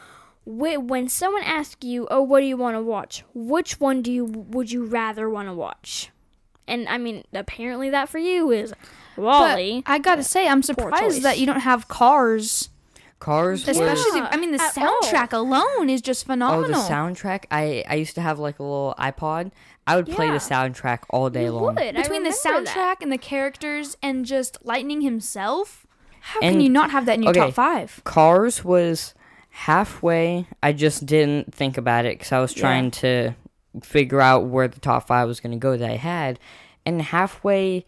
When 0.45 1.07
someone 1.07 1.43
asks 1.43 1.85
you, 1.85 2.05
"Oh, 2.11 2.21
what 2.21 2.41
do 2.41 2.45
you 2.45 2.57
want 2.57 2.75
to 2.75 2.81
watch?" 2.81 3.23
Which 3.33 3.79
one 3.79 4.01
do 4.01 4.11
you 4.11 4.25
would 4.25 4.71
you 4.71 4.83
rather 4.85 5.29
want 5.29 5.47
to 5.47 5.53
watch? 5.53 6.09
And 6.67 6.87
I 6.89 6.97
mean, 6.97 7.23
apparently 7.33 7.89
that 7.89 8.09
for 8.09 8.17
you 8.17 8.51
is 8.51 8.73
WALL-E. 9.17 9.83
But 9.85 9.91
I 9.91 9.99
gotta 9.99 10.23
say, 10.23 10.47
I'm 10.47 10.61
surprised 10.61 11.21
that 11.23 11.39
you 11.39 11.45
don't 11.45 11.61
have 11.61 11.87
cars. 11.87 12.69
Cars, 13.19 13.65
Especially, 13.67 14.19
Yeah, 14.19 14.25
the, 14.27 14.33
I 14.33 14.37
mean, 14.37 14.51
the 14.51 14.61
at 14.61 14.77
all. 14.79 14.99
soundtrack 15.01 15.31
alone 15.31 15.89
is 15.89 16.01
just 16.01 16.25
phenomenal. 16.25 16.77
oh 16.77 16.83
the 16.83 16.89
soundtrack. 16.93 17.45
I 17.49 17.85
I 17.87 17.95
used 17.95 18.15
to 18.15 18.21
have 18.21 18.37
like 18.37 18.59
a 18.59 18.63
little 18.63 18.95
iPod. 18.99 19.51
I 19.85 19.95
would 19.97 20.07
play 20.07 20.27
Yeah. 20.27 20.33
the 20.33 20.37
soundtrack 20.39 20.99
all 21.09 21.29
day 21.29 21.45
You 21.45 21.51
long. 21.51 21.75
would. 21.75 21.79
I 21.79 21.91
Between 22.01 22.23
the 22.23 22.29
soundtrack 22.29 22.73
that. 22.73 22.97
and 23.01 23.11
the 23.11 23.17
characters 23.17 23.97
and 24.01 24.25
just 24.25 24.57
Lightning 24.63 25.01
himself, 25.01 25.85
how 26.21 26.39
And- 26.41 26.53
can 26.55 26.61
you 26.61 26.69
not 26.69 26.91
have 26.91 27.05
that 27.05 27.15
in 27.17 27.23
your 27.23 27.31
okay. 27.31 27.39
top 27.41 27.53
five? 27.53 28.01
Cars 28.05 28.63
was 28.63 29.13
halfway. 29.49 30.47
I 30.61 30.71
just 30.73 31.05
didn't 31.05 31.53
think 31.53 31.77
about 31.77 32.05
it 32.05 32.17
because 32.17 32.31
I 32.31 32.39
was 32.39 32.55
Yeah. 32.55 32.61
trying 32.61 32.91
to 32.91 33.33
figure 33.81 34.21
out 34.21 34.45
where 34.45 34.67
the 34.67 34.79
top 34.79 35.07
five 35.07 35.27
was 35.27 35.39
going 35.39 35.51
to 35.51 35.57
go 35.57 35.75
that 35.77 35.89
I 35.89 35.95
had, 35.97 36.39
and 36.85 37.01
halfway. 37.01 37.85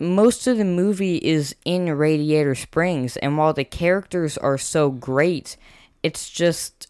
Most 0.00 0.48
of 0.48 0.58
the 0.58 0.64
movie 0.64 1.18
is 1.18 1.54
in 1.64 1.88
Radiator 1.88 2.56
Springs, 2.56 3.16
and 3.18 3.38
while 3.38 3.52
the 3.52 3.62
characters 3.62 4.36
are 4.36 4.58
so 4.58 4.90
great, 4.90 5.56
it's 6.02 6.28
just 6.28 6.88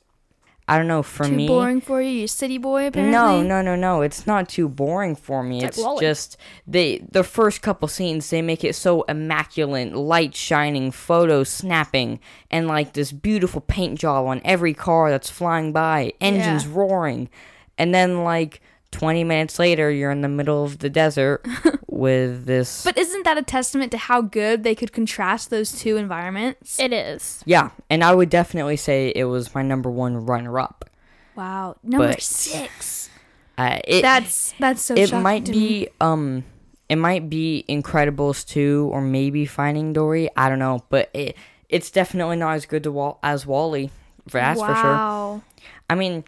I 0.67 0.79
don't 0.79 0.89
know 0.89 1.03
for 1.03 1.25
me. 1.25 1.31
Too 1.31 1.37
me. 1.37 1.47
boring 1.47 1.81
for 1.83 2.01
you, 2.01 2.11
you 2.11 2.27
city 2.27 2.57
boy. 2.57 2.87
Apparently. 2.87 3.13
No, 3.13 3.43
no, 3.43 3.61
no, 3.61 3.77
no. 3.77 4.01
It's 4.01 4.27
not 4.27 4.49
too 4.49 4.69
boring 4.69 5.15
for 5.15 5.43
me. 5.43 5.63
It's 5.63 5.79
It's, 5.79 6.01
just 6.01 6.37
they 6.67 6.99
the 7.11 7.23
first 7.23 7.61
couple 7.61 7.87
scenes 7.87 8.31
they 8.31 8.41
make 8.41 8.65
it 8.65 8.75
so 8.75 9.03
immaculate, 9.03 9.95
light 9.95 10.35
shining, 10.35 10.91
photos 10.91 11.51
snapping, 11.51 12.19
and 12.51 12.67
like 12.67 12.95
this 12.95 13.13
beautiful 13.13 13.61
paint 13.61 13.99
job 13.99 14.27
on 14.27 14.41
every 14.43 14.73
car 14.73 15.11
that's 15.11 15.29
flying 15.29 15.73
by, 15.73 16.15
engines 16.21 16.67
roaring, 16.67 17.29
and 17.77 17.95
then 17.95 18.25
like 18.25 18.63
20 18.91 19.25
minutes 19.25 19.59
later 19.59 19.91
you're 19.91 20.13
in 20.13 20.21
the 20.21 20.29
middle 20.29 20.65
of 20.65 20.79
the 20.79 20.89
desert 20.89 21.45
with 21.95 22.47
this 22.47 22.85
But 22.85 22.99
isn't 22.99 23.25
that 23.25 23.39
a 23.39 23.43
testament 23.43 23.93
to 23.93 23.99
how 23.99 24.21
good 24.21 24.63
they 24.65 24.75
could 24.75 24.93
contrast 24.93 25.51
those 25.51 25.73
two 25.73 25.97
environments? 25.97 26.79
It 26.81 26.93
is. 26.93 27.43
yeah, 27.47 27.71
and 27.89 28.03
I 28.05 28.15
would 28.15 28.31
definitely 28.31 28.77
say 28.77 29.13
it 29.15 29.25
was 29.25 29.55
my 29.55 29.63
number 29.63 29.91
one 29.91 30.27
runner 30.27 30.59
up. 30.59 30.91
wow, 31.37 31.77
number 31.83 32.09
But- 32.09 32.23
six. 32.23 33.11
Uh, 33.57 33.79
it, 33.87 34.03
That's 34.03 34.53
that's 34.59 34.83
so. 34.83 34.95
it 34.95 35.13
might 35.13 35.45
to 35.47 35.53
me. 35.53 35.59
be 35.85 35.89
um 36.01 36.43
it 36.89 36.97
might 36.97 37.31
be 37.31 37.65
incredibles 37.69 38.45
2 38.49 38.91
or 38.93 39.01
maybe 39.01 39.47
finding 39.47 39.93
dory 39.93 40.29
i 40.37 40.49
don't 40.49 40.59
know 40.59 40.83
but 40.89 41.09
it 41.15 41.37
it's 41.69 41.89
definitely 41.93 42.35
not 42.35 42.55
as 42.55 42.67
good 42.67 42.83
to 42.83 42.91
Wall- 42.91 43.21
as 43.23 43.47
WALL-E 43.47 43.91
that's 44.27 44.59
for 44.61 44.75
sure 44.75 45.43
i 45.89 45.95
mean 45.95 46.25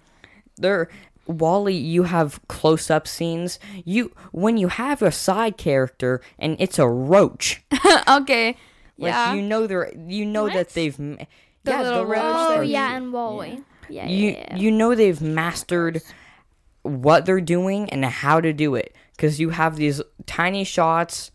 there 0.56 0.88
WALL-E 1.26 1.72
you 1.72 2.04
have 2.04 2.40
close-up 2.48 3.06
scenes 3.06 3.58
you 3.84 4.12
when 4.32 4.56
you 4.56 4.68
have 4.68 5.02
a 5.02 5.12
side 5.12 5.56
character 5.56 6.20
and 6.38 6.56
it's 6.58 6.78
a 6.78 6.88
roach 6.88 7.62
okay. 8.08 8.56
like 8.98 9.12
yeah. 9.12 9.34
you 9.34 9.42
know 9.42 9.66
they're 9.66 9.92
you 9.96 10.24
know 10.24 10.48
that 10.48 10.70
they've 10.70 10.96
The 10.96 11.26
yeah, 11.64 11.82
little 11.82 11.98
the 12.00 12.06
roach 12.06 12.22
Oh 12.22 12.60
yeah, 12.60 12.96
and 12.96 13.12
WALL-E. 13.12 13.60
Yeah, 13.88 14.06
you 14.06 14.30
yeah, 14.30 14.46
yeah. 14.50 14.56
you 14.56 14.70
know 14.70 14.94
they've 14.94 15.20
mastered 15.20 16.02
what 16.82 17.26
they're 17.26 17.40
doing 17.40 17.90
and 17.90 18.04
how 18.04 18.40
to 18.40 18.52
do 18.52 18.74
it 18.74 18.94
because 19.12 19.40
you 19.40 19.50
have 19.50 19.76
these 19.76 20.00
tiny 20.26 20.64
shots 20.64 21.30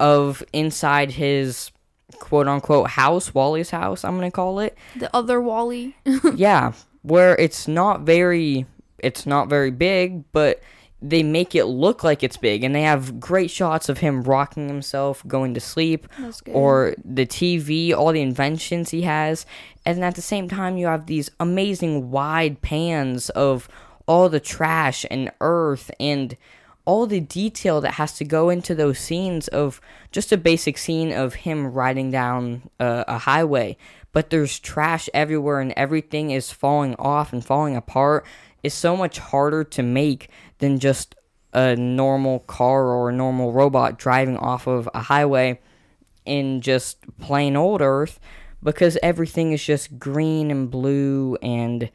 of 0.00 0.42
inside 0.52 1.12
his 1.12 1.70
quote 2.18 2.48
unquote 2.48 2.90
house 2.90 3.34
WALL-E's 3.34 3.70
house 3.70 4.04
i'm 4.04 4.16
gonna 4.16 4.30
call 4.30 4.60
it 4.60 4.76
the 4.96 5.14
other 5.14 5.40
WALL-E. 5.40 5.94
yeah 6.34 6.72
where 7.02 7.36
it's 7.36 7.68
not 7.68 8.02
very 8.02 8.66
it's 8.98 9.26
not 9.26 9.48
very 9.48 9.70
big 9.70 10.24
but 10.32 10.60
they 11.02 11.22
make 11.22 11.54
it 11.54 11.66
look 11.66 12.02
like 12.02 12.22
it's 12.22 12.36
big 12.36 12.64
and 12.64 12.74
they 12.74 12.82
have 12.82 13.20
great 13.20 13.50
shots 13.50 13.88
of 13.88 13.98
him 13.98 14.22
rocking 14.22 14.68
himself 14.68 15.26
going 15.26 15.52
to 15.54 15.60
sleep 15.60 16.08
or 16.54 16.94
the 17.04 17.26
TV, 17.26 17.92
all 17.92 18.12
the 18.12 18.22
inventions 18.22 18.90
he 18.90 19.02
has. 19.02 19.44
And 19.84 20.02
at 20.02 20.14
the 20.14 20.22
same 20.22 20.48
time, 20.48 20.78
you 20.78 20.86
have 20.86 21.06
these 21.06 21.30
amazing 21.38 22.10
wide 22.10 22.62
pans 22.62 23.28
of 23.30 23.68
all 24.06 24.28
the 24.28 24.40
trash 24.40 25.04
and 25.10 25.30
earth 25.40 25.90
and 26.00 26.36
all 26.86 27.06
the 27.06 27.20
detail 27.20 27.80
that 27.80 27.94
has 27.94 28.12
to 28.14 28.24
go 28.24 28.48
into 28.48 28.74
those 28.74 28.98
scenes 28.98 29.48
of 29.48 29.80
just 30.12 30.32
a 30.32 30.36
basic 30.36 30.78
scene 30.78 31.12
of 31.12 31.34
him 31.34 31.66
riding 31.72 32.10
down 32.10 32.70
a, 32.80 33.04
a 33.08 33.18
highway. 33.18 33.76
But 34.12 34.30
there's 34.30 34.58
trash 34.58 35.10
everywhere 35.12 35.60
and 35.60 35.74
everything 35.76 36.30
is 36.30 36.50
falling 36.50 36.94
off 36.94 37.32
and 37.32 37.44
falling 37.44 37.76
apart. 37.76 38.24
Is 38.62 38.74
so 38.74 38.96
much 38.96 39.18
harder 39.18 39.62
to 39.64 39.82
make 39.82 40.28
than 40.58 40.78
just 40.78 41.14
a 41.52 41.76
normal 41.76 42.40
car 42.40 42.86
or 42.86 43.10
a 43.10 43.12
normal 43.12 43.52
robot 43.52 43.98
driving 43.98 44.36
off 44.36 44.66
of 44.66 44.88
a 44.94 45.00
highway 45.02 45.60
in 46.24 46.60
just 46.60 46.98
plain 47.18 47.56
old 47.56 47.80
Earth 47.80 48.18
because 48.62 48.98
everything 49.02 49.52
is 49.52 49.64
just 49.64 49.98
green 49.98 50.50
and 50.50 50.70
blue 50.70 51.36
and 51.40 51.84
it, 51.84 51.90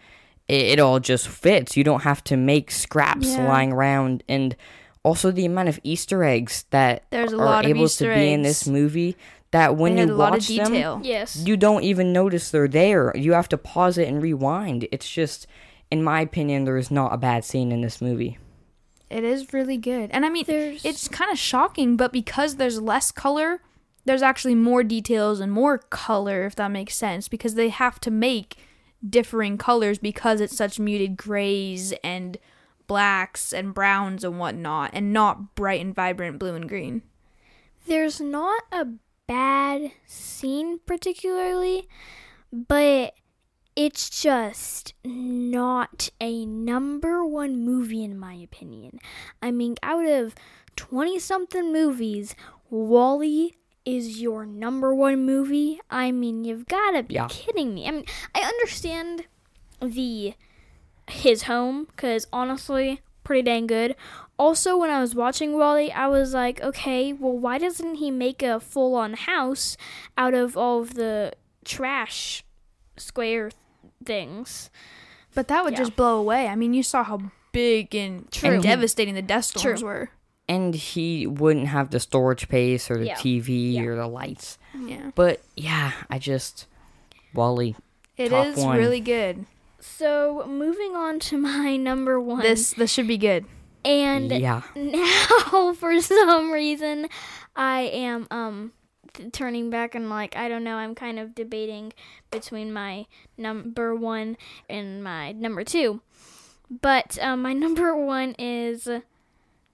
it 0.47 0.79
all 0.79 0.99
just 0.99 1.27
fits. 1.27 1.75
You 1.75 1.83
don't 1.83 2.03
have 2.03 2.23
to 2.25 2.37
make 2.37 2.71
scraps 2.71 3.27
Yeah. 3.35 3.47
lying 3.47 3.73
around 3.73 4.23
and 4.29 4.55
also 5.03 5.31
the 5.31 5.45
amount 5.45 5.67
of 5.69 5.79
Easter 5.83 6.23
eggs 6.23 6.63
that 6.69 7.03
There's 7.09 7.33
a 7.33 7.35
are 7.35 7.45
lot 7.45 7.65
of 7.65 7.69
able 7.71 7.83
Easter 7.85 8.13
to 8.13 8.19
be 8.19 8.31
in 8.31 8.43
this 8.43 8.67
movie 8.67 9.17
that 9.51 9.75
when 9.75 9.97
you 9.97 10.05
a 10.05 10.07
lot 10.07 10.29
of 10.29 10.35
watch 10.35 10.47
them 10.47 10.71
detail. 10.71 11.01
yes. 11.03 11.35
you 11.45 11.57
don't 11.57 11.83
even 11.83 12.13
notice 12.13 12.49
they're 12.51 12.67
there. 12.69 13.11
You 13.17 13.33
have 13.33 13.49
to 13.49 13.57
pause 13.57 13.97
it 13.97 14.07
and 14.07 14.21
rewind. 14.21 14.87
It's 14.93 15.09
just 15.11 15.45
in 15.91 16.03
my 16.03 16.21
opinion 16.21 16.63
there 16.63 16.77
is 16.77 16.89
not 16.89 17.13
a 17.13 17.17
bad 17.17 17.43
scene 17.45 17.71
in 17.71 17.81
this 17.81 18.01
movie. 18.01 18.37
It 19.09 19.23
is 19.25 19.51
really 19.53 19.77
good. 19.77 20.09
And 20.11 20.25
I 20.25 20.29
mean, 20.29 20.45
There's- 20.47 20.85
it's 20.85 21.07
kind 21.09 21.29
of 21.31 21.37
shocking, 21.37 21.97
but 21.97 22.13
because 22.13 22.55
there's 22.55 22.81
less 22.81 23.11
color, 23.11 23.61
there's 24.05 24.21
actually 24.21 24.55
more 24.55 24.83
details 24.83 25.39
and 25.41 25.51
more 25.51 25.77
color, 25.77 26.45
if 26.45 26.55
that 26.55 26.71
makes 26.71 26.95
sense, 26.95 27.27
because 27.27 27.55
they 27.55 27.69
have 27.69 27.99
to 28.01 28.09
make 28.09 28.55
differing 29.07 29.57
colors 29.57 29.97
because 29.99 30.39
it's 30.39 30.55
such 30.55 30.79
muted 30.79 31.17
grays 31.17 31.91
and 32.03 32.37
blacks 32.87 33.51
and 33.51 33.73
browns 33.73 34.23
and 34.23 34.39
whatnot, 34.39 34.91
and 34.93 35.11
not 35.11 35.55
bright 35.55 35.81
and 35.81 35.93
vibrant 35.93 36.39
blue 36.39 36.55
and 36.55 36.69
green. 36.69 37.01
There's 37.87 38.21
not 38.21 38.63
a 38.71 38.87
bad 39.27 39.91
scene 40.05 40.79
particularly, 40.85 41.87
but 42.51 43.13
it's 43.75 44.09
just 44.09 44.93
not 45.03 46.09
a 46.19 46.45
number 46.45 47.25
one 47.25 47.63
movie 47.63 48.03
in 48.03 48.17
my 48.17 48.33
opinion. 48.33 48.99
I 49.41 49.51
mean, 49.51 49.75
out 49.81 50.05
of 50.05 50.35
20 50.75 51.19
something 51.19 51.71
movies, 51.71 52.35
WALL-E 52.69 53.55
is 53.85 54.21
your 54.21 54.45
number 54.45 54.93
one 54.93 55.25
movie. 55.25 55.79
I 55.89 56.11
mean, 56.11 56.43
you've 56.43 56.67
got 56.67 56.91
to 56.91 57.03
be 57.03 57.15
Yeah. 57.15 57.27
kidding 57.29 57.73
me. 57.73 57.87
I 57.87 57.91
mean, 57.91 58.05
I 58.35 58.41
understand 58.41 59.25
the 59.81 60.33
his 61.09 61.43
home 61.43 61.87
cuz 61.97 62.27
honestly, 62.31 63.01
pretty 63.23 63.41
dang 63.41 63.67
good. 63.67 63.95
Also, 64.37 64.77
when 64.77 64.89
I 64.89 65.01
was 65.01 65.13
watching 65.15 65.53
WALL-E, 65.57 65.91
I 65.91 66.07
was 66.07 66.33
like, 66.33 66.61
okay, 66.61 67.13
well, 67.13 67.37
why 67.37 67.57
doesn't 67.57 67.95
he 67.95 68.11
make 68.11 68.41
a 68.41 68.59
full 68.59 68.95
on 68.95 69.13
house 69.13 69.77
out 70.17 70.33
of 70.33 70.55
all 70.57 70.81
of 70.81 70.93
the 70.95 71.33
trash 71.65 72.43
square 72.97 73.51
things? 74.05 74.69
But 75.33 75.47
that 75.47 75.63
would 75.63 75.73
Yeah. 75.73 75.79
just 75.79 75.95
blow 75.95 76.17
away. 76.19 76.47
I 76.47 76.55
mean, 76.55 76.73
you 76.73 76.83
saw 76.83 77.03
how 77.03 77.21
big 77.51 77.95
and, 77.95 78.27
and 78.43 78.61
devastating 78.63 79.15
the 79.15 79.21
Death 79.21 79.45
Storms 79.45 79.79
True. 79.81 79.87
were. 79.87 80.09
And 80.49 80.75
he 80.75 81.25
wouldn't 81.27 81.67
have 81.67 81.91
the 81.91 81.99
storage 81.99 82.41
space 82.41 82.91
or 82.91 82.97
the 82.97 83.05
Yeah. 83.05 83.15
TV 83.15 83.73
Yeah. 83.75 83.83
or 83.83 83.95
the 83.95 84.07
lights. 84.07 84.57
Yeah. 84.77 85.11
But 85.15 85.41
yeah, 85.55 85.91
I 86.09 86.19
just 86.19 86.67
WALL-E. 87.33 87.75
It 88.17 88.31
is 88.33 88.57
one. 88.57 88.77
really 88.77 88.99
good. 88.99 89.45
So, 89.79 90.45
moving 90.47 90.95
on 90.95 91.19
to 91.19 91.37
my 91.49 91.77
number 91.77 92.19
one. 92.19 92.41
This 92.41 92.73
this 92.73 92.91
should 92.91 93.07
be 93.07 93.17
good. 93.17 93.45
and 93.83 94.29
yeah. 94.31 94.61
now 94.75 95.73
for 95.73 95.99
some 96.01 96.51
reason 96.51 97.07
I 97.55 97.81
am 97.81 98.27
um 98.29 98.73
th- 99.13 99.31
turning 99.31 99.69
back 99.69 99.95
and 99.95 100.09
like 100.09 100.35
I 100.35 100.47
don't 100.49 100.63
know 100.63 100.75
I'm 100.75 100.95
kind 100.95 101.19
of 101.19 101.33
debating 101.35 101.93
between 102.31 102.71
my 102.73 103.05
number 103.37 103.95
1 103.95 104.37
and 104.69 105.03
my 105.03 105.31
number 105.33 105.63
2 105.63 106.01
but 106.81 107.17
um, 107.21 107.41
my 107.41 107.53
number 107.63 107.95
1 107.95 108.35
is 108.39 108.87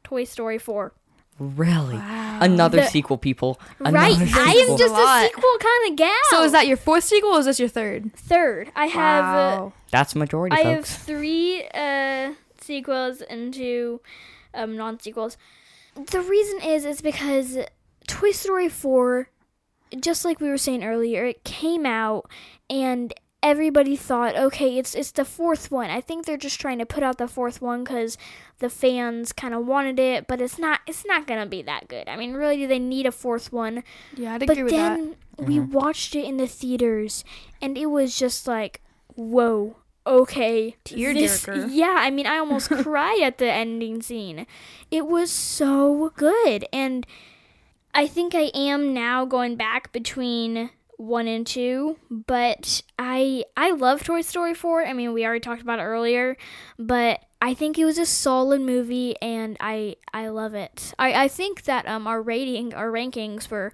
Toy 0.03 0.23
Story 0.23 0.57
4 0.57 0.93
Really? 1.39 1.93
Wow. 1.97 2.39
Another 2.41 2.77
The- 2.77 2.87
sequel, 2.87 3.19
people. 3.19 3.59
right 3.79 4.15
Another 4.17 4.41
I 4.41 4.51
am 4.53 4.75
just 4.77 4.95
A 4.95 4.97
a 4.97 5.27
sequel 5.27 5.57
kind 5.59 5.91
of 5.91 5.95
gal 5.95 6.11
So 6.31 6.43
is 6.43 6.51
that 6.51 6.65
your 6.65 6.77
fourth 6.77 7.03
sequel 7.03 7.29
or 7.35 7.39
is 7.39 7.45
this 7.45 7.59
your 7.59 7.69
third? 7.69 8.11
third 8.15 8.71
I 8.75 8.87
have 8.87 9.23
uh, 9.23 9.61
Wow. 9.61 9.73
That's 9.91 10.15
majority, 10.15 10.55
I 10.55 10.61
have 10.61 10.85
three 10.85 11.63
uh, 11.73 12.33
sequels 12.59 13.21
and 13.21 13.53
two 13.53 14.01
um, 14.55 14.75
non 14.75 14.99
sequels. 14.99 15.37
The 15.95 16.21
reason 16.21 16.59
is 16.61 16.85
is 16.85 17.01
because 17.01 17.59
Toy 18.07 18.31
Story 18.31 18.69
4, 18.69 19.29
just 19.99 20.25
like 20.25 20.39
we 20.39 20.49
were 20.49 20.57
saying 20.57 20.83
earlier, 20.83 21.25
it 21.25 21.43
came 21.43 21.85
out 21.85 22.29
and 22.69 23.13
everybody 23.43 23.95
thought, 23.95 24.35
okay, 24.35 24.77
it's 24.77 24.95
it's 24.95 25.11
the 25.11 25.25
fourth 25.25 25.71
one. 25.71 25.89
I 25.89 26.01
think 26.01 26.25
they're 26.25 26.37
just 26.37 26.59
trying 26.59 26.79
to 26.79 26.85
put 26.85 27.03
out 27.03 27.17
the 27.17 27.27
fourth 27.27 27.61
one 27.61 27.83
because 27.83 28.17
the 28.59 28.69
fans 28.69 29.31
kind 29.31 29.53
of 29.53 29.65
wanted 29.65 29.99
it, 29.99 30.27
but 30.27 30.41
it's 30.41 30.57
not 30.57 30.81
it's 30.87 31.05
not 31.05 31.27
gonna 31.27 31.45
be 31.45 31.61
that 31.61 31.87
good. 31.87 32.07
I 32.07 32.15
mean, 32.17 32.33
really, 32.33 32.57
do 32.57 32.67
they 32.67 32.79
need 32.79 33.05
a 33.05 33.11
fourth 33.11 33.51
one? 33.51 33.83
Yeah, 34.15 34.33
I'd 34.33 34.39
But 34.39 34.51
agree 34.51 34.63
with 34.63 34.73
that. 34.73 34.97
But 34.97 35.37
then 35.37 35.47
we 35.47 35.57
mm-hmm. 35.59 35.71
watched 35.71 36.15
it 36.15 36.25
in 36.25 36.37
the 36.37 36.47
theaters, 36.47 37.23
and 37.61 37.77
it 37.77 37.87
was 37.87 38.17
just 38.17 38.47
like, 38.47 38.81
whoa, 39.15 39.77
okay. 40.05 40.75
this- 40.83 41.45
Tearjerker. 41.45 41.69
Yeah, 41.71 41.95
I 41.99 42.09
mean, 42.09 42.25
I 42.25 42.37
almost 42.37 42.69
cried 42.83 43.21
at 43.21 43.37
the 43.37 43.51
ending 43.51 44.01
scene. 44.01 44.47
It 44.89 45.07
was 45.07 45.31
so 45.31 46.11
good. 46.15 46.65
And 46.73 47.05
I 47.97 48.05
think 48.05 48.35
I 48.35 48.51
am 48.53 48.93
now 48.93 49.25
going 49.25 49.55
back 49.55 49.91
between 49.91 50.69
one 50.97 51.27
and 51.27 51.45
two, 51.47 51.97
but 52.11 52.83
I 52.99 53.43
I 53.57 53.71
love 53.71 54.03
Toy 54.03 54.21
Story 54.21 54.53
4. 54.53 54.85
I 54.85 54.93
mean, 54.93 55.13
we 55.13 55.25
already 55.25 55.39
talked 55.39 55.63
about 55.63 55.79
it 55.79 55.83
earlier, 55.83 56.37
but 56.77 57.25
I 57.41 57.55
think 57.55 57.79
it 57.79 57.85
was 57.85 57.97
a 57.97 58.05
solid 58.05 58.61
movie 58.61 59.15
and 59.19 59.57
I 59.59 59.95
I 60.13 60.27
love 60.27 60.53
it. 60.53 60.93
I, 60.99 61.23
I 61.23 61.27
think 61.27 61.63
that 61.63 61.87
um 61.87 62.05
our 62.05 62.21
rating 62.21 62.75
our 62.75 62.91
rankings 62.91 63.49
were 63.49 63.73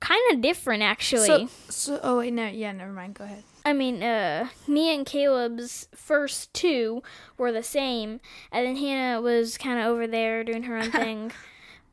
kind 0.00 0.22
of 0.32 0.40
different 0.40 0.82
actually. 0.82 1.26
So, 1.26 1.48
so 1.68 2.00
oh 2.02 2.18
wait, 2.18 2.32
no, 2.32 2.46
yeah, 2.46 2.72
never 2.72 2.92
mind. 2.92 3.14
Go 3.14 3.24
ahead. 3.24 3.44
I 3.62 3.74
mean, 3.74 4.02
uh, 4.02 4.48
me 4.66 4.94
and 4.94 5.04
Caleb's 5.04 5.86
first 5.94 6.54
two 6.54 7.02
were 7.36 7.52
the 7.52 7.62
same, 7.62 8.20
and 8.50 8.66
then 8.66 8.76
Hannah 8.76 9.20
was 9.20 9.58
kind 9.58 9.78
of 9.78 9.84
over 9.84 10.06
there 10.06 10.44
doing 10.44 10.62
her 10.62 10.78
own 10.78 10.90
thing. 10.90 11.32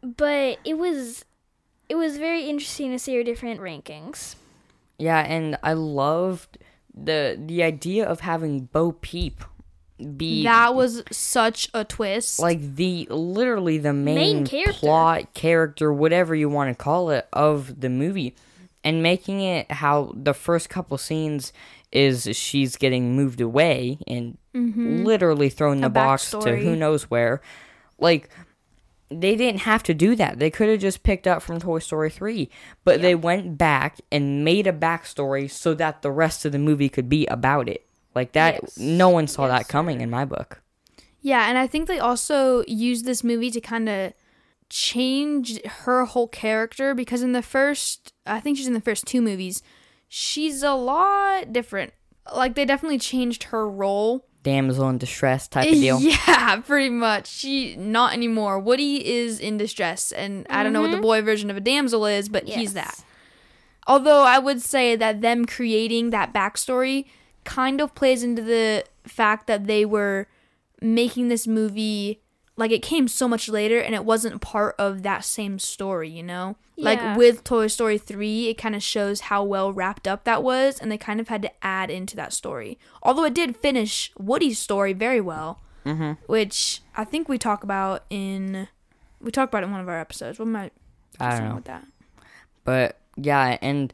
But 0.02 0.60
it 0.64 0.78
was, 0.78 1.26
it 1.90 1.96
was 1.96 2.18
very 2.18 2.50
interesting 2.50 2.92
to 2.92 3.00
see 3.00 3.16
her 3.16 3.24
different 3.24 3.60
rankings. 3.60 4.36
Yeah, 4.98 5.20
and 5.20 5.58
I 5.64 5.74
loved 5.74 6.58
the 6.94 7.40
the 7.40 7.64
idea 7.64 8.06
of 8.06 8.22
having 8.22 8.62
Bo 8.66 8.92
Peep 8.94 9.44
be 10.16 10.44
That 10.44 10.76
was 10.76 11.04
such 11.12 11.70
a 11.74 11.84
twist. 11.84 12.40
like 12.40 12.76
the 12.76 13.08
literally 13.10 13.78
the 13.78 13.94
main, 13.94 14.16
Main 14.16 14.46
character. 14.46 14.74
plot 14.74 15.34
character 15.34 15.92
whatever 15.92 16.36
you 16.36 16.50
want 16.50 16.76
to 16.76 16.84
call 16.84 17.10
it 17.10 17.28
of 17.34 17.82
the 17.82 17.90
movie 17.90 18.36
and 18.84 19.02
making 19.02 19.42
it 19.42 19.72
how 19.72 20.14
the 20.16 20.34
first 20.34 20.70
couple 20.70 20.98
scenes 20.98 21.52
is 21.92 22.30
she's 22.36 22.76
getting 22.76 23.16
moved 23.16 23.42
away 23.42 23.98
and 24.08 24.38
mm-hmm. 24.54 25.04
literally 25.04 25.50
thrown 25.50 25.78
in 25.78 25.82
the 25.82 25.88
A 25.88 25.90
box 25.90 26.30
to 26.32 26.56
who 26.56 26.76
knows 26.76 27.10
where 27.10 27.42
like 27.98 28.30
they 29.10 29.36
didn't 29.36 29.62
have 29.62 29.84
to 29.84 29.94
do 29.94 30.16
that. 30.16 30.40
They 30.40 30.50
could 30.50 30.68
have 30.70 30.80
just 30.82 31.04
picked 31.04 31.28
up 31.28 31.42
from 31.42 31.60
Toy 31.60 31.80
Story 31.80 32.10
3, 32.10 32.50
but 32.84 33.02
they 33.02 33.16
went 33.16 33.58
back 33.58 34.00
and 34.12 34.44
made 34.44 34.68
a 34.68 34.74
backstory 34.74 35.50
so 35.50 35.74
that 35.76 36.02
the 36.02 36.12
rest 36.12 36.44
of 36.46 36.52
the 36.52 36.60
movie 36.60 36.90
could 36.90 37.08
be 37.10 37.26
about 37.28 37.70
it. 37.70 37.86
Like 38.16 38.34
that, 38.34 38.60
Yes. 38.62 38.78
no 38.78 39.10
one 39.10 39.28
saw 39.28 39.48
Yes, 39.48 39.60
that 39.60 39.68
coming 39.70 40.02
in 40.02 40.10
my 40.10 40.26
book. 40.26 40.62
yeah, 41.22 41.48
and 41.50 41.58
I 41.58 41.68
think 41.68 41.88
they 41.88 42.00
also 42.00 42.64
used 42.68 43.06
this 43.06 43.24
movie 43.24 43.52
to 43.52 43.62
kind 43.62 43.88
of 43.88 44.14
change 44.70 45.62
her 45.64 46.06
whole 46.06 46.28
character 46.28 46.94
because 46.94 47.22
in 47.22 47.32
the 47.32 47.42
first, 47.42 48.14
I 48.26 48.40
think 48.40 48.58
she's 48.58 48.68
in 48.68 48.74
the 48.74 48.82
first 48.82 49.06
two 49.06 49.22
movies, 49.22 49.64
she's 50.10 50.64
a 50.64 50.74
lot 50.74 51.54
different. 51.54 51.94
Like 52.36 52.56
they 52.56 52.66
definitely 52.66 53.00
changed 53.00 53.44
her 53.44 53.70
role. 53.70 54.26
Damsel 54.48 54.88
in 54.88 54.98
distress 54.98 55.48
type 55.48 55.68
of 55.68 55.74
deal. 55.74 56.00
Yeah, 56.02 56.62
pretty 56.62 56.90
much. 56.90 57.28
She 57.28 57.76
not 57.76 58.14
anymore. 58.14 58.60
Woody 58.60 59.06
is 59.06 59.40
in 59.40 59.58
distress, 59.58 60.14
and 60.14 60.48
I 60.50 60.64
don't 60.64 60.72
know 60.72 60.82
what 60.82 60.92
the 60.92 60.94
mm-hmm. 60.94 61.02
boy 61.02 61.22
version 61.22 61.52
of 61.52 61.58
a 61.58 61.62
damsel 61.62 62.06
is, 62.06 62.30
but 62.30 62.48
he's 62.48 62.74
that. 62.74 63.04
Although 63.88 64.24
I 64.24 64.40
would 64.40 64.62
say 64.62 64.96
that 64.96 65.22
them 65.22 65.46
creating 65.46 66.12
that 66.12 66.34
backstory 66.34 67.06
kind 67.44 67.82
of 67.82 67.94
plays 67.94 68.24
into 68.24 68.42
the 68.42 68.86
fact 69.04 69.48
that 69.48 69.68
they 69.68 69.84
were 69.86 70.28
making 70.82 71.28
this 71.28 71.46
movie 71.48 72.22
like 72.58 72.72
it 72.72 72.82
came 72.82 73.08
so 73.08 73.28
much 73.28 73.48
later 73.48 73.80
and 73.80 73.94
it 73.96 74.04
wasn't 74.04 74.42
part 74.42 74.76
of 74.78 75.04
that 75.04 75.24
same 75.24 75.60
story, 75.60 76.10
you 76.10 76.24
know? 76.24 76.56
Yeah. 76.76 76.86
Like 76.86 77.18
with 77.18 77.44
Toy 77.44 77.68
Story 77.68 77.98
3, 77.98 78.50
it 78.50 78.56
kind 78.56 78.76
of 78.76 78.84
shows 78.84 79.22
how 79.22 79.44
well 79.44 79.72
wrapped 79.72 80.08
up 80.08 80.24
that 80.26 80.44
was 80.44 80.80
and 80.80 80.92
they 80.92 80.98
kind 80.98 81.20
of 81.20 81.28
had 81.28 81.42
to 81.44 81.52
add 81.64 81.90
into 81.90 82.16
that 82.18 82.34
story. 82.34 82.78
Although 83.02 83.24
it 83.26 83.34
did 83.34 83.56
finish 83.58 84.12
Woody's 84.18 84.60
story 84.60 84.94
very 84.94 85.22
well, 85.22 85.62
Mm-hmm. 85.86 86.14
which 86.26 86.82
I 86.98 87.06
think 87.06 87.30
we 87.30 87.38
talk 87.38 87.64
about 87.64 88.04
in 88.10 88.68
we 89.22 89.32
talked 89.32 89.54
about 89.54 89.64
it 89.64 89.68
in 89.68 89.72
one 89.72 89.80
of 89.80 89.88
our 89.88 89.98
episodes. 90.00 90.38
What 90.38 90.50
might 90.50 90.74
I 91.18 91.40
don't 91.40 91.48
know. 91.50 91.56
with 91.56 91.64
that? 91.66 91.86
But 92.66 92.98
yeah, 93.16 93.58
and 93.62 93.94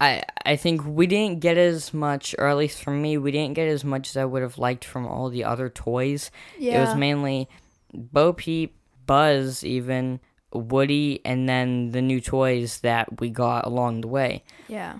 I 0.00 0.22
I 0.46 0.54
think 0.54 0.84
we 0.86 1.08
didn't 1.08 1.40
get 1.40 1.58
as 1.58 1.92
much, 1.92 2.34
or 2.38 2.46
at 2.46 2.56
least 2.56 2.80
for 2.82 2.92
me, 2.92 3.18
we 3.18 3.32
didn't 3.32 3.54
get 3.54 3.66
as 3.66 3.84
much 3.84 4.08
as 4.10 4.16
I 4.16 4.24
would 4.24 4.42
have 4.42 4.56
liked 4.56 4.84
from 4.84 5.04
all 5.04 5.30
the 5.30 5.42
other 5.42 5.68
toys. 5.68 6.30
Yeah. 6.58 6.78
It 6.78 6.86
was 6.86 6.94
mainly 6.96 7.48
Bo 7.94 8.32
Peep, 8.32 8.74
Buzz, 9.06 9.64
even 9.64 10.20
Woody, 10.52 11.20
and 11.24 11.48
then 11.48 11.90
the 11.92 12.02
new 12.02 12.20
toys 12.20 12.80
that 12.80 13.20
we 13.20 13.30
got 13.30 13.66
along 13.66 14.00
the 14.02 14.08
way. 14.08 14.44
yeah. 14.68 14.98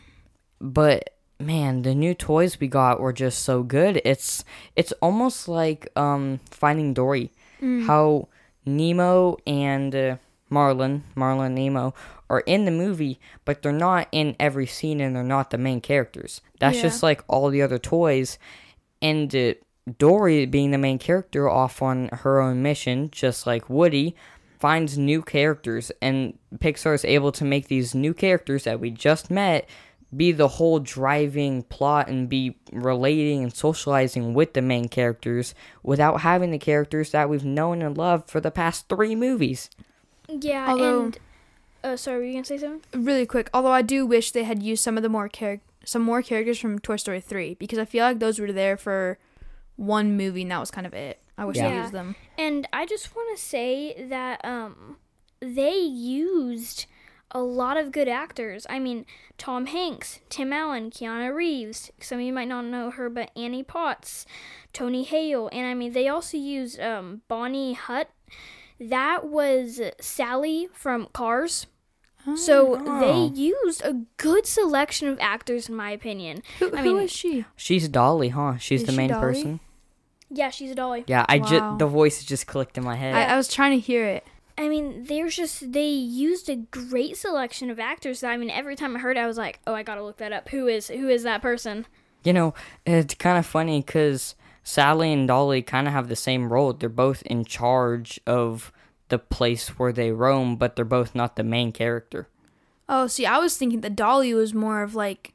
But 0.60 1.10
man, 1.40 1.82
the 1.82 1.94
new 1.94 2.14
toys 2.14 2.60
we 2.60 2.68
got 2.68 3.00
were 3.00 3.12
just 3.12 3.42
so 3.42 3.62
good. 3.64 4.00
It's 4.04 4.44
it's 4.76 4.92
almost 5.02 5.48
like 5.48 5.88
um 5.96 6.40
Finding 6.50 6.94
Dory. 6.94 7.30
How 7.86 8.28
Nemo 8.66 9.36
and 9.46 9.94
uh, 9.94 10.16
Marlin, 10.50 11.04
Marlin 11.14 11.46
and 11.46 11.54
Nemo 11.54 11.94
are 12.28 12.40
in 12.40 12.64
the 12.64 12.70
movie, 12.70 13.20
but 13.44 13.62
they're 13.62 13.72
not 13.72 14.08
in 14.12 14.34
every 14.40 14.66
scene 14.66 15.00
and 15.00 15.14
they're 15.14 15.22
not 15.22 15.50
the 15.50 15.58
main 15.58 15.80
characters. 15.80 16.40
That's 16.60 16.76
Yeah. 16.76 16.82
just 16.82 17.02
like 17.02 17.22
all 17.28 17.50
the 17.50 17.62
other 17.62 17.78
toys 17.78 18.38
and 19.00 19.34
uh, 19.34 19.54
Dory 19.98 20.46
being 20.46 20.70
the 20.70 20.78
main 20.78 20.98
character 20.98 21.48
off 21.48 21.82
on 21.82 22.08
her 22.12 22.40
own 22.40 22.62
mission, 22.62 23.10
just 23.10 23.46
like 23.46 23.68
Woody, 23.68 24.14
finds 24.60 24.96
new 24.96 25.22
characters 25.22 25.90
and 26.00 26.38
Pixar 26.58 26.94
is 26.94 27.04
able 27.04 27.32
to 27.32 27.44
make 27.44 27.66
these 27.66 27.94
new 27.96 28.14
characters 28.14 28.62
that 28.64 28.78
we 28.78 28.90
just 28.90 29.28
met 29.28 29.68
be 30.16 30.30
the 30.30 30.46
whole 30.46 30.78
driving 30.78 31.62
plot 31.64 32.06
and 32.06 32.28
be 32.28 32.56
relating 32.70 33.42
and 33.42 33.52
socializing 33.52 34.34
with 34.34 34.52
the 34.52 34.62
main 34.62 34.86
characters 34.88 35.52
without 35.82 36.20
having 36.20 36.50
the 36.52 36.58
characters 36.58 37.10
that 37.10 37.28
we've 37.28 37.44
known 37.44 37.82
and 37.82 37.96
loved 37.98 38.30
for 38.30 38.38
the 38.40 38.50
past 38.50 38.88
three 38.88 39.16
movies. 39.16 39.68
Yeah, 40.28 40.66
Although- 40.68 41.02
and 41.06 41.18
uh, 41.82 41.96
sorry, 41.96 42.18
were 42.18 42.24
you 42.26 42.32
gonna 42.34 42.44
say 42.44 42.58
something? 42.58 43.02
really 43.04 43.26
quick. 43.26 43.50
Although 43.52 43.72
I 43.72 43.82
do 43.82 44.06
wish 44.06 44.30
they 44.30 44.44
had 44.44 44.62
used 44.62 44.84
some 44.84 44.96
of 44.96 45.02
the 45.02 45.08
more 45.08 45.28
char- 45.28 45.60
some 45.84 46.02
more 46.02 46.22
characters 46.22 46.60
from 46.60 46.78
Toy 46.78 46.94
Story 46.96 47.20
3 47.20 47.54
because 47.54 47.78
I 47.80 47.84
feel 47.84 48.04
like 48.04 48.20
those 48.20 48.38
were 48.38 48.52
there 48.52 48.76
for 48.76 49.18
one 49.76 50.16
movie 50.16 50.42
and 50.42 50.50
that 50.50 50.60
was 50.60 50.70
kind 50.70 50.86
of 50.86 50.94
it. 50.94 51.20
I 51.36 51.44
wish 51.44 51.56
they 51.56 51.74
used 51.74 51.92
them. 51.92 52.14
And 52.38 52.68
I 52.72 52.86
just 52.86 53.16
want 53.16 53.36
to 53.36 53.42
say 53.42 54.06
that 54.08 54.44
um, 54.44 54.96
they 55.40 55.76
used 55.76 56.86
a 57.32 57.40
lot 57.40 57.76
of 57.76 57.92
good 57.92 58.08
actors. 58.08 58.66
I 58.68 58.78
mean, 58.78 59.06
Tom 59.38 59.66
Hanks, 59.66 60.20
Tim 60.28 60.52
Allen, 60.52 60.90
Keanu 60.90 61.34
Reeves. 61.34 61.90
Some 61.98 62.18
of 62.18 62.24
you 62.24 62.32
might 62.32 62.48
not 62.48 62.66
know 62.66 62.90
her, 62.90 63.08
but 63.08 63.30
Annie 63.34 63.62
Potts, 63.62 64.26
Tony 64.72 65.02
Hale, 65.02 65.48
and 65.52 65.66
I 65.66 65.74
mean 65.74 65.92
they 65.92 66.08
also 66.08 66.36
used 66.36 66.78
um, 66.78 67.22
Bonnie 67.28 67.72
Hunt. 67.72 68.08
That 68.78 69.28
was 69.28 69.80
Sally 70.00 70.68
from 70.72 71.08
Cars. 71.12 71.66
So 72.36 72.82
Oh. 72.86 73.00
they 73.00 73.34
used 73.40 73.82
a 73.84 74.02
good 74.16 74.46
selection 74.46 75.08
of 75.08 75.18
actors, 75.20 75.68
in 75.68 75.74
my 75.74 75.90
opinion. 75.90 76.42
Who, 76.60 76.74
I 76.76 76.82
mean- 76.82 76.98
is 77.00 77.10
she? 77.10 77.44
She's 77.56 77.88
Dolly, 77.88 78.28
huh? 78.30 78.58
She's 78.58 78.82
Is 78.82 78.86
the 78.86 78.92
main 78.92 79.10
Dolly? 79.10 79.20
person. 79.20 79.60
Yeah, 80.34 80.48
she's 80.50 80.70
a 80.70 80.74
dolly. 80.74 81.04
Yeah, 81.06 81.26
I 81.28 81.38
Wow. 81.38 81.46
just 81.46 81.78
the 81.78 81.86
voice 81.86 82.24
just 82.24 82.46
clicked 82.46 82.78
in 82.78 82.84
my 82.84 82.96
head. 82.96 83.14
I, 83.14 83.34
I 83.34 83.36
was 83.36 83.48
trying 83.52 83.72
to 83.72 83.78
hear 83.78 84.06
it. 84.06 84.24
I 84.56 84.68
mean, 84.68 85.04
there's 85.04 85.36
just 85.36 85.72
they 85.72 85.88
used 85.88 86.48
a 86.48 86.56
great 86.56 87.16
selection 87.18 87.68
of 87.70 87.78
actors. 87.78 88.20
That, 88.20 88.30
I 88.30 88.36
mean, 88.38 88.48
every 88.50 88.74
time 88.76 88.96
I 88.96 89.00
heard 89.00 89.16
it, 89.18 89.20
I 89.20 89.26
was 89.26 89.36
like, 89.36 89.60
"Oh, 89.66 89.74
I 89.74 89.82
gotta 89.82 90.02
look 90.02 90.16
that 90.18 90.32
up. 90.32 90.48
Who 90.50 90.68
is 90.68 90.88
who 90.88 91.08
is 91.08 91.22
that 91.24 91.42
person?" 91.42 91.86
You 92.24 92.32
know, 92.32 92.54
it's 92.86 93.14
kind 93.14 93.36
of 93.36 93.44
funny 93.44 93.80
because 93.82 94.34
Sally 94.62 95.12
and 95.12 95.26
Dolly 95.28 95.60
kind 95.60 95.86
of 95.86 95.92
have 95.92 96.08
the 96.08 96.16
same 96.16 96.50
role. 96.52 96.72
They're 96.72 96.88
both 96.88 97.20
in 97.22 97.44
charge 97.44 98.18
of 98.26 98.72
the 99.12 99.18
place 99.18 99.78
where 99.78 99.92
they 99.92 100.10
roam, 100.10 100.56
but 100.56 100.74
they're 100.74 100.84
both 100.84 101.14
not 101.14 101.36
the 101.36 101.44
main 101.44 101.70
character. 101.70 102.28
Oh, 102.88 103.06
see, 103.06 103.26
I 103.26 103.38
was 103.38 103.56
thinking 103.58 103.82
that 103.82 103.94
Dolly 103.94 104.32
was 104.32 104.54
more 104.54 104.82
of 104.82 104.94
like 104.94 105.34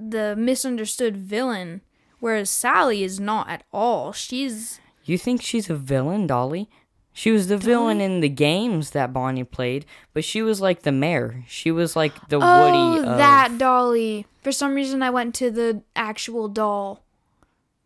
the 0.00 0.34
misunderstood 0.34 1.14
villain, 1.16 1.82
whereas 2.20 2.48
Sally 2.48 3.04
is 3.04 3.20
not 3.20 3.48
at 3.50 3.64
all. 3.70 4.12
She's 4.12 4.80
You 5.04 5.18
think 5.18 5.42
she's 5.42 5.68
a 5.68 5.76
villain, 5.76 6.26
Dolly? 6.26 6.70
She 7.12 7.30
was 7.32 7.48
the 7.48 7.58
villain 7.58 8.00
in 8.00 8.20
the 8.20 8.28
games 8.30 8.90
that 8.92 9.12
Bonnie 9.12 9.44
played, 9.44 9.84
but 10.14 10.24
she 10.24 10.40
was 10.42 10.60
like 10.60 10.82
the 10.82 10.92
mayor. 10.92 11.44
She 11.48 11.70
was 11.70 11.94
like 11.96 12.14
the 12.28 12.38
oh 12.40 12.64
Woody 12.96 13.06
of 13.08 13.18
that 13.18 13.58
Dolly. 13.58 14.26
For 14.42 14.52
some 14.52 14.74
reason, 14.74 15.02
I 15.02 15.10
went 15.10 15.34
to 15.34 15.50
the 15.50 15.82
actual 15.94 16.48
doll. 16.48 17.02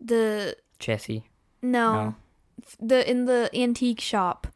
The 0.00 0.56
Jesse. 0.78 1.24
no, 1.62 1.92
No. 1.92 2.14
the 2.78 3.10
in 3.10 3.24
the 3.24 3.50
antique 3.54 4.00
shop. 4.00 4.46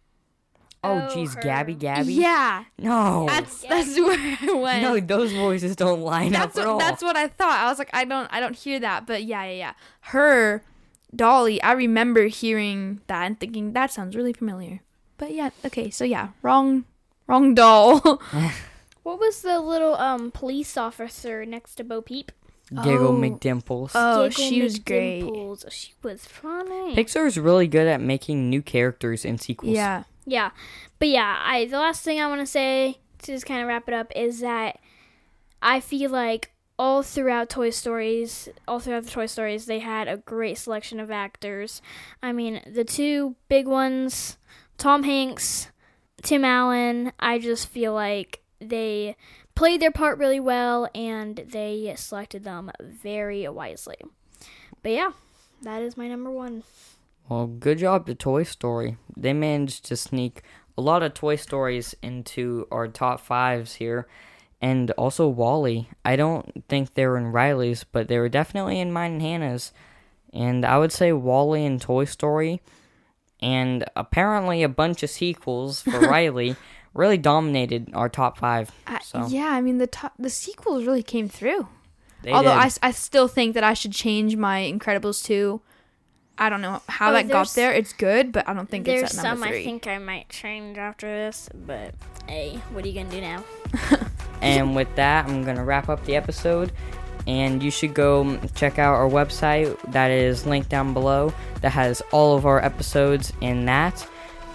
Oh, 0.84 1.08
Oh, 1.08 1.14
jeez, 1.14 1.34
her. 1.34 1.40
Gabby, 1.40 1.74
Gabby. 1.74 2.14
Yeah, 2.14 2.64
No. 2.78 3.26
that's 3.28 3.62
that's 3.62 3.96
where 3.98 4.16
I 4.18 4.52
went. 4.52 4.82
no, 4.82 5.00
those 5.00 5.32
voices 5.32 5.74
don't 5.76 6.00
line 6.02 6.32
that's 6.32 6.56
up 6.56 6.62
at 6.62 6.68
all. 6.68 6.78
that's 6.78 7.02
what 7.02 7.16
I 7.16 7.26
thought. 7.28 7.58
I 7.58 7.68
was 7.68 7.78
like, 7.78 7.90
I 7.92 8.04
don't 8.04 8.28
I 8.32 8.38
don't 8.40 8.54
hear 8.56 8.78
that, 8.80 9.06
but 9.06 9.24
yeah, 9.24 9.44
yeah, 9.44 9.52
yeah. 9.52 9.72
Her 10.00 10.62
Dolly, 11.14 11.60
I 11.62 11.72
remember 11.72 12.26
hearing 12.26 13.00
that 13.06 13.24
and 13.26 13.40
thinking 13.40 13.72
that 13.72 13.90
sounds 13.90 14.14
really 14.14 14.32
familiar. 14.32 14.80
But 15.16 15.32
yeah, 15.32 15.50
okay, 15.64 15.90
so 15.90 16.04
yeah, 16.04 16.28
wrong 16.42 16.84
wrong 17.26 17.54
doll. 17.54 18.22
What 19.02 19.18
was 19.20 19.40
the 19.40 19.58
little 19.60 19.94
um 19.96 20.30
police 20.30 20.76
officer 20.76 21.46
next 21.46 21.76
to 21.76 21.84
Bo 21.84 22.02
Peep? 22.02 22.30
Giggle 22.70 23.08
Oh. 23.08 23.12
McDimples. 23.16 23.92
Oh, 23.94 24.28
Giggle 24.28 24.44
she 24.44 24.62
was 24.62 24.78
great. 24.78 25.22
She 25.70 25.94
was 26.02 26.26
funny. 26.26 26.94
Pixar 26.94 27.26
is 27.26 27.38
really 27.38 27.66
good 27.66 27.86
at 27.88 28.02
making 28.02 28.50
new 28.50 28.60
characters 28.60 29.24
in 29.24 29.38
sequels. 29.38 29.74
yeah. 29.74 30.02
Yeah, 30.28 30.50
but 30.98 31.08
yeah, 31.08 31.40
I 31.42 31.64
the 31.64 31.78
last 31.78 32.02
thing 32.02 32.20
I 32.20 32.26
want 32.26 32.40
to 32.40 32.46
say 32.46 32.98
to 33.22 33.32
just 33.32 33.46
kind 33.46 33.62
of 33.62 33.68
wrap 33.68 33.88
it 33.88 33.94
up 33.94 34.12
is 34.14 34.40
that 34.40 34.78
I 35.62 35.80
feel 35.80 36.10
like 36.10 36.52
all 36.78 37.02
throughout 37.02 37.48
Toy 37.48 37.70
Stories, 37.70 38.48
all 38.68 38.78
throughout 38.78 39.04
the 39.04 39.10
Toy 39.10 39.26
Stories, 39.26 39.66
they 39.66 39.78
had 39.80 40.06
a 40.06 40.18
great 40.18 40.58
selection 40.58 41.00
of 41.00 41.10
actors. 41.10 41.82
I 42.22 42.32
mean, 42.32 42.60
the 42.66 42.84
two 42.84 43.36
big 43.48 43.66
ones, 43.66 44.36
Tom 44.76 45.02
Hanks, 45.02 45.68
Tim 46.22 46.44
Allen. 46.44 47.12
I 47.18 47.38
just 47.38 47.68
feel 47.68 47.94
like 47.94 48.42
they 48.60 49.16
played 49.54 49.80
their 49.80 49.90
part 49.90 50.18
really 50.18 50.40
well 50.40 50.88
and 50.94 51.36
they 51.36 51.92
selected 51.96 52.44
them 52.44 52.70
very 52.80 53.48
wisely. 53.48 53.96
But 54.82 54.92
yeah, 54.92 55.12
that 55.62 55.82
is 55.82 55.96
my 55.96 56.06
number 56.06 56.30
one. 56.30 56.62
Well, 57.28 57.46
good 57.46 57.78
job 57.78 58.06
to 58.06 58.14
Toy 58.14 58.42
Story. 58.42 58.96
They 59.16 59.32
managed 59.32 59.84
to 59.86 59.96
sneak 59.96 60.42
a 60.76 60.80
lot 60.80 61.02
of 61.02 61.14
Toy 61.14 61.36
Stories 61.36 61.94
into 62.02 62.66
our 62.70 62.88
top 62.88 63.20
fives 63.20 63.74
here. 63.74 64.06
And 64.60 64.90
also 64.92 65.28
WALL-E. 65.28 65.88
I 66.04 66.16
don't 66.16 66.64
think 66.68 66.94
they 66.94 67.06
were 67.06 67.18
in 67.18 67.32
Riley's, 67.32 67.84
but 67.84 68.08
they 68.08 68.18
were 68.18 68.28
definitely 68.28 68.80
in 68.80 68.92
mine 68.92 69.12
and 69.12 69.22
Hannah's. 69.22 69.72
And 70.32 70.64
I 70.64 70.78
would 70.78 70.90
say 70.90 71.12
WALL-E 71.12 71.64
and 71.64 71.80
Toy 71.80 72.04
Story, 72.04 72.60
and 73.40 73.84
apparently 73.94 74.62
a 74.62 74.68
bunch 74.68 75.02
of 75.02 75.10
sequels 75.10 75.82
for 75.82 76.00
Riley, 76.00 76.56
really 76.92 77.18
dominated 77.18 77.90
our 77.94 78.08
top 78.08 78.36
five. 78.38 78.72
So 79.04 79.26
yeah, 79.28 79.50
I 79.50 79.60
mean 79.60 79.78
the 79.78 79.86
top, 79.86 80.14
the 80.18 80.30
sequels 80.30 80.84
really 80.84 81.04
came 81.04 81.28
through. 81.28 81.68
they 82.22 82.32
Although 82.32 82.60
did. 82.60 82.78
I, 82.82 82.88
I 82.88 82.90
still 82.90 83.28
think 83.28 83.54
that 83.54 83.64
I 83.64 83.74
should 83.74 83.92
change 83.92 84.36
my 84.36 84.60
Incredibles 84.60 85.24
2. 85.24 85.60
I 86.38 86.48
don't 86.48 86.60
know 86.62 86.80
how 86.88 87.10
Oh, 87.10 87.12
that 87.12 87.28
got 87.28 87.48
there. 87.54 87.72
It's 87.72 87.92
good, 87.92 88.32
but 88.32 88.48
I 88.48 88.54
don't 88.54 88.68
think 88.68 88.86
There's 88.86 89.02
it's 89.10 89.18
at 89.18 89.24
number 89.24 89.44
some 89.46 89.48
three. 89.50 89.60
I 89.62 89.64
think 89.64 89.86
I 89.86 89.98
might 89.98 90.28
change 90.28 90.78
after 90.78 91.06
this, 91.06 91.48
but 91.66 91.94
hey, 92.28 92.60
what 92.70 92.84
are 92.84 92.88
you 92.88 92.94
gonna 92.94 93.10
do 93.10 93.20
now? 93.20 93.44
And 94.40 94.76
with 94.76 94.94
that, 94.94 95.26
I'm 95.26 95.42
going 95.42 95.56
to 95.56 95.64
wrap 95.64 95.88
up 95.88 96.04
the 96.04 96.14
episode. 96.14 96.70
And 97.26 97.60
you 97.60 97.70
should 97.72 97.92
go 97.92 98.38
check 98.54 98.78
out 98.78 98.94
our 98.94 99.08
website 99.08 99.76
that 99.92 100.12
is 100.12 100.46
linked 100.46 100.68
down 100.70 100.94
below 100.94 101.34
that 101.60 101.70
has 101.70 102.00
all 102.12 102.36
of 102.36 102.46
our 102.46 102.64
episodes 102.64 103.32
in 103.40 103.66
that. 103.66 104.06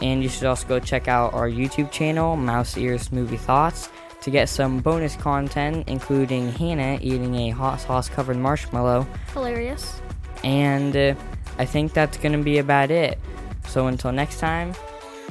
And 0.01 0.23
you 0.23 0.29
should 0.29 0.45
also 0.45 0.65
go 0.67 0.79
check 0.79 1.07
out 1.07 1.33
our 1.33 1.49
YouTube 1.49 1.91
channel, 1.91 2.35
Mouse 2.35 2.77
Ears 2.77 3.11
Movie 3.11 3.37
Thoughts, 3.37 3.89
to 4.21 4.31
get 4.31 4.47
some 4.49 4.79
bonus 4.79 5.15
content, 5.17 5.83
including 5.87 6.49
Hannah 6.53 6.97
eating 7.01 7.35
a 7.35 7.49
hot 7.49 7.81
sauce 7.81 8.07
covered 8.09 8.37
marshmallow. 8.37 9.05
Hilarious. 9.33 10.01
And 10.45 10.95
uh, 10.95 11.15
I 11.57 11.65
think 11.65 11.93
that's 11.93 12.17
going 12.17 12.33
to 12.33 12.43
be 12.43 12.57
about 12.57 12.91
it. 12.91 13.19
So 13.67 13.87
until 13.87 14.11
next 14.11 14.39
time, 14.39 14.73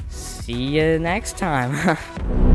see 0.09 0.53
you 0.53 0.99
next 0.99 1.37
time. 1.37 1.97